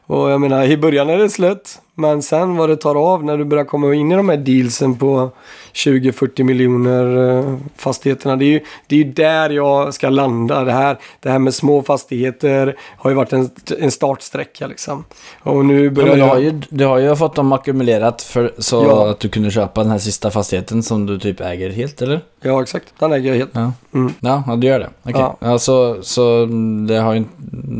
och 0.06 0.30
jag 0.30 0.40
menar, 0.40 0.64
i 0.64 0.76
början 0.76 1.10
är 1.10 1.18
det 1.18 1.30
slött. 1.30 1.80
Men 1.94 2.22
sen 2.22 2.56
vad 2.56 2.68
det 2.68 2.76
tar 2.76 3.12
av 3.12 3.24
när 3.24 3.38
du 3.38 3.44
börjar 3.44 3.64
komma 3.64 3.94
in 3.94 4.12
i 4.12 4.14
de 4.14 4.28
här 4.28 4.36
dealsen 4.36 4.96
på 4.98 5.30
20-40 5.76 6.42
miljoner 6.42 7.38
eh, 7.38 7.54
fastigheterna. 7.76 8.36
Det 8.36 8.44
är, 8.44 8.50
ju, 8.50 8.60
det 8.86 8.94
är 8.94 8.98
ju 8.98 9.12
där 9.12 9.50
jag 9.50 9.94
ska 9.94 10.08
landa. 10.08 10.64
Det 10.64 10.72
här, 10.72 10.96
det 11.20 11.30
här 11.30 11.38
med 11.38 11.54
små 11.54 11.82
fastigheter 11.82 12.76
har 12.96 13.10
ju 13.10 13.16
varit 13.16 13.32
en, 13.32 13.50
en 13.78 13.90
startsträcka 13.90 14.66
liksom. 14.66 15.04
Och 15.42 15.64
nu 15.64 15.84
Ja, 15.84 15.90
börjar 15.90 16.08
men 16.08 16.18
du, 16.18 16.24
har 16.24 16.38
ju, 16.38 16.60
du 16.68 16.84
har 16.84 16.98
ju 16.98 17.16
fått 17.16 17.34
dem 17.34 17.52
ackumulerat 17.52 18.22
för, 18.22 18.52
så 18.58 18.76
Ja. 18.84 19.10
att 19.10 19.20
du 19.20 19.28
kunde 19.28 19.50
köpa 19.50 19.82
den 19.82 19.90
här 19.90 19.98
sista 19.98 20.30
fastigheten 20.30 20.82
som 20.82 21.06
du 21.06 21.18
typ 21.18 21.40
äger 21.40 21.70
helt, 21.70 22.02
eller? 22.02 22.20
Ja, 22.42 22.62
exakt. 22.62 22.86
Den 22.98 23.12
äger 23.12 23.30
jag 23.30 23.36
helt. 23.36 23.50
Ja, 23.52 23.72
Mm. 23.94 24.12
ja, 24.20 24.42
ja 24.46 24.56
du 24.56 24.66
gör 24.66 24.78
det. 24.80 24.88
Okej. 25.02 25.14
Ja. 25.20 25.36
Ja. 25.40 25.58
så, 25.58 25.96
så 26.02 26.46
det, 26.88 26.96
har 26.96 27.14
ju, 27.14 27.24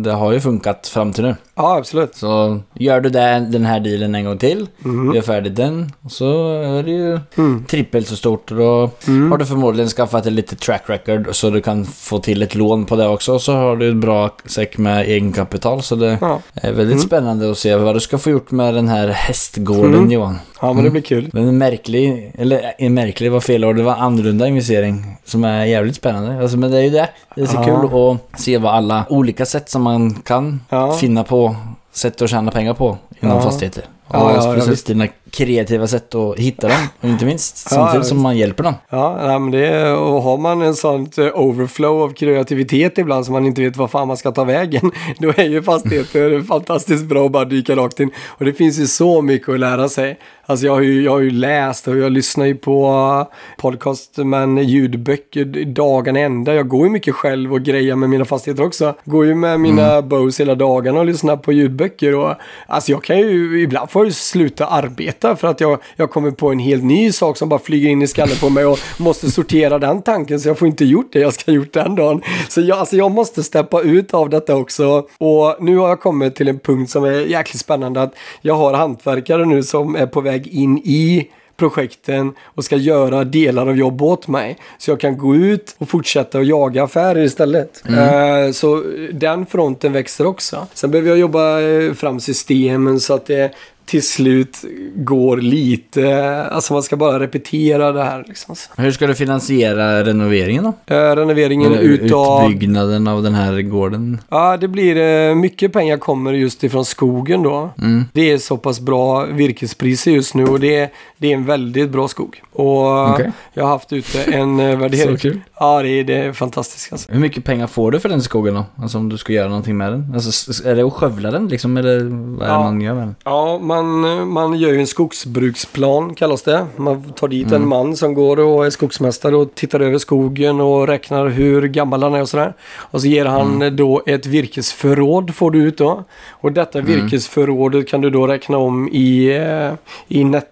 det 0.03 0.11
har 0.13 0.33
ju 0.33 0.41
funkat 0.41 0.87
fram 0.89 1.13
till 1.13 1.25
nu. 1.25 1.37
Ja, 1.55 1.77
absolut. 1.77 2.17
Så 2.17 2.61
gör 2.75 3.01
du 3.01 3.09
det, 3.09 3.47
den 3.51 3.65
här 3.65 3.81
dealen 3.81 4.15
en 4.15 4.25
gång 4.25 4.39
till, 4.39 4.67
Mhm. 4.79 5.15
gör 5.15 5.23
färdigt 5.23 5.57
den, 5.57 5.93
och 6.03 6.13
så 6.13 6.53
är 6.63 6.83
det 6.83 6.91
ju 6.91 7.21
Mm. 7.37 7.65
Trippelt 7.87 8.09
så 8.09 8.17
stort. 8.17 8.51
Och 8.51 8.57
då 8.57 8.91
Mm. 9.09 9.31
har 9.31 9.39
du 9.39 9.47
förmodligen 9.47 9.89
skaffat 9.89 10.27
ett 10.27 10.33
litet 10.33 10.61
track 10.61 10.83
record 10.87 11.29
så 11.33 11.51
du 11.51 11.61
kan 11.63 11.85
få 11.85 12.19
till 12.19 12.43
ett 12.43 12.55
lån 12.55 12.85
på 12.85 12.97
det 12.97 13.09
också. 13.09 13.39
Så 13.39 13.53
har 13.55 13.77
du 13.77 13.89
ett 13.91 13.97
bra 13.97 14.31
säck 14.45 14.79
med 14.79 15.07
egenkapital. 15.07 15.83
Så 15.83 15.95
det 15.97 16.19
Ja. 16.21 16.41
är 16.55 16.73
väldigt 16.73 16.97
Mm. 16.97 17.07
spännande 17.07 17.51
att 17.51 17.59
se 17.59 17.77
vad 17.77 17.95
du 17.97 18.01
ska 18.01 18.19
få 18.19 18.31
gjort 18.31 18.51
med 18.51 18.75
den 18.75 18.89
här 18.89 19.09
hästgården 19.09 19.95
Mm. 19.95 20.11
Johan. 20.11 20.39
ja, 20.61 20.73
men 20.73 20.85
det 20.85 20.91
blir 20.91 21.03
kul. 21.03 21.31
Är 21.35 21.39
en 21.39 21.59
märklig, 21.59 22.33
eller 22.39 22.73
en 22.79 22.95
märklig 22.95 23.33
var 23.33 23.41
fel 23.41 23.65
ord, 23.65 23.77
det 23.77 23.83
var 23.83 23.95
annorlunda 23.95 24.47
investering 24.47 25.17
som 25.25 25.45
är 25.45 25.65
jävligt 25.65 25.97
spännande. 25.97 26.43
Alltså, 26.43 26.57
men 26.57 26.71
det 26.71 26.79
är 26.79 26.83
ju 26.83 26.91
det. 26.91 27.09
Det 27.35 27.43
är 27.43 27.47
så 27.47 27.57
Ja. 27.57 27.65
kul 27.65 28.01
att 28.35 28.41
se 28.41 28.59
vad 28.59 28.75
alla 28.75 29.05
olika 29.09 29.47
sätt 29.47 29.69
som 29.71 29.83
man 29.83 30.15
kan 30.15 30.61
Ja. 30.69 30.93
finna 30.93 31.25
på 31.25 31.57
sätt 31.93 32.23
att 32.23 32.31
tjäna 32.31 32.51
pengar 32.51 32.75
på 32.75 32.99
inom 33.21 33.37
Ja. 33.37 33.43
fastigheter. 33.43 33.85
Ja, 34.13 34.31
ja, 34.31 34.35
ja, 34.35 34.43
speciellt 34.43 34.73
visst. 34.73 34.87
dina 34.87 35.07
kreativa 35.31 35.87
sätt 35.87 36.15
att 36.15 36.39
hitta 36.39 36.69
dem, 36.69 36.77
och 37.01 37.09
inte 37.09 37.25
minst. 37.25 37.69
Ja, 37.71 37.77
Samtidigt 37.77 38.05
ja, 38.05 38.09
som 38.09 38.23
man 38.23 38.37
hjälper 38.37 38.65
dem. 38.65 38.75
Ja, 38.91 39.39
men 39.39 39.51
det 39.51 39.67
är, 39.67 39.97
och 39.97 40.23
har 40.23 40.39
man 40.39 40.63
en 40.63 40.75
sånt 40.75 41.19
eh, 41.19 41.27
overflow 41.35 42.03
av 42.03 42.13
kreativitet 42.13 42.99
ibland 42.99 43.25
som 43.25 43.33
man 43.33 43.47
inte 43.47 43.63
vet 43.63 43.77
vad 43.77 43.91
fan 43.91 44.09
man 44.09 44.17
ska 44.17 44.31
ta 44.33 44.45
vägen, 44.45 44.91
då 45.19 45.29
är 45.37 45.45
ju 45.45 45.63
fastigheter 45.63 46.43
fantastiskt 46.49 47.05
bra 47.05 47.27
att 47.27 47.33
bara 47.33 47.45
dyka 47.45 47.77
rakt 47.77 48.01
in. 48.01 48.11
Och 48.27 48.45
det 48.45 48.53
finns 48.53 48.79
ju 48.79 48.87
så 48.87 49.23
mycket 49.23 49.49
att 49.49 49.61
lära 49.61 49.89
sig. 49.89 50.19
Alltså 50.49 50.67
jag 50.67 50.73
har 50.73 50.81
ju, 50.81 51.03
jag 51.03 51.13
har 51.13 51.21
ju 51.21 51.31
läst 51.31 51.89
och 51.89 51.97
jag 51.97 52.13
lyssnar 52.13 52.47
ju 52.47 52.55
på 52.55 52.87
eh, 52.87 53.37
podcast, 53.63 54.17
men 54.17 54.59
ljudböcker 54.59 55.45
dagen 55.65 56.17
ända. 56.17 56.55
Jag 56.55 56.69
går 56.69 56.87
ju 56.87 56.93
mycket 56.93 57.15
själv 57.15 57.53
och 57.53 57.63
grejer 57.63 57.97
med 57.97 58.11
mina 58.11 58.25
fastigheter 58.25 58.65
också. 58.65 58.95
Går 59.05 59.27
ju 59.27 59.35
med 59.35 59.61
mina 59.61 60.03
bows 60.03 60.41
hela 60.41 60.55
dagarna 60.55 61.01
och 61.01 61.07
lyssnar 61.07 61.37
på 61.37 61.53
ljudböcker. 61.53 62.15
Och, 62.15 62.35
alltså 62.67 62.93
jag 62.93 63.05
kan 63.05 63.19
ju, 63.19 63.63
ibland 63.63 63.91
får 63.97 64.05
jag 64.05 64.09
ju 64.09 64.13
sluta 64.13 64.67
arbeta 64.67 65.37
för 65.37 65.49
att 65.49 65.61
jag, 65.61 65.79
jag 65.97 66.11
kommer 66.11 66.31
på 66.31 66.53
en 66.53 66.59
helt 66.59 66.85
ny 66.85 67.13
sak 67.13 67.37
som 67.37 67.49
bara 67.49 67.61
flyger 67.61 67.89
in 67.89 68.03
i 68.03 68.07
skallen 68.07 68.37
på 68.41 68.51
mig 68.51 68.67
och 68.67 68.79
måste 68.99 69.31
sortera 69.31 69.79
den 69.79 70.03
tanken 70.03 70.41
så 70.41 70.49
jag 70.49 70.59
får 70.59 70.69
inte 70.69 70.85
gjort 70.85 71.13
det 71.13 71.19
jag 71.19 71.35
ska 71.35 71.53
gjort 71.53 71.73
den 71.73 71.95
dagen. 71.95 72.23
Så 72.49 72.61
jag, 72.61 72.79
alltså 72.79 72.97
jag 72.97 73.11
måste 73.11 73.43
steppa 73.43 73.83
ut 73.83 74.15
av 74.15 74.31
detta 74.31 74.57
också. 74.57 75.07
Och 75.19 75.57
nu 75.61 75.77
har 75.77 75.89
jag 75.89 76.01
kommit 76.01 76.35
till 76.37 76.49
en 76.49 76.59
punkt 76.59 76.91
som 76.91 77.05
är 77.05 77.13
jäkligt 77.13 77.61
spännande 77.61 78.03
att 78.03 78.15
jag 78.41 78.55
har 78.55 78.75
hantverkare 78.75 79.45
nu 79.45 79.63
som 79.63 79.97
är 79.97 80.07
på 80.07 80.21
väg 80.21 80.47
in 80.47 80.79
i 80.79 81.31
projekten 81.57 82.35
och 82.45 82.65
ska 82.65 82.77
göra 82.77 83.25
delar 83.25 83.67
av 83.67 83.77
jobb 83.77 84.03
åt 84.03 84.29
mig. 84.29 84.59
Så 84.79 84.91
jag 84.91 85.01
kan 85.01 85.19
gå 85.19 85.35
ut 85.35 85.77
och 85.79 85.89
fortsätta 85.89 86.39
att 86.39 86.47
jaga 86.47 86.85
affärer 86.85 87.23
istället. 87.23 87.83
Eh, 87.89 88.53
så 88.53 88.85
den 89.13 89.47
fronten 89.47 89.93
växer 89.93 90.27
också. 90.27 90.67
Sen 90.75 90.91
behöver 90.91 91.09
jag 91.09 91.19
jobba 91.19 91.61
eh, 91.61 91.93
fram 91.93 92.21
systemen 92.21 93.01
så 93.01 93.15
att 93.15 93.27
det 93.27 93.55
till 93.87 94.03
slut 94.03 94.65
går 94.95 95.37
lite, 95.37 96.45
alltså 96.45 96.73
man 96.73 96.83
ska 96.83 96.97
bara 96.97 97.21
repetera 97.21 97.93
det 97.93 98.05
här 98.05 98.25
liksom. 98.29 98.55
Hur 98.77 98.91
ska 98.91 99.07
du 99.07 99.15
finansiera 99.15 100.05
renoveringen 100.05 100.65
då? 100.65 100.95
eh, 100.95 101.17
renoveringen 101.17 101.73
Eller 101.73 101.83
utav... 101.83 102.45
Utbyggnaden 102.45 103.09
av 103.09 103.23
den 103.23 103.35
här 103.35 103.63
gården? 103.63 104.21
Ja, 104.29 104.57
det 104.57 104.69
blir 104.69 104.97
eh, 104.97 105.35
mycket 105.35 105.73
pengar 105.73 105.97
kommer 105.97 106.33
just 106.33 106.65
ifrån 106.65 106.85
skogen 106.85 107.43
då. 107.43 107.71
Mm. 107.79 108.05
Det 108.13 108.31
är 108.33 108.39
så 108.39 108.57
pass 108.57 108.81
bra 108.81 109.25
virkespriser 109.25 110.11
just 110.11 110.35
nu 110.35 110.45
och 110.45 110.61
det 110.61 110.91
det 111.19 111.29
är 111.29 111.35
en 111.35 111.47
väldigt 111.47 111.91
bra 111.91 112.09
skog. 112.09 112.43
Och 112.59 113.11
Okej. 113.11 113.33
jag 113.55 113.65
har 113.65 113.71
haft 113.71 113.93
ute 113.93 114.23
en 114.23 114.61
eh, 114.61 114.79
värdering. 114.79 115.19
Så 115.19 115.23
kul. 115.23 115.41
Ja, 115.61 115.83
det 115.83 115.89
är, 115.89 116.05
det 116.05 116.15
är 116.15 116.33
fantastiskt 116.33 116.93
alltså. 116.93 117.13
Hur 117.13 117.21
mycket 117.21 117.45
pengar 117.45 117.67
får 117.67 117.91
du 117.91 118.01
för 118.01 118.09
den 118.09 118.23
skogen 118.23 118.55
då? 118.55 118.65
Alltså 118.83 118.99
om 118.99 119.09
du 119.09 119.19
ska 119.19 119.33
göra 119.33 119.49
någonting 119.49 119.77
med 119.77 119.93
den? 119.93 120.11
Alltså 120.15 120.69
är 120.69 120.75
det 120.77 120.83
att 120.83 120.93
skövla 120.93 121.31
den 121.31 121.49
liksom 121.49 121.77
eller 121.77 121.99
vad 122.05 122.49
är 122.49 122.53
det 122.53 122.53
Ja. 122.53 122.63
man 122.63 122.81
gör 122.81 122.95
med 122.95 123.03
den? 123.03 123.15
Ja, 123.25 123.59
man, 123.59 124.01
man 124.29 124.55
gör 124.59 124.73
ju 124.73 124.81
en 124.81 124.87
skogsbruksplan 124.87 126.15
kallas 126.15 126.43
det. 126.43 126.67
Man 126.77 127.03
tar 127.13 127.29
dit 127.29 127.47
Mm. 127.47 127.63
en 127.63 127.69
man 127.69 127.97
som 127.97 128.15
går 128.15 128.41
och 128.41 128.67
är 128.67 128.71
skogsmästare 128.71 129.37
och 129.37 129.55
tittar 129.55 129.81
över 129.81 129.99
skogen 129.99 130.61
och 130.61 130.87
räknar 130.87 131.27
hur 131.29 131.63
gammal 131.69 132.03
han 132.03 132.15
är 132.15 132.21
och 132.23 132.29
sådär. 132.29 132.55
Och 132.77 133.01
så 133.01 133.07
ger 133.07 133.25
han 133.27 133.55
Mm. 133.55 133.77
då 133.77 134.03
ett 134.07 134.27
virkesförråd 134.27 135.35
får 135.35 135.51
du 135.51 135.59
ut 135.63 135.79
då. 135.79 136.05
Och 136.31 136.53
detta 136.53 136.79
Mm. 136.79 136.93
virkesförrådet 136.93 137.89
kan 137.89 138.01
du 138.01 138.11
då 138.11 138.27
räkna 138.27 138.57
om 138.59 138.89
i, 138.89 139.37
eh, 139.37 139.73
i 140.09 140.25
netto, 140.25 140.47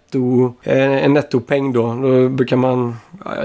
eh, 0.62 1.05
en 1.05 1.12
nettopeng 1.12 1.72
då. 1.72 1.94
Då 1.94 2.29
brukar 2.29 2.57
man, 2.57 2.96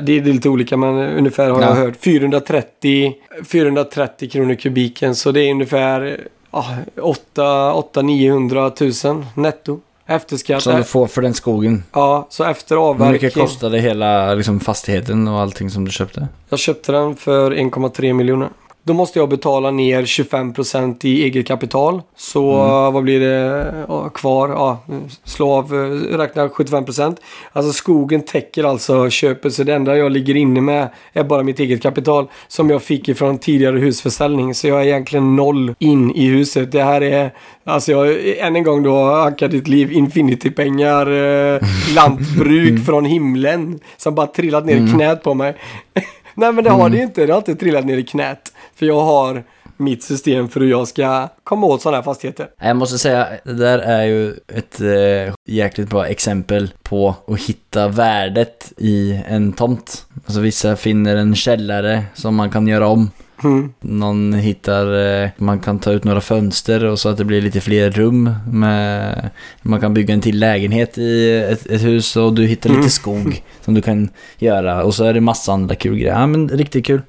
det 0.03 0.17
är 0.17 0.21
lite 0.21 0.49
olika 0.49 0.77
men 0.77 0.95
ungefär 0.97 1.49
har 1.49 1.61
jag 1.61 1.69
Ja. 1.69 1.73
hört 1.75 1.95
430, 2.03 3.13
430 3.47 4.29
kronor 4.29 4.55
kubiken 4.55 5.15
så 5.15 5.31
det 5.31 5.41
är 5.41 5.51
ungefär 5.51 6.19
ja, 6.51 6.65
800-900 6.95 8.69
tusen 8.69 9.25
netto. 9.35 9.79
Efter 10.05 10.37
skatt. 10.37 10.61
Som 10.63 10.75
du 10.75 10.83
får 10.83 11.07
för 11.07 11.21
den 11.21 11.33
skogen? 11.33 11.83
Ja, 11.93 12.27
så 12.29 12.43
efter 12.43 12.75
Hur 12.75 12.93
mycket 12.93 13.01
avverkning. 13.05 13.45
kostade 13.45 13.79
hela 13.79 14.33
liksom, 14.33 14.59
fastigheten 14.59 15.27
och 15.27 15.39
allting 15.39 15.69
som 15.69 15.85
du 15.85 15.91
köpte? 15.91 16.27
Jag 16.49 16.59
köpte 16.59 16.91
den 16.91 17.15
för 17.15 17.51
1,3 17.51 18.13
miljoner. 18.13 18.49
Då 18.83 18.93
måste 18.93 19.19
jag 19.19 19.29
betala 19.29 19.71
ner 19.71 20.03
25% 20.03 21.05
i 21.05 21.23
eget 21.23 21.47
kapital. 21.47 22.01
Så 22.17 22.53
Mm. 22.53 22.93
vad 22.93 23.03
blir 23.03 23.19
det 23.19 23.73
ja, 23.87 24.09
kvar? 24.09 24.49
Ja, 24.49 24.79
slå 25.23 25.51
av, 25.51 25.73
eh, 25.75 26.17
räkna 26.17 26.49
75%. 26.49 27.19
Alltså 27.53 27.73
skogen 27.73 28.21
täcker 28.21 28.63
alltså 28.63 29.09
köpet. 29.09 29.53
Så 29.53 29.63
det 29.63 29.73
enda 29.73 29.97
jag 29.97 30.11
ligger 30.11 30.35
inne 30.35 30.61
med 30.61 30.89
är 31.13 31.23
bara 31.23 31.43
mitt 31.43 31.59
eget 31.59 31.81
kapital. 31.81 32.27
Som 32.47 32.69
jag 32.69 32.81
fick 32.81 33.09
ifrån 33.09 33.37
tidigare 33.37 33.77
husförsäljning. 33.79 34.53
Så 34.55 34.67
jag 34.67 34.81
är 34.81 34.85
egentligen 34.85 35.35
noll 35.35 35.75
in 35.79 36.11
i 36.15 36.27
huset. 36.27 36.71
Det 36.71 36.83
här 36.83 37.01
är, 37.03 37.33
alltså 37.63 37.91
jag, 37.91 38.17
än 38.37 38.55
en 38.55 38.63
gång 38.63 38.83
då, 38.83 38.97
Anka 39.05 39.47
ditt 39.47 39.67
liv, 39.67 39.91
Infinity-pengar, 39.91 41.07
eh, 41.55 41.61
lantbruk 41.95 42.85
från 42.85 43.05
himlen. 43.05 43.79
Som 43.97 44.15
bara 44.15 44.27
trillat 44.27 44.65
ner 44.65 44.75
i 44.75 44.91
knät 44.93 45.23
på 45.23 45.33
mig. 45.33 45.55
Nej 46.35 46.53
men 46.53 46.63
det 46.63 46.69
har 46.69 46.89
det 46.89 46.97
ju 46.97 47.03
inte. 47.03 47.25
Det 47.25 47.33
har 47.33 47.37
inte 47.37 47.55
trillat 47.55 47.85
ner 47.85 47.97
i 47.97 48.03
knät. 48.03 48.53
För 48.79 48.85
jag 48.85 49.01
har 49.01 49.43
mitt 49.77 50.03
system 50.03 50.49
för 50.49 50.59
hur 50.59 50.69
jag 50.69 50.87
ska 50.87 51.27
komma 51.43 51.67
åt 51.67 51.81
sådana 51.81 51.97
här 51.97 52.03
fastigheter. 52.03 52.47
Jag 52.61 52.75
måste 52.75 52.97
säga, 52.97 53.27
det 53.43 53.53
där 53.53 53.79
är 53.79 54.03
ju 54.03 54.33
ett 54.47 54.81
eh, 54.81 55.33
jäkligt 55.47 55.89
bra 55.89 56.07
exempel 56.07 56.71
på 56.83 57.15
att 57.27 57.39
hitta 57.41 57.87
värdet 57.87 58.73
i 58.77 59.21
en 59.27 59.53
tomt. 59.53 60.05
Alltså 60.25 60.39
vissa 60.41 60.75
finner 60.75 61.15
en 61.15 61.35
källare 61.35 62.03
som 62.13 62.35
man 62.35 62.49
kan 62.49 62.67
göra 62.67 62.87
om. 62.87 63.11
Mm. 63.43 63.73
Någon 63.79 64.33
hittar, 64.33 65.21
eh, 65.23 65.29
man 65.37 65.59
kan 65.59 65.79
ta 65.79 65.91
ut 65.91 66.03
några 66.03 66.21
fönster 66.21 66.85
och 66.85 66.99
så 66.99 67.09
att 67.09 67.17
det 67.17 67.25
blir 67.25 67.41
lite 67.41 67.61
fler 67.61 67.91
rum. 67.91 68.33
Med, 68.51 69.29
man 69.61 69.81
kan 69.81 69.93
bygga 69.93 70.13
en 70.13 70.21
till 70.21 70.39
lägenhet 70.39 70.97
i 70.97 71.37
ett, 71.51 71.65
ett 71.65 71.83
hus 71.83 72.15
och 72.15 72.33
du 72.33 72.45
hittar 72.45 72.69
lite 72.69 72.79
Mm. 72.79 72.89
skog 72.89 73.43
som 73.65 73.73
du 73.73 73.81
kan 73.81 74.09
göra. 74.37 74.83
Och 74.83 74.93
så 74.95 75.03
är 75.03 75.13
det 75.13 75.21
massa 75.21 75.53
andra 75.53 75.75
kul 75.75 75.97
grejer. 75.97 76.13
Ja 76.13 76.27
men 76.27 76.49
riktigt 76.49 76.85
kul. 76.85 77.01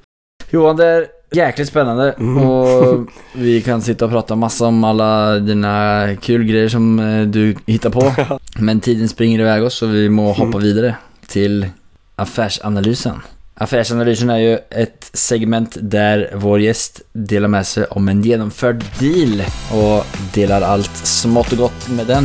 Johan, 0.49 0.77
det 0.77 0.85
är 0.85 1.07
jäkligt 1.31 1.67
spännande 1.67 2.11
Mm. 2.19 2.37
och 2.43 3.07
vi 3.33 3.61
kan 3.61 3.81
sitta 3.81 4.05
och 4.05 4.11
prata 4.11 4.35
massa 4.35 4.65
om 4.65 4.83
alla 4.83 5.39
dina 5.39 6.07
kul 6.21 6.43
grejer 6.43 6.69
som 6.69 6.99
eh, 6.99 7.21
du 7.27 7.55
hittar 7.65 7.89
på. 7.89 8.13
Men 8.55 8.79
tiden 8.79 9.09
springer 9.09 9.39
iväg 9.39 9.63
oss 9.63 9.75
så 9.75 9.85
vi 9.85 10.09
må 10.09 10.31
hoppa 10.31 10.57
vidare 10.57 10.95
till 11.27 11.67
affärsanalysen. 12.15 13.21
Affärsanalysen 13.53 14.29
är 14.29 14.37
ju 14.37 14.57
ett 14.69 15.09
segment 15.13 15.77
där 15.81 16.31
vår 16.35 16.59
gäst 16.59 17.01
delar 17.13 17.47
med 17.47 17.67
sig 17.67 17.85
om 17.85 18.07
en 18.07 18.21
genomförd 18.21 18.83
deal 18.99 19.43
och 19.71 20.05
delar 20.33 20.61
allt 20.61 20.95
smått 20.97 21.51
och 21.51 21.57
gott 21.57 21.89
med 21.89 22.07
den. 22.07 22.23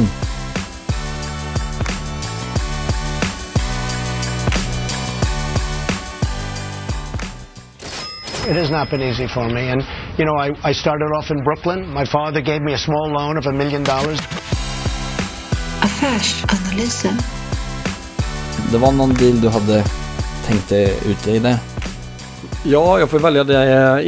It 8.50 8.56
has 8.56 8.70
not 8.70 8.90
been 8.90 9.02
easy 9.02 9.28
for 9.28 9.48
me. 9.48 9.70
And, 9.72 9.82
you 10.18 10.24
know, 10.24 10.36
I, 10.46 10.70
I 10.70 10.74
started 10.74 11.10
off 11.18 11.30
in 11.30 11.44
Brooklyn. 11.44 11.92
My 11.94 12.06
father 12.06 12.40
gave 12.40 12.60
me 12.60 12.72
a 12.74 12.78
small 12.78 13.08
loan 13.12 13.38
of 13.38 13.46
a 13.46 13.52
million 13.52 13.84
dollars. 13.84 14.20
Affärsanalysen. 15.80 17.18
Det 18.72 18.78
var 18.78 18.92
någon 18.92 19.14
deal 19.14 19.40
du 19.40 19.48
hade 19.48 19.84
tänkt 20.46 20.68
dig 20.68 20.94
ut 21.06 21.24
dig 21.24 21.38
där? 21.40 21.56
Ja, 22.64 22.98
jag 22.98 23.10
får 23.10 23.18
välja 23.18 23.44
det 23.44 23.58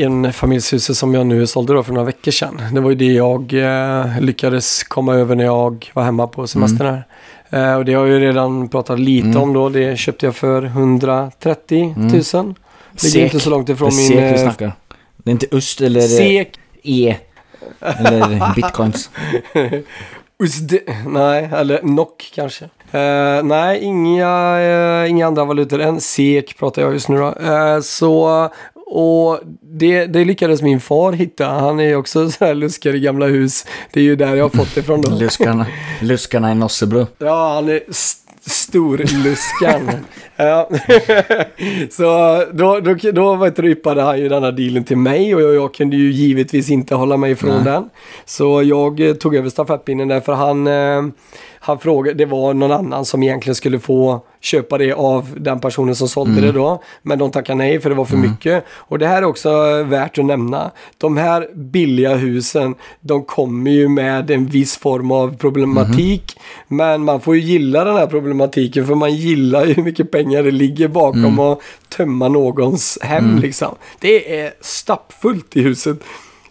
en 0.04 0.32
familjshus 0.32 0.98
som 0.98 1.14
jag 1.14 1.26
nu 1.26 1.46
sålde 1.46 1.72
då 1.74 1.82
för 1.82 1.92
några 1.92 2.06
veckor 2.06 2.30
sedan. 2.32 2.60
Det 2.72 2.80
var 2.80 2.90
ju 2.90 2.96
det 2.96 3.04
jag 3.12 3.52
eh, 3.54 4.20
lyckades 4.20 4.82
komma 4.84 5.14
över 5.14 5.34
när 5.36 5.44
jag 5.44 5.90
var 5.94 6.02
hemma 6.02 6.26
på 6.26 6.46
semestern 6.46 6.86
här. 6.86 7.04
Eh, 7.50 7.76
och 7.76 7.84
det 7.84 7.94
har 7.94 8.06
jag 8.06 8.14
ju 8.14 8.20
redan 8.28 8.68
pratat 8.68 8.98
lite 9.00 9.26
Mm. 9.28 9.42
om 9.42 9.52
då. 9.52 9.68
Det 9.68 9.98
köpte 9.98 10.26
jag 10.26 10.36
för 10.36 10.62
130 10.64 11.94
000. 12.34 12.54
Ligger 13.02 13.24
inte 13.24 13.40
så 13.40 13.50
långt 13.50 13.66
Det 13.66 13.72
ifrån 13.72 13.88
är 13.88 13.96
min... 13.96 14.06
SEK 14.06 14.16
vi 14.16 14.40
eh, 14.40 14.42
snackar. 14.42 14.72
Det 15.16 15.30
är 15.30 15.32
inte 15.32 15.46
öst 15.52 15.80
eller 15.80 16.00
Sek. 16.00 16.58
E. 16.82 17.16
Eller 17.80 18.54
bitcoins. 18.54 19.10
USD, 20.42 20.74
nej, 21.06 21.50
eller 21.52 21.82
NOK 21.82 22.32
kanske. 22.34 22.64
Eh, 22.90 23.42
nej, 23.44 23.80
inga, 23.80 24.60
eh, 24.60 25.10
inga 25.10 25.26
andra 25.26 25.44
valutor 25.44 25.80
än 25.80 26.00
SEK 26.00 26.58
pratar 26.58 26.82
jag 26.82 26.92
just 26.92 27.08
nu 27.08 27.16
då. 27.18 27.34
Eh, 27.34 27.80
så, 27.80 28.44
och 28.86 29.40
det, 29.62 30.06
det 30.06 30.24
lyckades 30.24 30.62
min 30.62 30.80
far 30.80 31.12
hitta. 31.12 31.46
Han 31.46 31.80
är 31.80 31.96
också 31.96 32.30
så 32.30 32.44
här 32.44 32.54
luskar 32.54 32.94
i 32.94 33.00
gamla 33.00 33.26
hus. 33.26 33.66
Det 33.92 34.00
är 34.00 34.04
ju 34.04 34.16
där 34.16 34.34
jag 34.34 34.44
har 34.44 34.58
fått 34.58 34.74
det 34.74 34.82
från 34.82 35.02
då. 35.02 35.10
Luskarna, 35.10 35.66
luskarna 36.00 36.52
i 36.52 36.54
Nossebro. 36.54 37.06
Ja, 37.18 37.54
han 37.54 37.68
är 37.68 37.80
storluskan. 38.40 39.90
ja. 40.36 40.68
så 41.90 42.04
då, 42.52 42.80
då, 42.80 42.94
då 43.12 43.36
vet 43.36 43.56
du, 43.56 43.70
yppade 43.70 44.02
han 44.02 44.18
ju 44.18 44.28
denna 44.28 44.50
dealen 44.50 44.84
till 44.84 44.96
mig 44.96 45.34
och 45.34 45.42
jag, 45.42 45.54
jag 45.54 45.74
kunde 45.74 45.96
ju 45.96 46.12
givetvis 46.12 46.70
inte 46.70 46.94
hålla 46.94 47.16
mig 47.16 47.32
ifrån 47.32 47.54
Nej. 47.54 47.64
den. 47.64 47.90
Så 48.24 48.62
jag 48.62 49.00
eh, 49.00 49.14
tog 49.14 49.36
över 49.36 49.50
stafettpinnen 49.50 50.08
där 50.08 50.20
för 50.20 50.32
han, 50.32 50.66
eh, 50.66 51.02
han 51.68 51.78
frågade, 51.78 52.18
det 52.18 52.26
var 52.26 52.54
någon 52.54 52.72
annan 52.72 53.04
som 53.04 53.22
egentligen 53.22 53.54
skulle 53.54 53.78
få 53.78 54.20
köpa 54.40 54.78
det 54.78 54.92
av 54.92 55.34
den 55.36 55.60
personen 55.60 55.94
som 55.94 56.08
sålde 56.08 56.40
det 56.40 56.52
då. 56.52 56.82
Men 57.02 57.18
de 57.18 57.30
tackade 57.30 57.58
nej 57.58 57.80
för 57.80 57.90
det 57.90 57.96
var 57.96 58.04
för 58.04 58.16
mycket. 58.16 58.64
Och 58.70 58.98
det 58.98 59.06
här 59.06 59.22
är 59.22 59.24
också 59.26 59.82
värt 59.82 60.18
att 60.18 60.24
nämna. 60.24 60.70
De 60.98 61.16
här 61.16 61.48
billiga 61.54 62.14
husen, 62.14 62.74
de 63.00 63.24
kommer 63.24 63.70
ju 63.70 63.88
med 63.88 64.30
en 64.30 64.46
viss 64.46 64.76
form 64.76 65.10
av 65.10 65.36
problematik. 65.36 66.40
Men 66.68 67.04
man 67.04 67.20
får 67.20 67.36
ju 67.36 67.42
gilla 67.42 67.84
den 67.84 67.96
här 67.96 68.06
problematiken 68.06 68.86
för 68.86 68.94
man 68.94 69.14
gillar 69.14 69.64
ju 69.64 69.72
hur 69.72 69.82
mycket 69.82 70.10
pengar 70.10 70.42
det 70.42 70.50
ligger 70.50 70.88
bakom 70.88 71.38
att 71.38 71.60
tömma 71.88 72.28
någons 72.28 72.98
hem 73.02 73.38
liksom. 73.38 73.74
Det 73.98 74.40
är 74.40 74.52
stappfullt 74.60 75.56
i 75.56 75.62
huset. 75.62 75.98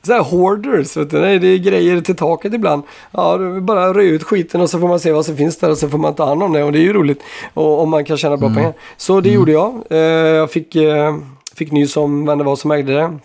Så 0.07 0.13
här 0.13 0.23
hoarders, 0.23 0.97
vet 0.97 1.09
du, 1.09 1.19
Nej, 1.21 1.39
det 1.39 1.47
är 1.47 1.57
grejer 1.57 2.01
till 2.01 2.15
taket 2.15 2.53
ibland. 2.53 2.83
Ja, 3.11 3.37
bara 3.61 3.93
röja 3.93 4.09
ut 4.11 4.23
skiten 4.23 4.61
och 4.61 4.69
så 4.69 4.79
får 4.79 4.87
man 4.87 4.99
se 4.99 5.11
vad 5.11 5.25
som 5.25 5.37
finns 5.37 5.57
där 5.57 5.69
och 5.71 5.77
så 5.77 5.89
får 5.89 5.97
man 5.97 6.13
ta 6.15 6.25
hand 6.25 6.43
om 6.43 6.53
det 6.53 6.63
och 6.63 6.71
det 6.71 6.79
är 6.79 6.83
ju 6.83 6.93
roligt. 6.93 7.21
Och 7.53 7.81
om 7.81 7.89
man 7.89 8.05
kan 8.05 8.17
tjäna 8.17 8.37
bra 8.37 8.53
pengar. 8.53 8.73
Så 8.97 9.21
det 9.21 9.29
gjorde 9.29 9.51
jag. 9.51 9.83
Eh, 9.89 9.97
Jag 10.37 10.51
fick, 10.51 10.75
eh, 10.75 11.17
fick 11.55 11.71
nys 11.71 11.97
om 11.97 12.25
vem 12.25 12.37
det 12.37 12.43
var 12.43 12.55
som 12.55 12.71
ägde 12.71 12.93
det. 12.93 13.17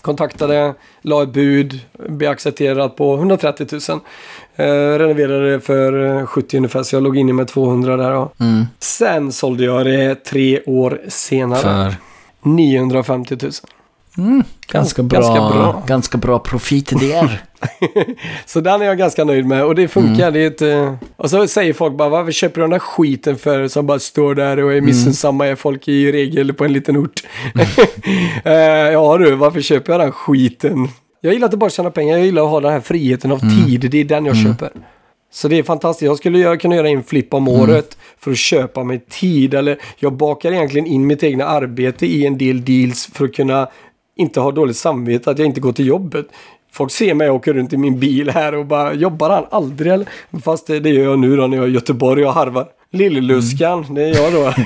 Kontaktade, 0.00 0.74
la 1.02 1.22
ett 1.22 1.32
bud, 1.32 1.80
blev 2.08 2.30
accepterad 2.30 2.96
på 2.96 3.14
130 3.14 3.66
000. 3.88 4.00
Eh, 4.56 4.98
renoverade 4.98 5.52
det 5.52 5.60
för 5.60 6.18
eh, 6.20 6.26
70 6.26 6.56
ungefär 6.56 6.82
så 6.82 6.96
jag 6.96 7.02
låg 7.02 7.16
inne 7.16 7.32
med 7.32 7.48
200 7.48 7.96
där. 7.96 8.28
Mm. 8.40 8.64
Sen 8.78 9.32
sålde 9.32 9.64
jag 9.64 9.86
det 9.86 10.14
tre 10.24 10.60
år 10.66 11.00
senare. 11.08 11.60
För 11.60 11.94
950 12.42 13.36
000. 13.42 13.52
Ganska 14.72 15.02
bra, 15.02 15.20
Ganska 15.20 15.82
ganska 15.86 16.18
bra. 16.18 16.28
bra. 16.28 16.38
profit 16.38 17.00
där. 17.00 17.42
Så 18.46 18.60
den 18.60 18.82
är 18.82 18.86
jag 18.86 18.98
ganska 18.98 19.24
nöjd 19.24 19.46
med 19.46 19.64
och 19.64 19.74
det 19.74 19.88
funkar. 19.88 20.30
Det 20.30 20.40
är 20.40 20.46
ett, 20.46 20.62
eh, 20.62 20.94
och 21.16 21.30
så 21.30 21.46
säger 21.48 21.72
folk 21.72 21.96
bara 21.96 22.08
varför 22.08 22.32
köper 22.32 22.54
du 22.54 22.60
den 22.62 22.70
där 22.70 22.78
skiten 22.78 23.36
för 23.38 23.68
som 23.68 23.86
bara 23.86 23.98
står 23.98 24.34
där 24.34 24.64
och 24.64 24.72
är 24.72 24.80
missunnsamma 24.80 25.46
är 25.46 25.54
folk 25.54 25.88
i 25.88 26.12
regel 26.12 26.52
på 26.54 26.64
en 26.64 26.72
liten 26.72 26.96
ort. 26.96 27.20
Eh, 28.44 28.52
ja 28.92 29.18
du, 29.18 29.34
varför 29.34 29.60
köper 29.60 29.92
jag 29.92 30.00
den 30.00 30.12
skiten? 30.12 30.88
Jag 31.20 31.32
gillar 31.32 31.46
inte 31.46 31.56
bara 31.56 31.66
att 31.66 31.72
tjäna 31.72 31.90
pengar, 31.90 32.16
jag 32.16 32.26
gillar 32.26 32.42
att 32.44 32.50
ha 32.50 32.60
den 32.60 32.72
här 32.72 32.80
friheten 32.80 33.32
av 33.32 33.38
tid. 33.38 33.90
Det 33.90 34.00
är 34.00 34.04
den 34.04 34.26
jag 34.26 34.36
köper. 34.36 34.70
Så 35.32 35.48
det 35.48 35.58
är 35.58 35.62
fantastiskt. 35.62 36.06
Jag 36.06 36.16
skulle 36.16 36.38
göra, 36.38 36.56
kunna 36.56 36.76
göra 36.76 36.88
en 36.88 37.02
flipp 37.02 37.34
om 37.34 37.48
året 37.48 37.96
för 38.18 38.30
att 38.30 38.36
köpa 38.38 38.84
mig 38.84 39.04
tid. 39.08 39.54
Eller 39.54 39.78
jag 39.98 40.12
bakar 40.12 40.52
egentligen 40.52 40.86
in 40.86 41.06
mitt 41.06 41.22
egna 41.22 41.44
arbete 41.44 42.06
i 42.06 42.26
en 42.26 42.38
del 42.38 42.64
deals 42.64 43.06
för 43.14 43.24
att 43.24 43.34
kunna 43.34 43.68
inte 44.16 44.40
ha 44.40 44.50
dåligt 44.50 44.76
samvete 44.76 45.30
att 45.30 45.38
jag 45.38 45.46
inte 45.46 45.60
går 45.60 45.72
till 45.72 45.86
jobbet. 45.86 46.26
Folk 46.72 46.92
ser 46.92 47.14
mig 47.14 47.30
åka 47.30 47.52
runt 47.52 47.72
i 47.72 47.76
min 47.76 47.98
bil 48.00 48.30
här 48.30 48.54
och 48.54 48.66
bara 48.66 48.92
jobbar 48.94 49.30
han 49.30 49.44
aldrig 49.50 49.92
eller? 49.92 50.06
Fast 50.44 50.66
det, 50.66 50.80
det 50.80 50.90
gör 50.90 51.04
jag 51.04 51.18
nu 51.18 51.36
då 51.36 51.46
när 51.46 51.56
jag 51.56 51.64
är 51.66 51.70
i 51.70 51.72
Göteborg 51.72 52.26
och 52.26 52.32
harvar. 52.34 52.66
Lilleluskan, 52.90 53.94
det 53.94 54.02
är 54.02 54.14
jag 54.14 54.32
då. 54.32 54.52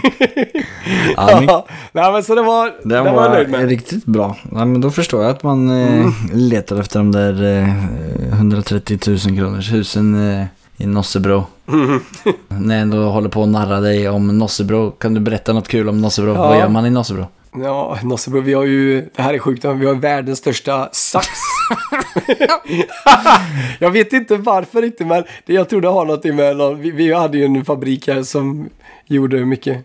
Ja, 1.16 1.66
nej 1.92 2.12
men 2.12 2.22
så 2.22 2.34
det 2.34 2.42
var, 2.42 2.72
den 2.88 3.04
var, 3.04 3.12
var 3.12 3.22
jag 3.22 3.32
nöjd 3.32 3.50
med. 3.50 3.68
riktigt 3.68 4.04
bra. 4.04 4.36
Ja, 4.52 4.64
men 4.64 4.80
då 4.80 4.90
förstår 4.90 5.22
jag 5.22 5.30
att 5.30 5.42
man 5.42 5.70
Mm. 5.70 6.00
eh, 6.06 6.12
letar 6.32 6.80
efter 6.80 6.98
de 6.98 7.12
där 7.12 7.44
eh, 7.62 8.32
130 8.32 8.98
000 9.06 9.18
kronors 9.18 9.72
husen 9.72 10.30
eh, 10.40 10.46
i 10.76 10.86
Nossebro. 10.86 11.44
Mm. 11.68 12.00
När 12.48 12.74
jag 12.74 12.82
ändå 12.82 12.96
håller 13.10 13.28
på 13.28 13.42
att 13.42 13.48
narra 13.48 13.80
dig 13.80 14.08
om 14.08 14.38
Nossebro, 14.38 14.90
kan 14.90 15.14
du 15.14 15.20
berätta 15.20 15.52
något 15.52 15.68
kul 15.68 15.88
om 15.88 16.00
Nossebro? 16.00 16.34
Ja. 16.34 16.48
Vad 16.48 16.58
gör 16.58 16.68
man 16.68 16.86
i 16.86 16.90
Nossebro? 16.90 17.24
Ja, 17.62 17.98
Nossebro, 18.02 18.40
vi 18.40 18.54
har 18.54 18.64
ju, 18.64 19.00
det 19.16 19.22
här 19.22 19.34
är 19.34 19.38
sjukt, 19.38 19.62
men 19.64 19.78
vi 19.80 19.86
har 19.86 19.94
världens 19.94 20.38
största 20.38 20.88
sax. 20.92 21.26
jag 23.78 23.90
vet 23.90 24.12
inte 24.12 24.36
varför 24.36 24.84
inte, 24.84 25.04
men 25.04 25.24
det, 25.46 25.52
jag 25.52 25.68
tror 25.68 25.80
det 25.80 25.88
har 25.88 26.04
något 26.04 26.24
med 26.24 26.56
någon, 26.56 26.80
vi, 26.80 26.90
vi 26.90 27.12
hade 27.12 27.38
ju 27.38 27.44
en 27.44 27.64
fabrik 27.64 28.08
här 28.08 28.22
som 28.22 28.68
gjorde 29.06 29.44
mycket 29.44 29.84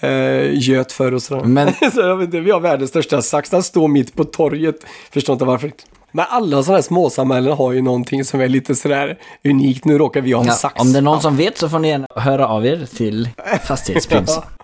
eh, 0.00 0.58
göt 0.68 0.92
för 0.92 1.14
oss. 1.14 1.24
sådär. 1.24 1.44
Men- 1.44 1.72
Så 1.94 2.00
jag 2.00 2.16
vet 2.16 2.24
inte, 2.26 2.40
vi 2.40 2.50
har 2.50 2.60
världens 2.60 2.90
största 2.90 3.22
sax, 3.22 3.50
den 3.50 3.62
står 3.62 3.88
mitt 3.88 4.14
på 4.16 4.24
torget. 4.24 4.76
Förstår 5.12 5.32
inte 5.32 5.44
varför. 5.44 5.72
Men 6.12 6.24
alla 6.28 6.62
sådana 6.62 6.76
här 6.76 6.82
småsamhällen 6.82 7.52
har 7.56 7.72
ju 7.72 7.82
någonting 7.82 8.24
som 8.24 8.40
är 8.40 8.48
lite 8.48 8.74
sådär 8.74 9.18
unikt. 9.44 9.84
Nu 9.84 9.98
råkar 9.98 10.20
vi 10.20 10.32
ha 10.32 10.40
en 10.40 10.46
Ja, 10.46 10.52
sax. 10.52 10.80
om 10.80 10.92
det 10.92 10.98
är 10.98 11.02
någon 11.02 11.20
som 11.20 11.36
vet 11.36 11.58
så 11.58 11.68
får 11.68 11.78
ni 11.78 11.88
gärna 11.88 12.06
höra 12.16 12.48
av 12.48 12.66
er 12.66 12.86
till 12.96 13.28
Fastighetsprinsen. 13.64 14.42
Ja. 14.58 14.63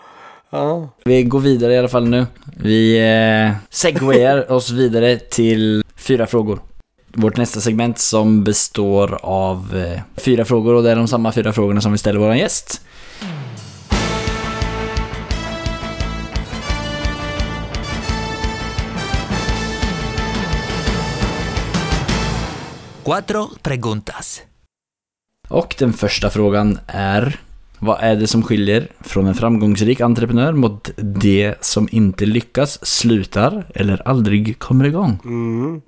Vi 1.05 1.23
går 1.23 1.41
vidare 1.41 1.75
i 1.75 1.79
alla 1.79 1.89
fall 1.89 2.09
nu. 2.09 2.27
Vi 2.57 2.99
eh, 2.99 3.57
segwayar 3.71 4.53
oss 4.53 4.71
vidare 4.71 5.19
till 5.19 5.85
fyra 5.97 6.27
frågor. 6.27 6.61
Vårt 7.09 7.37
nästa 7.37 7.61
segment 7.61 7.99
som 7.99 8.45
består 8.45 9.19
av 9.23 9.77
eh, 9.77 10.01
fyra 10.17 10.45
frågor 10.45 10.75
och 10.75 10.83
det 10.83 10.91
är 10.91 10.97
de 10.97 11.09
samma 11.09 11.33
fyra 11.33 11.53
frågorna 11.53 11.81
som 11.81 11.93
vi 11.93 11.99
ställer 11.99 12.21
våran 12.21 12.39
gäst. 12.39 12.81
Cuatro 23.05 23.49
preguntas. 23.63 24.43
Och 25.49 25.75
den 25.79 25.93
första 25.93 26.31
frågan 26.31 26.79
är 26.87 27.41
Vad 27.83 27.99
är 28.01 28.17
det 28.17 28.27
som 28.27 28.43
skiljer 28.43 28.89
från 29.01 29.27
en 29.27 29.35
framgångsrik 29.35 30.01
entreprenör 30.01 30.53
mot 30.53 30.91
det 30.97 31.55
som 31.61 31.89
inte 31.93 32.27
lyckas, 32.27 32.87
slutar 32.87 33.67
eller 33.75 34.09
aldrig 34.09 34.59
kommer 34.59 34.85
igång? 34.85 35.19
Mm. 35.25 35.83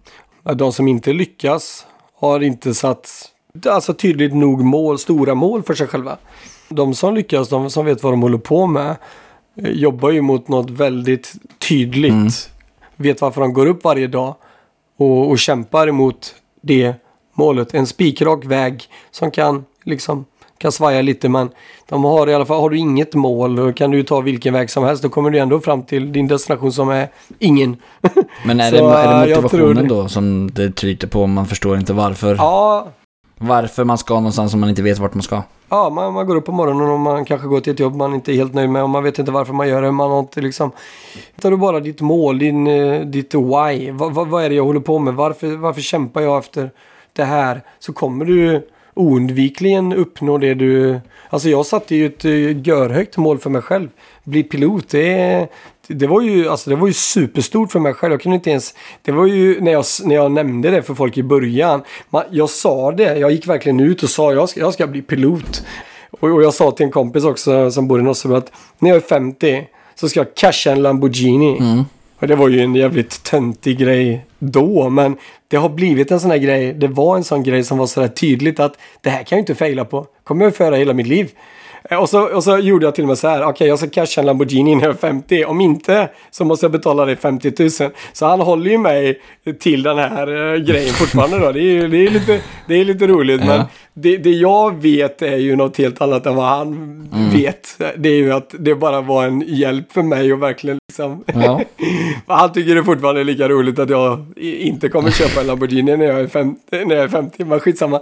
De 0.56 0.72
som 0.72 0.88
inte 0.88 1.12
lyckas 1.12 1.86
har 2.20 2.40
inte 2.40 2.74
satt 2.74 3.08
alltså, 3.66 3.94
tydligt 3.94 4.34
nog 4.34 4.64
mål, 4.64 4.98
stora 4.98 5.34
mål 5.34 5.62
för 5.62 5.74
sig 5.74 5.86
själva. 5.86 6.16
De 6.68 6.94
som 6.94 7.14
lyckas, 7.14 7.48
de 7.48 7.70
som 7.70 7.84
vet 7.84 8.02
vad 8.02 8.12
de 8.12 8.22
håller 8.22 8.38
på 8.38 8.66
med, 8.66 8.96
eh, 9.56 9.70
jobbar 9.70 10.10
ju 10.10 10.20
mot 10.20 10.48
något 10.48 10.70
väldigt 10.70 11.32
tydligt. 11.68 12.50
Vet 12.96 13.20
varför 13.20 13.40
de 13.40 13.52
går 13.52 13.66
upp 13.66 13.84
varje 13.84 14.06
dag 14.06 14.34
och, 14.96 15.30
och 15.30 15.38
kämpar 15.38 15.88
emot 15.88 16.34
det 16.62 16.94
målet. 17.34 17.74
En 17.74 17.86
spikrak 17.86 18.44
väg 18.44 18.84
som 19.10 19.30
kan 19.30 19.64
liksom 19.84 20.24
kan 20.62 20.72
svaja 20.72 21.02
lite 21.02 21.28
men 21.28 21.50
de 21.88 22.04
har 22.04 22.28
i 22.28 22.34
alla 22.34 22.46
fall, 22.46 22.60
har 22.60 22.70
du 22.70 22.78
inget 22.78 23.14
mål 23.14 23.56
då 23.56 23.72
kan 23.72 23.90
du 23.90 24.02
ta 24.02 24.20
vilken 24.20 24.54
väg 24.54 24.70
som 24.70 24.84
helst. 24.84 25.02
Då 25.02 25.08
kommer 25.08 25.30
du 25.30 25.38
ändå 25.38 25.60
fram 25.60 25.82
till 25.82 26.12
din 26.12 26.28
destination 26.28 26.72
som 26.72 26.88
är 26.88 27.08
ingen. 27.38 27.76
Men 28.44 28.60
är, 28.60 28.70
Så, 28.70 28.90
det, 28.90 28.96
är 28.96 29.26
det 29.26 29.42
motivationen 29.42 29.88
då 29.88 30.08
som 30.08 30.50
det 30.50 30.70
tryter 30.70 31.08
på? 31.08 31.26
Man 31.26 31.46
förstår 31.46 31.78
inte 31.78 31.92
varför. 31.92 32.34
Ja, 32.34 32.86
Varför 33.38 33.84
man 33.84 33.98
ska 33.98 34.14
någonstans 34.14 34.54
om 34.54 34.60
man 34.60 34.68
inte 34.68 34.82
vet 34.82 34.98
vart 34.98 35.14
man 35.14 35.22
ska. 35.22 35.42
Ja, 35.68 35.90
man, 35.90 36.12
man 36.12 36.26
går 36.26 36.36
upp 36.36 36.46
på 36.46 36.52
morgonen 36.52 36.90
och 36.90 37.00
man 37.00 37.24
kanske 37.24 37.46
går 37.46 37.60
till 37.60 37.72
ett 37.72 37.80
jobb 37.80 37.96
man 37.96 38.14
inte 38.14 38.32
är 38.32 38.36
helt 38.36 38.54
nöjd 38.54 38.70
med 38.70 38.82
och 38.82 38.90
man 38.90 39.04
vet 39.04 39.18
inte 39.18 39.32
varför 39.32 39.52
man 39.52 39.68
gör 39.68 39.82
det. 39.82 39.90
Man 39.90 40.10
har 40.10 40.20
inte 40.20 40.40
liksom... 40.40 40.70
Tar 41.40 41.50
du 41.50 41.56
bara 41.56 41.80
ditt 41.80 42.00
mål, 42.00 42.38
din, 42.38 42.66
eh, 42.66 43.00
ditt 43.00 43.34
why. 43.34 43.90
Vad, 43.90 44.14
vad, 44.14 44.28
vad 44.28 44.44
är 44.44 44.48
det 44.48 44.54
jag 44.54 44.64
håller 44.64 44.80
på 44.80 44.98
med? 44.98 45.14
Varför, 45.14 45.56
varför 45.56 45.80
kämpar 45.80 46.20
jag 46.20 46.38
efter 46.38 46.70
det 47.12 47.24
här? 47.24 47.62
Så 47.78 47.92
kommer 47.92 48.24
du 48.24 48.68
oundvikligen 48.94 49.92
uppnå 49.92 50.38
det 50.38 50.54
du... 50.54 51.00
Alltså 51.30 51.48
jag 51.48 51.66
satte 51.66 51.96
ju 51.96 52.06
ett 52.06 52.24
eh, 52.24 52.66
görhögt 52.66 53.16
mål 53.16 53.38
för 53.38 53.50
mig 53.50 53.62
själv. 53.62 53.88
Bli 54.24 54.42
pilot, 54.42 54.88
det, 54.88 55.48
det, 55.86 56.06
var 56.06 56.20
ju, 56.20 56.48
alltså 56.48 56.70
det 56.70 56.76
var 56.76 56.86
ju 56.86 56.92
superstort 56.92 57.72
för 57.72 57.80
mig 57.80 57.94
själv. 57.94 58.12
Jag 58.12 58.20
kunde 58.20 58.34
inte 58.34 58.50
ens... 58.50 58.74
Det 59.02 59.12
var 59.12 59.26
ju 59.26 59.60
när 59.60 59.72
jag, 59.72 59.84
när 60.04 60.14
jag 60.14 60.32
nämnde 60.32 60.70
det 60.70 60.82
för 60.82 60.94
folk 60.94 61.18
i 61.18 61.22
början. 61.22 61.82
Man, 62.10 62.22
jag 62.30 62.50
sa 62.50 62.92
det, 62.92 63.18
jag 63.18 63.32
gick 63.32 63.46
verkligen 63.46 63.80
ut 63.80 64.02
och 64.02 64.10
sa 64.10 64.32
jag 64.32 64.48
ska, 64.48 64.60
jag 64.60 64.74
ska 64.74 64.86
bli 64.86 65.02
pilot. 65.02 65.64
Och, 66.10 66.28
och 66.28 66.42
jag 66.42 66.54
sa 66.54 66.70
till 66.70 66.86
en 66.86 66.92
kompis 66.92 67.24
också 67.24 67.70
som 67.70 67.88
bor 67.88 68.00
i 68.00 68.02
Nossebro 68.02 68.36
att 68.36 68.52
när 68.78 68.90
jag 68.90 68.96
är 68.96 69.00
50 69.00 69.66
så 69.94 70.08
ska 70.08 70.20
jag 70.20 70.34
casha 70.34 70.70
en 70.70 70.82
Lamborghini. 70.82 71.58
Mm. 71.58 71.84
Och 72.22 72.28
det 72.28 72.36
var 72.36 72.48
ju 72.48 72.60
en 72.60 72.74
jävligt 72.74 73.22
töntig 73.22 73.78
grej 73.78 74.24
då, 74.38 74.90
men 74.90 75.16
det 75.48 75.56
har 75.56 75.68
blivit 75.68 76.10
en 76.10 76.20
sån 76.20 76.30
här 76.30 76.38
grej. 76.38 76.72
Det 76.72 76.88
var 76.88 77.16
en 77.16 77.24
sån 77.24 77.42
grej 77.42 77.64
som 77.64 77.78
var 77.78 77.86
sådär 77.86 78.08
tydligt 78.08 78.60
att 78.60 78.78
det 79.00 79.10
här 79.10 79.22
kan 79.22 79.36
jag 79.36 79.42
inte 79.42 79.54
fejla 79.54 79.84
på. 79.84 80.06
kommer 80.24 80.44
jag 80.44 80.50
att 80.50 80.56
föra 80.56 80.76
hela 80.76 80.92
mitt 80.92 81.06
liv. 81.06 81.30
Eh, 81.92 81.98
Och 82.02 82.08
så, 82.08 82.22
och 82.22 82.44
så 82.44 82.58
gjorde 82.58 82.86
jag 82.86 82.94
till 82.94 83.04
och 83.04 83.08
med 83.08 83.18
så 83.18 83.28
här, 83.28 83.44
okej 83.44 83.68
jag 83.68 83.78
ska 83.78 83.88
casha 83.88 84.20
en 84.20 84.26
Lamborghini 84.26 84.74
när 84.74 84.82
jag 84.82 84.90
är 84.90 84.98
50. 84.98 85.44
Om 85.44 85.60
inte 85.60 86.08
så 86.30 86.44
måste 86.44 86.64
jag 86.66 86.72
betala 86.72 87.04
det 87.04 87.16
50 87.16 87.52
000. 87.58 87.90
Så 88.12 88.26
han 88.26 88.40
håller 88.40 88.70
ju 88.70 88.78
mig 88.78 89.20
till 89.60 89.82
den 89.82 89.98
här 89.98 90.54
eh, 90.54 90.60
grejen 90.60 90.94
fortfarande 90.94 91.38
då. 91.38 91.52
Det 91.52 91.60
är, 91.60 91.88
det 91.88 92.06
är, 92.06 92.10
lite, 92.10 92.40
det 92.68 92.74
är 92.74 92.84
lite 92.84 93.06
roligt 93.06 93.44
men 93.46 93.62
det, 93.94 94.16
det 94.16 94.30
jag 94.30 94.82
vet 94.82 95.22
är 95.22 95.36
ju 95.36 95.56
något 95.56 95.76
helt 95.78 96.00
annat 96.02 96.26
än 96.26 96.34
vad 96.36 96.46
han 96.46 96.98
vet. 97.32 97.78
Det 97.96 98.08
är 98.08 98.16
ju 98.16 98.32
att 98.32 98.54
det 98.58 98.74
bara 98.74 99.00
var 99.00 99.24
en 99.26 99.44
hjälp 99.46 99.92
för 99.92 100.02
mig 100.02 100.32
att 100.32 100.38
verkligen 100.38 100.78
liksom 100.88 101.24
Ja. 101.34 101.60
han 102.26 102.52
tycker 102.52 102.74
det 102.74 102.84
fortfarande 102.84 103.20
är 103.20 103.24
lika 103.24 103.48
roligt 103.48 103.78
att 103.78 103.90
jag 103.90 104.24
inte 104.36 104.88
kommer 104.88 105.10
köpa 105.10 105.40
en 105.40 105.46
Lamborghini 105.46 105.96
när 105.96 106.06
jag 106.06 106.20
är 106.20 106.26
50. 106.26 106.60
När 106.70 106.94
jag 106.94 107.04
är 107.04 107.08
50 107.08 107.44
men 107.44 107.60
skitsamma. 107.60 108.00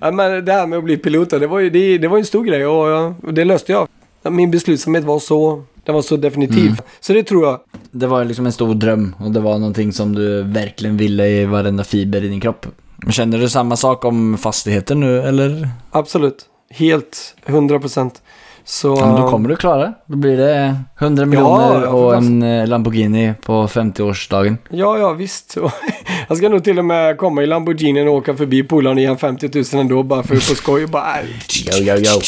Ja, 0.00 0.10
men 0.10 0.44
det 0.44 0.52
här 0.52 0.66
med 0.66 0.78
att 0.78 0.84
bli 0.84 0.96
pilot, 0.96 1.30
det 1.30 1.46
var 1.46 1.58
ju 1.58 1.70
det, 1.70 1.98
det 1.98 2.08
var 2.08 2.18
en 2.18 2.24
stor 2.24 2.44
grej 2.44 2.66
och, 2.66 3.14
och 3.28 3.34
det 3.34 3.44
löste 3.44 3.72
jag. 3.72 3.88
Min 4.30 4.50
beslutsamhet 4.50 5.04
var 5.04 5.18
så, 5.18 5.64
den 5.84 5.94
var 5.94 6.02
så 6.02 6.16
definitiv. 6.16 6.80
Så 7.00 7.12
det 7.12 7.22
tror 7.22 7.46
jag. 7.46 7.60
Det 7.90 8.06
var 8.06 8.24
liksom 8.24 8.46
en 8.46 8.52
stor 8.52 8.74
dröm 8.74 9.14
och 9.18 9.30
det 9.30 9.40
var 9.40 9.58
någonting 9.58 9.92
som 9.92 10.14
du 10.14 10.42
verkligen 10.42 10.96
ville 10.96 11.26
i 11.26 11.44
varenda 11.44 11.84
fiber 11.84 12.24
i 12.24 12.28
din 12.28 12.40
kropp. 12.40 12.66
Känner 13.10 13.38
du 13.38 13.48
samma 13.48 13.76
sak 13.76 14.04
om 14.04 14.38
fastigheter 14.38 14.94
nu 14.94 15.22
eller? 15.22 15.68
Absolut. 15.90 16.46
Helt 16.70 17.36
100 17.46 17.80
procent. 17.80 18.22
Så... 18.64 18.96
Ja, 19.00 19.18
då 19.22 19.30
kommer 19.30 19.48
du 19.48 19.56
klara. 19.56 19.94
Då 20.06 20.16
blir 20.16 20.36
det 20.36 20.76
100 20.98 21.26
miljoner 21.26 21.82
ja, 21.82 21.88
och 21.88 22.16
en 22.16 22.42
eh, 22.42 22.66
Lamborghini 22.66 23.34
på 23.44 23.66
50-årsdagen. 23.66 24.56
Ja, 24.70 24.98
ja 24.98 25.12
visst. 25.12 25.56
Jag 26.28 26.38
ska 26.38 26.48
nog 26.48 26.64
till 26.64 26.78
och 26.78 26.84
med 26.84 27.18
komma 27.18 27.42
i 27.42 27.46
Lamborghini 27.46 28.08
och 28.08 28.14
åka 28.14 28.34
förbi 28.36 28.62
polaren 28.62 28.96
och 28.96 29.00
ge 29.00 29.06
han 29.06 29.18
50 29.18 29.50
000 29.74 29.80
ändå 29.80 30.02
bara 30.02 30.22
för 30.22 30.34
på 30.34 30.40
skoj. 30.40 30.86
Bara, 30.86 31.20
äh. 31.20 31.26
Yo, 31.66 31.84
yo, 31.84 31.96
yo. 31.96 32.20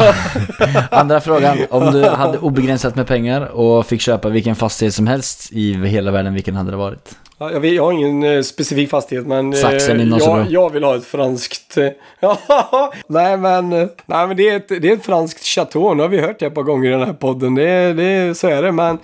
Andra 0.90 1.20
frågan. 1.20 1.58
Om 1.70 1.92
du 1.92 2.04
hade 2.04 2.38
obegränsat 2.38 2.96
med 2.96 3.06
pengar 3.06 3.40
och 3.40 3.86
fick 3.86 4.00
köpa 4.00 4.28
vilken 4.28 4.56
fastighet 4.56 4.94
som 4.94 5.06
helst 5.06 5.52
i 5.52 5.74
hela 5.74 6.10
världen, 6.10 6.34
vilken 6.34 6.56
hade 6.56 6.70
det 6.70 6.76
varit? 6.76 7.16
Ja, 7.38 7.52
jag, 7.52 7.60
vet, 7.60 7.72
jag 7.72 7.84
har 7.84 7.92
ingen 7.92 8.22
eh, 8.22 8.42
specifik 8.42 8.90
fastighet 8.90 9.26
men 9.26 9.52
eh, 9.52 9.58
Saxen 9.58 9.96
Norsebro. 9.96 10.36
jag, 10.38 10.50
jag 10.50 10.70
vill 10.72 10.84
ha 10.84 10.96
ett 10.96 11.04
franskt... 11.04 11.78
eh, 11.78 11.88
nej, 13.06 13.36
men, 13.36 13.72
eh, 13.72 13.88
nej 14.06 14.26
men 14.26 14.36
det 14.36 14.48
är, 14.48 14.56
ett, 14.56 14.68
det 14.68 14.88
är 14.88 14.92
ett 14.92 15.04
franskt 15.04 15.44
chateau. 15.44 15.94
Nu 15.94 16.02
har 16.02 16.08
vi 16.08 16.20
hört 16.20 16.38
det 16.38 16.46
ett 16.46 16.54
par 16.54 16.62
gånger 16.62 16.88
i 16.88 16.92
den 16.92 17.02
här 17.02 17.12
podden. 17.12 17.54
Det, 17.54 17.92
det, 17.92 18.38
så 18.38 18.48
är 18.48 18.62
det. 18.62 18.72
Men 18.72 18.98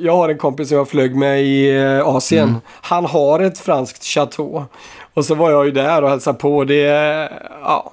jag 0.00 0.16
har 0.16 0.28
en 0.28 0.38
kompis 0.38 0.68
som 0.68 0.76
jag 0.78 0.88
flög 0.88 1.16
med 1.16 1.42
i 1.42 1.76
eh, 1.76 2.06
Asien. 2.08 2.48
Mm. 2.48 2.60
Han 2.80 3.04
har 3.04 3.40
ett 3.40 3.58
franskt 3.58 4.04
chateau. 4.04 4.64
Och 5.14 5.24
så 5.24 5.34
var 5.34 5.50
jag 5.50 5.64
ju 5.64 5.70
där 5.70 6.02
och 6.02 6.10
hälsade 6.10 6.38
på. 6.38 6.64
Det, 6.64 6.80
ja, 7.62 7.92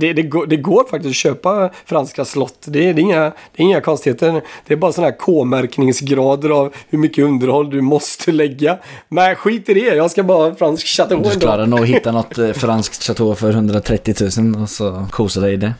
det, 0.00 0.12
det, 0.12 0.22
går, 0.22 0.46
det 0.46 0.56
går 0.56 0.84
faktiskt 0.90 1.10
att 1.10 1.16
köpa 1.16 1.70
franska 1.86 2.24
slott. 2.24 2.64
Det, 2.66 2.88
är- 2.88 2.94
det, 2.94 3.00
är 3.00 3.02
inga, 3.02 3.20
det 3.22 3.62
är 3.62 3.64
inga 3.64 3.80
konstigheter. 3.80 4.42
Det 4.66 4.74
är 4.74 4.78
bara 4.78 4.92
sådana 4.92 5.10
här 5.10 5.18
K-märkningsgrader 5.18 6.50
av 6.50 6.72
hur 6.88 6.98
mycket 6.98 7.24
underhåll 7.24 7.70
du 7.70 7.80
måste 7.80 8.32
lägga. 8.32 8.78
Men 9.08 9.34
skit 9.36 9.68
i 9.68 9.74
det, 9.74 9.80
jag 9.80 10.10
ska 10.10 10.22
bara 10.22 10.48
ha 10.48 10.54
fransk 10.54 10.86
chateau 10.86 11.22
Du 11.22 11.40
klarar 11.40 11.66
nog 11.66 11.80
att 11.80 11.86
hitta 11.86 12.12
något 12.20 12.38
eh, 12.38 12.52
franskt 12.52 13.02
chateau 13.02 13.34
för 13.34 13.50
130 13.50 14.14
000 14.38 14.62
och 14.62 14.68
så 14.70 15.06
kosa 15.10 15.40
dig 15.40 15.52
i 15.52 15.56
det. 15.56 15.74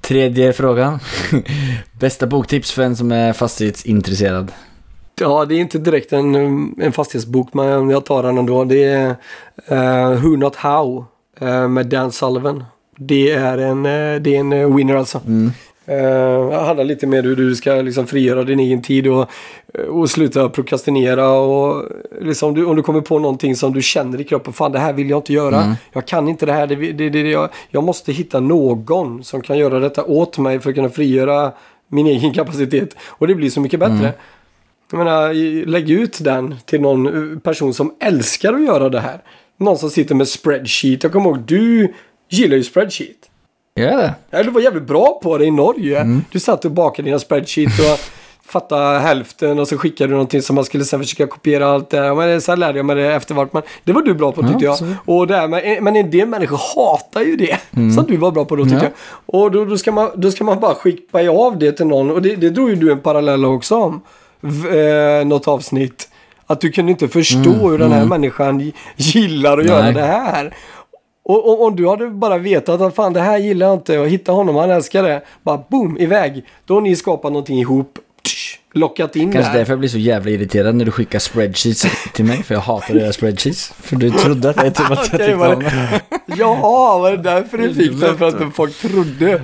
Tredje 0.00 0.52
frågan. 0.52 0.98
Bästa 2.00 2.26
boktips 2.26 2.72
för 2.72 2.82
en 2.82 2.96
som 2.96 3.12
är 3.12 3.32
fastighetsintresserad? 3.32 4.52
Ja, 5.20 5.44
det 5.44 5.54
är 5.54 5.58
inte 5.58 5.78
direkt 5.78 6.12
en, 6.12 6.34
en 6.80 6.92
fastighetsbok, 6.92 7.54
men 7.54 7.90
jag 7.90 8.04
tar 8.04 8.22
den 8.22 8.38
ändå. 8.38 8.64
Det 8.64 8.84
är 8.84 9.08
uh, 9.72 10.20
Who 10.22 10.36
Not 10.36 10.56
How 10.56 11.04
eh, 11.40 11.68
med 11.68 11.86
Dan 11.86 12.12
Sullivan. 12.12 12.64
Det 12.98 13.30
är 13.30 13.58
en, 13.58 13.86
eh, 13.86 14.20
det 14.20 14.36
är 14.36 14.40
en 14.40 14.52
eh, 14.52 14.74
winner 14.74 14.96
alltså. 14.96 15.20
Mm. 15.26 15.52
Uh, 15.90 16.50
det 16.50 16.56
handlar 16.56 16.84
lite 16.84 17.06
mer 17.06 17.22
hur 17.22 17.36
du 17.36 17.54
ska 17.54 17.74
liksom 17.74 18.06
frigöra 18.06 18.44
din 18.44 18.60
egen 18.60 18.82
tid 18.82 19.06
och, 19.06 19.30
och 19.88 20.10
sluta 20.10 20.48
prokrastinera. 20.48 21.30
Och 21.30 21.84
liksom 22.20 22.54
du, 22.54 22.64
om 22.64 22.76
du 22.76 22.82
kommer 22.82 23.00
på 23.00 23.18
någonting 23.18 23.56
som 23.56 23.72
du 23.72 23.82
känner 23.82 24.20
i 24.20 24.24
kroppen, 24.24 24.52
fan 24.52 24.72
det 24.72 24.78
här 24.78 24.92
vill 24.92 25.10
jag 25.10 25.18
inte 25.18 25.32
göra. 25.32 25.62
Mm. 25.62 25.74
Jag 25.92 26.06
kan 26.06 26.28
inte 26.28 26.46
det 26.46 26.52
här. 26.52 26.66
Det, 26.66 26.92
det, 26.92 27.10
det, 27.10 27.20
jag, 27.20 27.48
jag 27.70 27.84
måste 27.84 28.12
hitta 28.12 28.40
någon 28.40 29.24
som 29.24 29.40
kan 29.40 29.58
göra 29.58 29.78
detta 29.78 30.04
åt 30.04 30.38
mig 30.38 30.60
för 30.60 30.70
att 30.70 30.76
kunna 30.76 30.88
frigöra 30.88 31.52
min 31.88 32.06
egen 32.06 32.34
kapacitet. 32.34 32.96
Och 33.06 33.26
det 33.26 33.34
blir 33.34 33.50
så 33.50 33.60
mycket 33.60 33.80
bättre. 33.80 33.94
Mm. 33.94 34.12
Jag 34.90 34.98
menar, 34.98 35.34
lägg 35.66 35.90
ut 35.90 36.24
den 36.24 36.54
till 36.64 36.80
någon 36.80 37.32
eh, 37.32 37.38
person 37.38 37.74
som 37.74 37.94
älskar 38.00 38.52
att 38.52 38.64
göra 38.64 38.88
det 38.88 39.00
här. 39.00 39.22
Någon 39.56 39.78
som 39.78 39.90
sitter 39.90 40.14
med 40.14 40.28
spreadsheet. 40.28 41.02
Jag 41.02 41.12
kommer 41.12 41.30
ihåg, 41.30 41.40
du 41.40 41.94
gillar 42.28 42.56
ju 42.56 42.64
spreadsheet. 42.64 43.16
Gör 43.76 43.96
det? 43.96 44.14
Ja, 44.30 44.42
du 44.42 44.50
var 44.50 44.60
jävligt 44.60 44.82
bra 44.82 45.20
på 45.22 45.38
det 45.38 45.44
i 45.44 45.50
Norge. 45.50 46.00
Mm. 46.00 46.24
Du 46.32 46.40
satt 46.40 46.64
och 46.64 46.70
bakade 46.70 47.08
dina 47.08 47.18
spreadsheet 47.18 47.78
och 47.78 47.98
fattade 48.52 48.98
hälften 48.98 49.58
och 49.58 49.68
så 49.68 49.78
skickade 49.78 50.08
du 50.08 50.12
någonting 50.12 50.42
som 50.42 50.54
man 50.54 50.64
skulle 50.64 50.84
sen 50.84 51.00
försöka 51.00 51.26
kopiera 51.26 51.68
allt 51.68 51.90
det. 51.90 52.14
Men 52.14 52.40
sen 52.40 52.60
lärde 52.60 52.78
jag 52.78 52.86
mig 52.86 52.96
det 52.96 53.14
eftervart. 53.14 53.52
Men 53.52 53.62
det 53.84 53.92
var 53.92 54.02
du 54.02 54.14
bra 54.14 54.32
på 54.32 54.42
tyckte 54.42 54.64
Ja, 54.64 54.76
jag. 54.80 54.94
Och 55.04 55.26
det 55.26 55.36
här 55.36 55.48
med, 55.48 55.82
men 55.82 55.96
en 55.96 56.10
del 56.10 56.28
människor 56.28 56.60
hatar 56.76 57.20
ju 57.22 57.36
det. 57.36 57.58
Som 57.94 58.04
du 58.08 58.16
var 58.16 58.30
bra 58.30 58.44
på 58.44 58.56
då 58.56 58.62
tyckte 58.64 58.76
Mm. 58.78 58.92
Ja. 58.92 59.30
jag. 59.32 59.40
Och 59.44 59.50
då, 59.50 59.64
då, 59.64 59.76
ska 59.76 59.92
man, 59.92 60.10
då 60.14 60.30
ska 60.30 60.44
man 60.44 60.60
bara 60.60 60.74
skicka 60.74 61.30
av 61.30 61.58
det 61.58 61.72
till 61.72 61.86
någon. 61.86 62.10
Och 62.10 62.22
det, 62.22 62.36
det 62.36 62.50
drog 62.50 62.70
ju 62.70 62.74
du 62.76 62.92
en 62.92 63.00
parallell 63.00 63.44
också 63.44 63.76
om. 63.76 64.00
V, 64.40 64.80
eh, 64.80 65.24
något 65.26 65.48
avsnitt. 65.48 66.08
Att 66.46 66.60
du 66.60 66.70
kunde 66.72 66.92
inte 66.92 67.08
förstå 67.08 67.50
hur 67.68 67.78
den 67.78 67.92
här 67.92 68.04
människan 68.04 68.72
gillar 68.96 69.58
att 69.58 69.66
göra 69.66 69.82
Nej. 69.82 69.94
det 69.94 70.02
här. 70.02 70.54
Och, 71.28 71.48
och 71.48 71.64
om 71.66 71.76
du 71.76 71.88
hade 71.88 72.06
bara 72.10 72.38
vetat 72.38 72.80
att 72.80 72.94
fan 72.94 73.12
det 73.12 73.20
här 73.20 73.38
gillar 73.38 73.66
jag 73.66 73.74
inte 73.76 73.98
och 73.98 74.08
hitta 74.08 74.32
honom, 74.32 74.56
han 74.56 74.70
älskar 74.70 75.02
det. 75.02 75.22
Bara 75.42 75.62
boom, 75.68 75.98
iväg. 75.98 76.44
Då 76.66 76.74
har 76.74 76.80
ni 76.80 76.96
skapat 76.96 77.32
någonting 77.32 77.58
ihop. 77.58 77.98
Tsch, 78.22 78.58
lockat 78.72 79.16
in 79.16 79.32
Kanske 79.32 79.52
där. 79.52 79.58
därför 79.58 79.72
jag 79.72 79.78
blir 79.78 79.88
så 79.88 79.98
jävla 79.98 80.30
irriterad 80.30 80.74
när 80.74 80.84
du 80.84 80.90
skickar 80.90 81.18
spreadsheets 81.18 81.86
till 82.14 82.24
mig, 82.24 82.42
för 82.42 82.54
jag 82.54 82.60
hatar 82.60 82.94
göra 82.94 83.12
spreadsheets. 83.12 83.72
För 83.80 83.96
du 83.96 84.10
trodde 84.10 84.50
att 84.50 84.56
jag 84.56 84.74
typ 84.74 84.90
att 84.90 84.98
jag 84.98 85.20
tyckte 85.20 85.34
om 85.34 85.60
det- 85.62 86.00
Jaha, 86.36 86.98
var 86.98 87.10
det 87.10 87.16
därför 87.16 87.58
du 87.58 87.74
fick 87.74 88.00
den? 88.00 88.18
För 88.18 88.28
att 88.28 88.54
folk 88.54 88.74
trodde? 88.78 89.42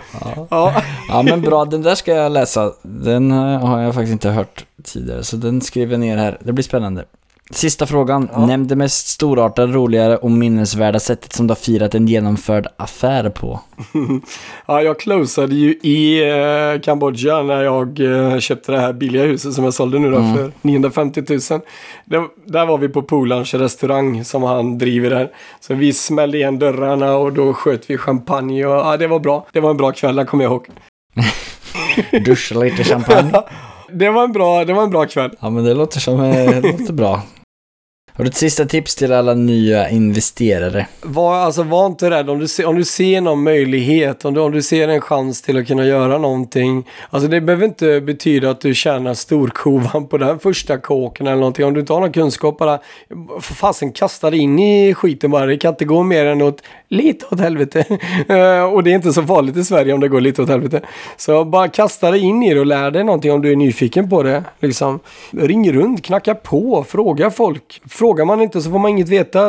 Ja. 0.50 0.82
Ja 1.08 1.22
men 1.22 1.40
bra, 1.42 1.64
den 1.64 1.82
där 1.82 1.94
ska 1.94 2.14
jag 2.14 2.32
läsa. 2.32 2.72
Den 2.82 3.30
har 3.30 3.80
jag 3.80 3.94
faktiskt 3.94 4.12
inte 4.12 4.28
hört 4.30 4.64
tidigare, 4.84 5.24
så 5.24 5.36
den 5.36 5.60
skriver 5.60 5.92
jag 5.92 6.00
ner 6.00 6.16
här. 6.16 6.38
Det 6.40 6.52
blir 6.52 6.64
spännande. 6.64 7.04
Sista 7.50 7.86
frågan. 7.86 8.28
Nämn 8.36 8.66
det 8.66 8.76
mest 8.76 9.08
storartade, 9.08 9.72
roligare 9.72 10.16
och 10.16 10.30
minnesvärda 10.30 11.00
sättet 11.00 11.32
som 11.32 11.46
du 11.46 11.50
har 11.50 11.56
firat 11.56 11.94
en 11.94 12.06
genomförd 12.06 12.66
affär 12.76 13.30
på. 13.30 13.60
ja, 14.66 14.82
jag 14.82 15.00
closade 15.00 15.54
ju 15.54 15.70
i 15.82 16.30
eh, 16.30 16.80
Kambodja 16.80 17.42
när 17.42 17.62
jag 17.62 18.00
eh, 18.00 18.38
köpte 18.38 18.72
det 18.72 18.78
här 18.78 18.92
billiga 18.92 19.24
huset 19.24 19.54
som 19.54 19.64
jag 19.64 19.74
sålde 19.74 19.98
nu 19.98 20.10
då 20.10 20.16
för 20.16 20.52
950 20.62 21.22
000. 21.28 21.60
Det, 22.04 22.22
där 22.44 22.66
var 22.66 22.78
vi 22.78 22.88
på 22.88 23.02
Polans 23.02 23.54
restaurang 23.54 24.24
som 24.24 24.42
han 24.42 24.78
driver 24.78 25.10
där. 25.10 25.30
Så 25.60 25.74
vi 25.74 25.92
smällde 25.92 26.38
igen 26.38 26.58
dörrarna 26.58 27.16
och 27.16 27.32
då 27.32 27.52
sköt 27.52 27.90
vi 27.90 27.98
champagne 27.98 28.66
och 28.66 28.74
ja, 28.74 28.96
det 28.96 29.06
var 29.06 29.18
bra. 29.18 29.46
Det 29.52 29.60
var 29.60 29.70
en 29.70 29.76
bra 29.76 29.92
kväll, 29.92 30.16
det 30.16 30.24
kommer 30.24 30.44
jag 30.44 30.50
ihåg. 30.52 30.66
Duscha 32.24 32.58
lite 32.58 32.84
champagne. 32.84 33.32
Det 33.94 34.10
var 34.10 34.24
en 34.24 34.32
bra, 34.32 34.64
det 34.64 34.72
var 34.72 34.82
en 34.82 34.90
bra 34.90 35.06
kväll. 35.06 35.30
Ja 35.40 35.50
men 35.50 35.64
det 35.64 35.74
låter 35.74 36.00
som, 36.00 36.20
eh, 36.20 36.46
det 36.50 36.72
låter 36.72 36.92
bra. 36.92 37.22
Har 38.16 38.24
du 38.24 38.28
ett 38.28 38.36
sista 38.36 38.64
tips 38.64 38.94
till 38.94 39.12
alla 39.12 39.34
nya 39.34 39.90
investerare? 39.90 40.86
Var, 41.02 41.34
alltså, 41.36 41.62
var 41.62 41.86
inte 41.86 42.10
rädd 42.10 42.30
om 42.30 42.38
du, 42.38 42.48
ser, 42.48 42.66
om 42.66 42.76
du 42.76 42.84
ser 42.84 43.20
någon 43.20 43.42
möjlighet, 43.42 44.24
om 44.24 44.34
du, 44.34 44.40
om 44.40 44.52
du 44.52 44.62
ser 44.62 44.88
en 44.88 45.00
chans 45.00 45.42
till 45.42 45.58
att 45.58 45.66
kunna 45.66 45.84
göra 45.84 46.18
någonting. 46.18 46.88
Alltså 47.10 47.28
det 47.28 47.40
behöver 47.40 47.64
inte 47.64 48.00
betyda 48.00 48.50
att 48.50 48.60
du 48.60 48.74
tjänar 48.74 49.14
storkovan 49.14 50.06
på 50.06 50.18
den 50.18 50.38
första 50.38 50.78
kåken 50.78 51.26
eller 51.26 51.36
någonting. 51.36 51.64
Om 51.64 51.74
du 51.74 51.80
inte 51.80 51.92
har 51.92 52.00
någon 52.00 52.12
kunskap 52.12 52.58
bara, 52.58 52.78
för 53.40 53.54
fasen 53.54 53.92
kasta 53.92 54.30
dig 54.30 54.40
in 54.40 54.58
i 54.58 54.94
skiten 54.94 55.30
bara. 55.30 55.46
Det 55.46 55.56
kan 55.56 55.72
inte 55.72 55.84
gå 55.84 56.02
mer 56.02 56.26
än 56.26 56.42
åt, 56.42 56.62
lite 56.88 57.26
åt 57.30 57.40
helvete. 57.40 57.84
Eh, 58.28 58.64
och 58.64 58.82
det 58.82 58.90
är 58.90 58.94
inte 58.94 59.12
så 59.12 59.22
farligt 59.22 59.56
i 59.56 59.64
Sverige 59.64 59.92
om 59.92 60.00
det 60.00 60.08
går 60.08 60.20
lite 60.20 60.42
åt 60.42 60.48
helvete. 60.48 60.80
Så 61.16 61.44
bara 61.44 61.68
kasta 61.68 62.10
dig 62.10 62.20
in 62.20 62.42
i 62.42 62.54
det 62.54 62.60
och 62.60 62.66
lär 62.66 62.90
dig 62.90 63.04
någonting 63.04 63.32
om 63.32 63.42
du 63.42 63.52
är 63.52 63.56
nyfiken 63.56 64.10
på 64.10 64.22
det. 64.22 64.44
Liksom. 64.60 65.00
Ring 65.30 65.72
runt, 65.72 66.04
knacka 66.04 66.34
på, 66.34 66.84
fråga 66.88 67.30
folk. 67.30 67.80
Frågar 68.04 68.24
man 68.24 68.40
inte 68.40 68.62
så 68.62 68.70
får 68.70 68.78
man 68.78 68.90
inget 68.90 69.08
veta. 69.08 69.40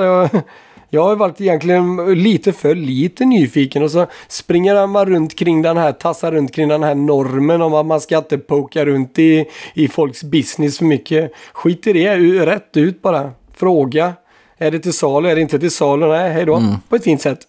Jag 0.89 1.03
har 1.03 1.15
varit 1.15 1.41
egentligen 1.41 2.13
lite 2.23 2.53
för 2.53 2.75
lite 2.75 3.25
nyfiken 3.25 3.83
och 3.83 3.91
så 3.91 4.07
springer 4.27 4.87
man 4.87 5.05
runt 5.05 5.35
kring 5.35 5.61
den 5.61 5.77
här, 5.77 5.91
tassar 5.91 6.31
runt 6.31 6.53
kring 6.53 6.67
den 6.67 6.83
här 6.83 6.95
normen 6.95 7.61
om 7.61 7.73
att 7.73 7.85
man 7.85 8.01
ska 8.01 8.17
inte 8.17 8.37
poka 8.37 8.85
runt 8.85 9.19
i, 9.19 9.45
i 9.73 9.87
folks 9.87 10.23
business 10.23 10.77
för 10.77 10.85
mycket. 10.85 11.31
Skit 11.53 11.87
i 11.87 11.93
det, 11.93 12.17
rätt 12.45 12.77
ut 12.77 13.01
bara. 13.01 13.31
Fråga. 13.53 14.13
Är 14.57 14.71
det 14.71 14.79
till 14.79 14.93
salu? 14.93 15.29
Är 15.29 15.35
det 15.35 15.41
inte 15.41 15.59
till 15.59 15.71
salu? 15.71 16.07
Nej, 16.07 16.33
hej 16.33 16.45
då. 16.45 16.63
På 16.89 16.95
ett 16.95 17.03
fint 17.03 17.21
sätt. 17.21 17.39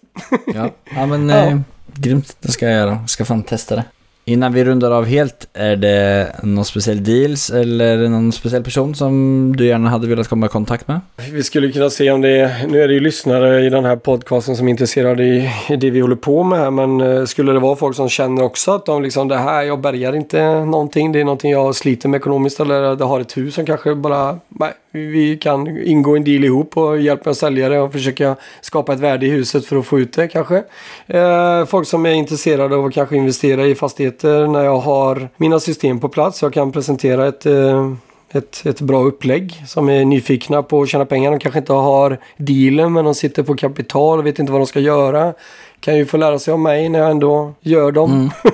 Ja, 0.53 0.69
ja 0.95 1.05
men 1.05 1.29
Ja. 1.29 1.35
Eh, 1.35 1.59
grymt. 1.93 2.37
Det 2.39 2.51
ska 2.51 2.65
jag 2.65 2.75
göra. 2.75 2.97
Jag 3.01 3.09
ska 3.09 3.25
fan 3.25 3.43
testa 3.43 3.75
det. 3.75 3.83
Innan 4.29 4.53
vi 4.53 4.63
rundar 4.63 4.91
av 4.91 5.05
helt, 5.05 5.47
är 5.53 5.75
det 5.75 6.31
någon 6.43 6.65
speciell 6.65 7.03
deals 7.03 7.49
eller 7.49 8.09
någon 8.09 8.31
speciell 8.31 8.63
person 8.63 8.95
som 8.95 9.53
du 9.57 9.65
gärna 9.65 9.89
hade 9.89 10.07
velat 10.07 10.27
komma 10.27 10.45
i 10.45 10.49
kontakt 10.49 10.87
med? 10.87 10.99
Vi 11.31 11.43
skulle 11.43 11.71
kunna 11.71 11.89
se 11.89 12.11
om 12.11 12.21
det 12.21 12.29
är, 12.29 12.67
nu 12.67 12.81
är 12.81 12.87
det 12.87 12.93
ju 12.93 12.99
lyssnare 12.99 13.65
i 13.65 13.69
den 13.69 13.85
här 13.85 13.95
podcasten 13.95 14.55
som 14.55 14.67
är 14.67 14.71
intresserade 14.71 15.23
i, 15.23 15.49
i 15.69 15.75
det 15.75 15.89
vi 15.89 15.99
håller 15.99 16.15
på 16.15 16.43
med 16.43 16.59
här, 16.59 16.71
men 16.71 17.01
eh, 17.01 17.25
skulle 17.25 17.51
det 17.51 17.59
vara 17.59 17.75
folk 17.75 17.95
som 17.95 18.09
känner 18.09 18.43
också 18.43 18.71
att 18.71 18.85
de 18.85 19.03
liksom 19.03 19.27
det 19.27 19.37
här, 19.37 19.63
jag 19.63 19.81
bärgar 19.81 20.15
inte 20.15 20.65
någonting, 20.65 21.11
det 21.11 21.19
är 21.19 21.25
någonting 21.25 21.51
jag 21.51 21.75
sliter 21.75 22.09
med 22.09 22.17
ekonomiskt 22.17 22.59
eller 22.59 22.95
det 22.95 23.05
har 23.05 23.19
ett 23.19 23.37
hus 23.37 23.55
som 23.55 23.65
kanske 23.65 23.95
bara, 23.95 24.39
nej, 24.47 24.73
vi 24.91 25.37
kan 25.37 25.77
ingå 25.83 26.15
en 26.15 26.23
deal 26.23 26.43
ihop 26.43 26.77
och 26.77 27.01
hjälpa 27.01 27.23
mig 27.25 27.31
att 27.31 27.37
sälja 27.37 27.69
det 27.69 27.79
och 27.79 27.91
försöka 27.91 28.35
skapa 28.61 28.93
ett 28.93 28.99
värde 28.99 29.25
i 29.25 29.29
huset 29.29 29.65
för 29.65 29.75
att 29.75 29.85
få 29.85 29.99
ut 29.99 30.13
det 30.13 30.27
kanske. 30.27 30.63
Eh, 31.07 31.65
folk 31.65 31.87
som 31.87 32.05
är 32.05 32.11
intresserade 32.13 32.75
av 32.75 32.85
att 32.85 32.93
kanske 32.93 33.15
investera 33.15 33.65
i 33.65 33.75
fastigheter 33.75 34.47
när 34.47 34.63
jag 34.63 34.77
har 34.77 35.29
mina 35.37 35.59
system 35.59 35.99
på 35.99 36.09
plats, 36.09 36.41
jag 36.41 36.53
kan 36.53 36.71
presentera 36.71 37.27
ett 37.27 37.45
eh, 37.45 37.91
ett, 38.31 38.65
ett 38.65 38.81
bra 38.81 39.03
upplägg 39.03 39.63
som 39.67 39.89
är 39.89 40.05
nyfikna 40.05 40.63
på 40.63 40.81
att 40.81 40.89
tjäna 40.89 41.05
pengar. 41.05 41.31
De 41.31 41.39
kanske 41.39 41.59
inte 41.59 41.73
har 41.73 42.17
dealen 42.37 42.93
men 42.93 43.05
de 43.05 43.15
sitter 43.15 43.43
på 43.43 43.55
kapital 43.55 44.19
och 44.19 44.25
vet 44.25 44.39
inte 44.39 44.51
vad 44.51 44.61
de 44.61 44.67
ska 44.67 44.79
göra 44.79 45.33
kan 45.79 45.97
ju 45.97 46.05
få 46.05 46.17
lära 46.17 46.39
sig 46.39 46.53
om 46.53 46.63
mig 46.63 46.89
när 46.89 46.99
jag 46.99 47.11
ändå 47.11 47.53
gör 47.61 47.91
dem. 47.91 48.11
Mm. 48.11 48.29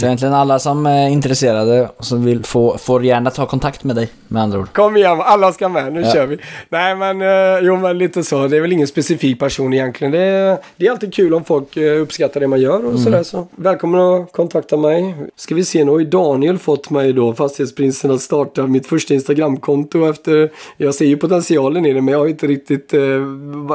Så 0.00 0.06
egentligen 0.06 0.34
alla 0.34 0.58
som 0.58 0.86
är 0.86 1.08
intresserade 1.08 1.88
och 1.96 2.04
som 2.04 2.24
vill 2.24 2.44
få, 2.44 2.78
får 2.78 3.04
gärna 3.04 3.30
ta 3.30 3.46
kontakt 3.46 3.84
med 3.84 3.96
dig 3.96 4.08
med 4.28 4.42
andra 4.42 4.58
ord. 4.58 4.72
Kom 4.72 4.96
igen, 4.96 5.20
alla 5.20 5.52
ska 5.52 5.68
med, 5.68 5.92
nu 5.92 6.00
Ja. 6.00 6.12
kör 6.12 6.26
vi. 6.26 6.38
Nej 6.68 6.96
men, 6.96 7.22
eh, 7.22 7.58
jo 7.62 7.76
men 7.76 7.98
lite 7.98 8.24
så. 8.24 8.48
Det 8.48 8.56
är 8.56 8.60
väl 8.60 8.72
ingen 8.72 8.86
specifik 8.86 9.38
person 9.40 9.72
egentligen. 9.74 10.12
Det 10.12 10.18
är, 10.20 10.58
det 10.76 10.86
är 10.86 10.90
alltid 10.90 11.14
kul 11.14 11.34
om 11.34 11.44
folk 11.44 11.76
eh, 11.76 12.00
uppskattar 12.02 12.40
det 12.40 12.46
man 12.48 12.60
gör 12.60 12.84
och 12.86 13.00
sådär. 13.00 13.22
Så 13.22 13.46
välkommen 13.56 14.00
att 14.00 14.32
kontakta 14.32 14.76
mig. 14.76 15.14
Ska 15.36 15.54
vi 15.54 15.64
se, 15.64 15.84
nu 15.84 15.90
har 15.90 15.98
ju 15.98 16.04
Daniel 16.04 16.58
fått 16.58 16.90
mig 16.90 17.12
då, 17.12 17.34
Fastighetsprinsen, 17.34 18.10
att 18.10 18.20
starta 18.20 18.66
mitt 18.66 18.86
första 18.86 19.14
Instagramkonto 19.14 20.10
efter... 20.10 20.50
Jag 20.76 20.94
ser 20.94 21.04
ju 21.06 21.16
potentialen 21.16 21.86
i 21.86 21.92
det 21.92 22.00
men 22.00 22.12
jag 22.12 22.18
har 22.18 22.26
inte 22.26 22.46
riktigt 22.46 22.94
eh, 22.94 23.00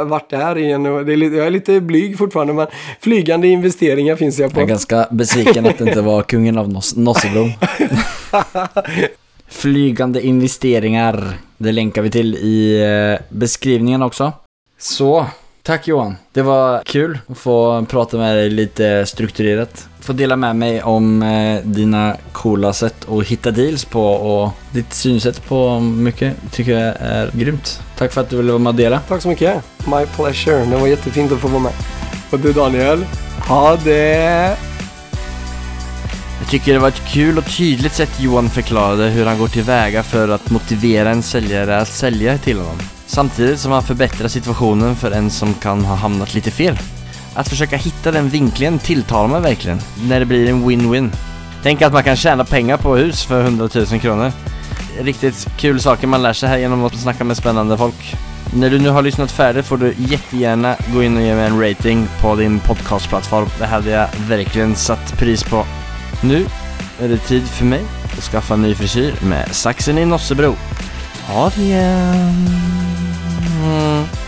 varit 0.05 0.30
där 0.30 0.57
igen. 0.57 0.84
Det 0.84 0.89
är 1.13 1.38
jag 1.38 1.47
är 1.47 1.51
lite 1.51 1.82
blyg 1.82 2.17
fortfarande 2.17 2.53
men 2.72 2.97
flygande 3.01 3.47
investeringar 3.47 4.16
finns 4.16 4.39
jag 4.39 4.53
på. 4.53 4.59
Jag 4.59 4.64
är 4.64 4.70
ganska 4.70 5.07
besviken 5.11 5.66
att 5.66 5.78
det 5.78 5.88
inte 5.88 6.01
var 6.01 6.22
kungen 6.22 6.57
av 6.57 6.68
Nos- 6.70 6.97
Nossebro. 6.99 7.49
Flygande 9.47 10.22
investeringar. 10.22 11.38
Det 11.57 11.72
länkar 11.72 12.01
vi 12.01 12.09
till 12.09 12.36
i 12.36 12.84
eh, 13.20 13.26
beskrivningen 13.30 14.01
också. 14.01 14.32
Så, 14.80 15.26
tack 15.64 15.88
Johan. 15.88 16.16
Det 16.32 16.41
var 16.41 16.82
kul 16.86 17.20
att 17.28 17.38
få 17.38 17.86
prata 17.89 18.18
med 18.18 18.36
dig 18.36 18.49
lite 18.49 19.05
strukturerat. 19.05 19.88
Få 19.99 20.14
dela 20.14 20.36
med 20.36 20.55
mig 20.55 20.84
om 20.84 21.24
eh, 21.24 21.61
dina 21.64 22.16
coola 22.32 22.74
sätt 22.74 22.95
att 23.09 23.28
hitta 23.28 23.51
deals 23.51 23.86
på 23.86 24.05
och 24.05 24.49
ditt 24.72 24.93
synsätt 24.93 25.45
på 25.47 25.80
mycket 25.80 26.34
tycker 26.51 26.72
jag 26.80 26.95
är 26.99 27.32
grymt. 27.34 27.82
Tack 27.97 28.11
för 28.14 28.22
att 28.22 28.30
du 28.30 28.38
ville 28.38 28.51
vara 28.51 28.59
med 28.59 28.70
och 28.70 28.76
dela. 28.76 28.99
Tack 28.99 29.22
så 29.22 29.28
mycket. 29.28 29.64
My 29.86 30.05
pleasure. 30.16 30.66
Det 30.66 30.78
var 30.78 30.88
jättefint 30.88 31.32
att 31.32 31.39
få 31.39 31.47
vara 31.47 31.61
med. 31.64 31.72
Och 32.34 32.39
du 32.39 32.53
Daniel, 32.53 33.05
ha 33.47 33.75
det! 33.75 34.57
Jag 36.39 36.49
tycker 36.49 36.73
det 36.73 36.79
var 36.79 36.88
ett 36.88 37.07
kul 37.07 37.38
och 37.38 37.45
tydligt 37.57 37.93
sätt 37.93 38.19
Johan 38.19 38.49
förklarade 38.49 39.09
hur 39.09 39.25
han 39.25 39.39
går 39.39 39.47
tillväga 39.47 40.03
för 40.03 40.29
att 40.29 40.49
motivera 40.51 41.09
en 41.09 41.23
säljare 41.23 41.81
att 41.81 41.88
sälja 41.88 42.38
till 42.38 42.57
honom. 42.57 42.77
Samtidigt 43.05 43.59
som 43.59 43.71
han 43.71 43.84
förbättrar 43.84 44.27
situationen 44.27 44.95
för 44.95 45.11
en 45.11 45.29
som 45.29 45.53
kan 45.53 45.86
ha 45.86 45.95
hamnat 45.95 46.34
lite 46.34 46.51
fel. 46.51 46.77
Att 47.34 47.49
försöka 47.49 47.77
hitta 47.77 48.11
den 48.11 48.29
vinklingen 48.29 48.79
tilltalar 48.79 49.27
mig 49.27 49.41
verkligen, 49.41 49.81
när 50.07 50.19
det 50.19 50.25
blir 50.25 50.49
en 50.49 50.69
win-win. 50.69 51.11
Tänk 51.63 51.81
att 51.81 51.93
man 51.93 52.03
kan 52.03 52.15
tjäna 52.15 52.45
pengar 52.45 52.77
på 52.77 52.95
hus 52.95 53.23
för 53.23 53.43
100 53.43 53.69
000 53.75 53.86
kronor. 53.86 54.31
Riktigt 55.01 55.47
kul 55.57 55.79
saker 55.79 56.07
man 56.07 56.21
lär 56.21 56.34
sig 56.34 56.49
här 56.49 56.57
genom 56.57 56.84
att 56.84 56.99
snacka 56.99 57.23
med 57.23 57.38
spännande 57.38 57.77
folk. 57.77 58.15
När 58.56 58.70
du 58.70 58.80
nu 58.80 58.89
har 58.89 59.01
lyssnat 59.01 59.32
färdigt 59.32 59.66
får 59.66 59.78
du 59.78 59.93
jättegärna 59.97 60.76
gå 60.93 61.04
in 61.04 61.18
och 61.18 61.24
ge 61.24 61.36
mig 61.36 61.47
en 61.47 61.62
rating 61.62 62.08
på 62.22 62.36
din 62.36 62.60
podcastplattform. 62.60 63.47
Det 63.60 63.66
hade 63.66 63.89
jag 63.89 64.08
verkligen 64.28 64.76
satt 64.76 65.18
pris 65.18 65.43
på. 65.43 65.66
Nu 66.24 66.45
är 67.01 67.08
det 67.08 67.18
tid 67.18 67.43
för 67.43 67.66
mig 67.66 67.82
att 68.18 68.24
skaffa 68.24 68.54
en 68.54 68.62
ny 68.62 68.76
frisyr 68.76 69.14
med 69.22 69.56
saxen 69.56 69.97
i 69.97 70.06
Nossebro. 70.06 70.56
Ha 71.28 71.51
det 71.56 71.62
igen. 71.62 72.49
Mm. 73.64 74.22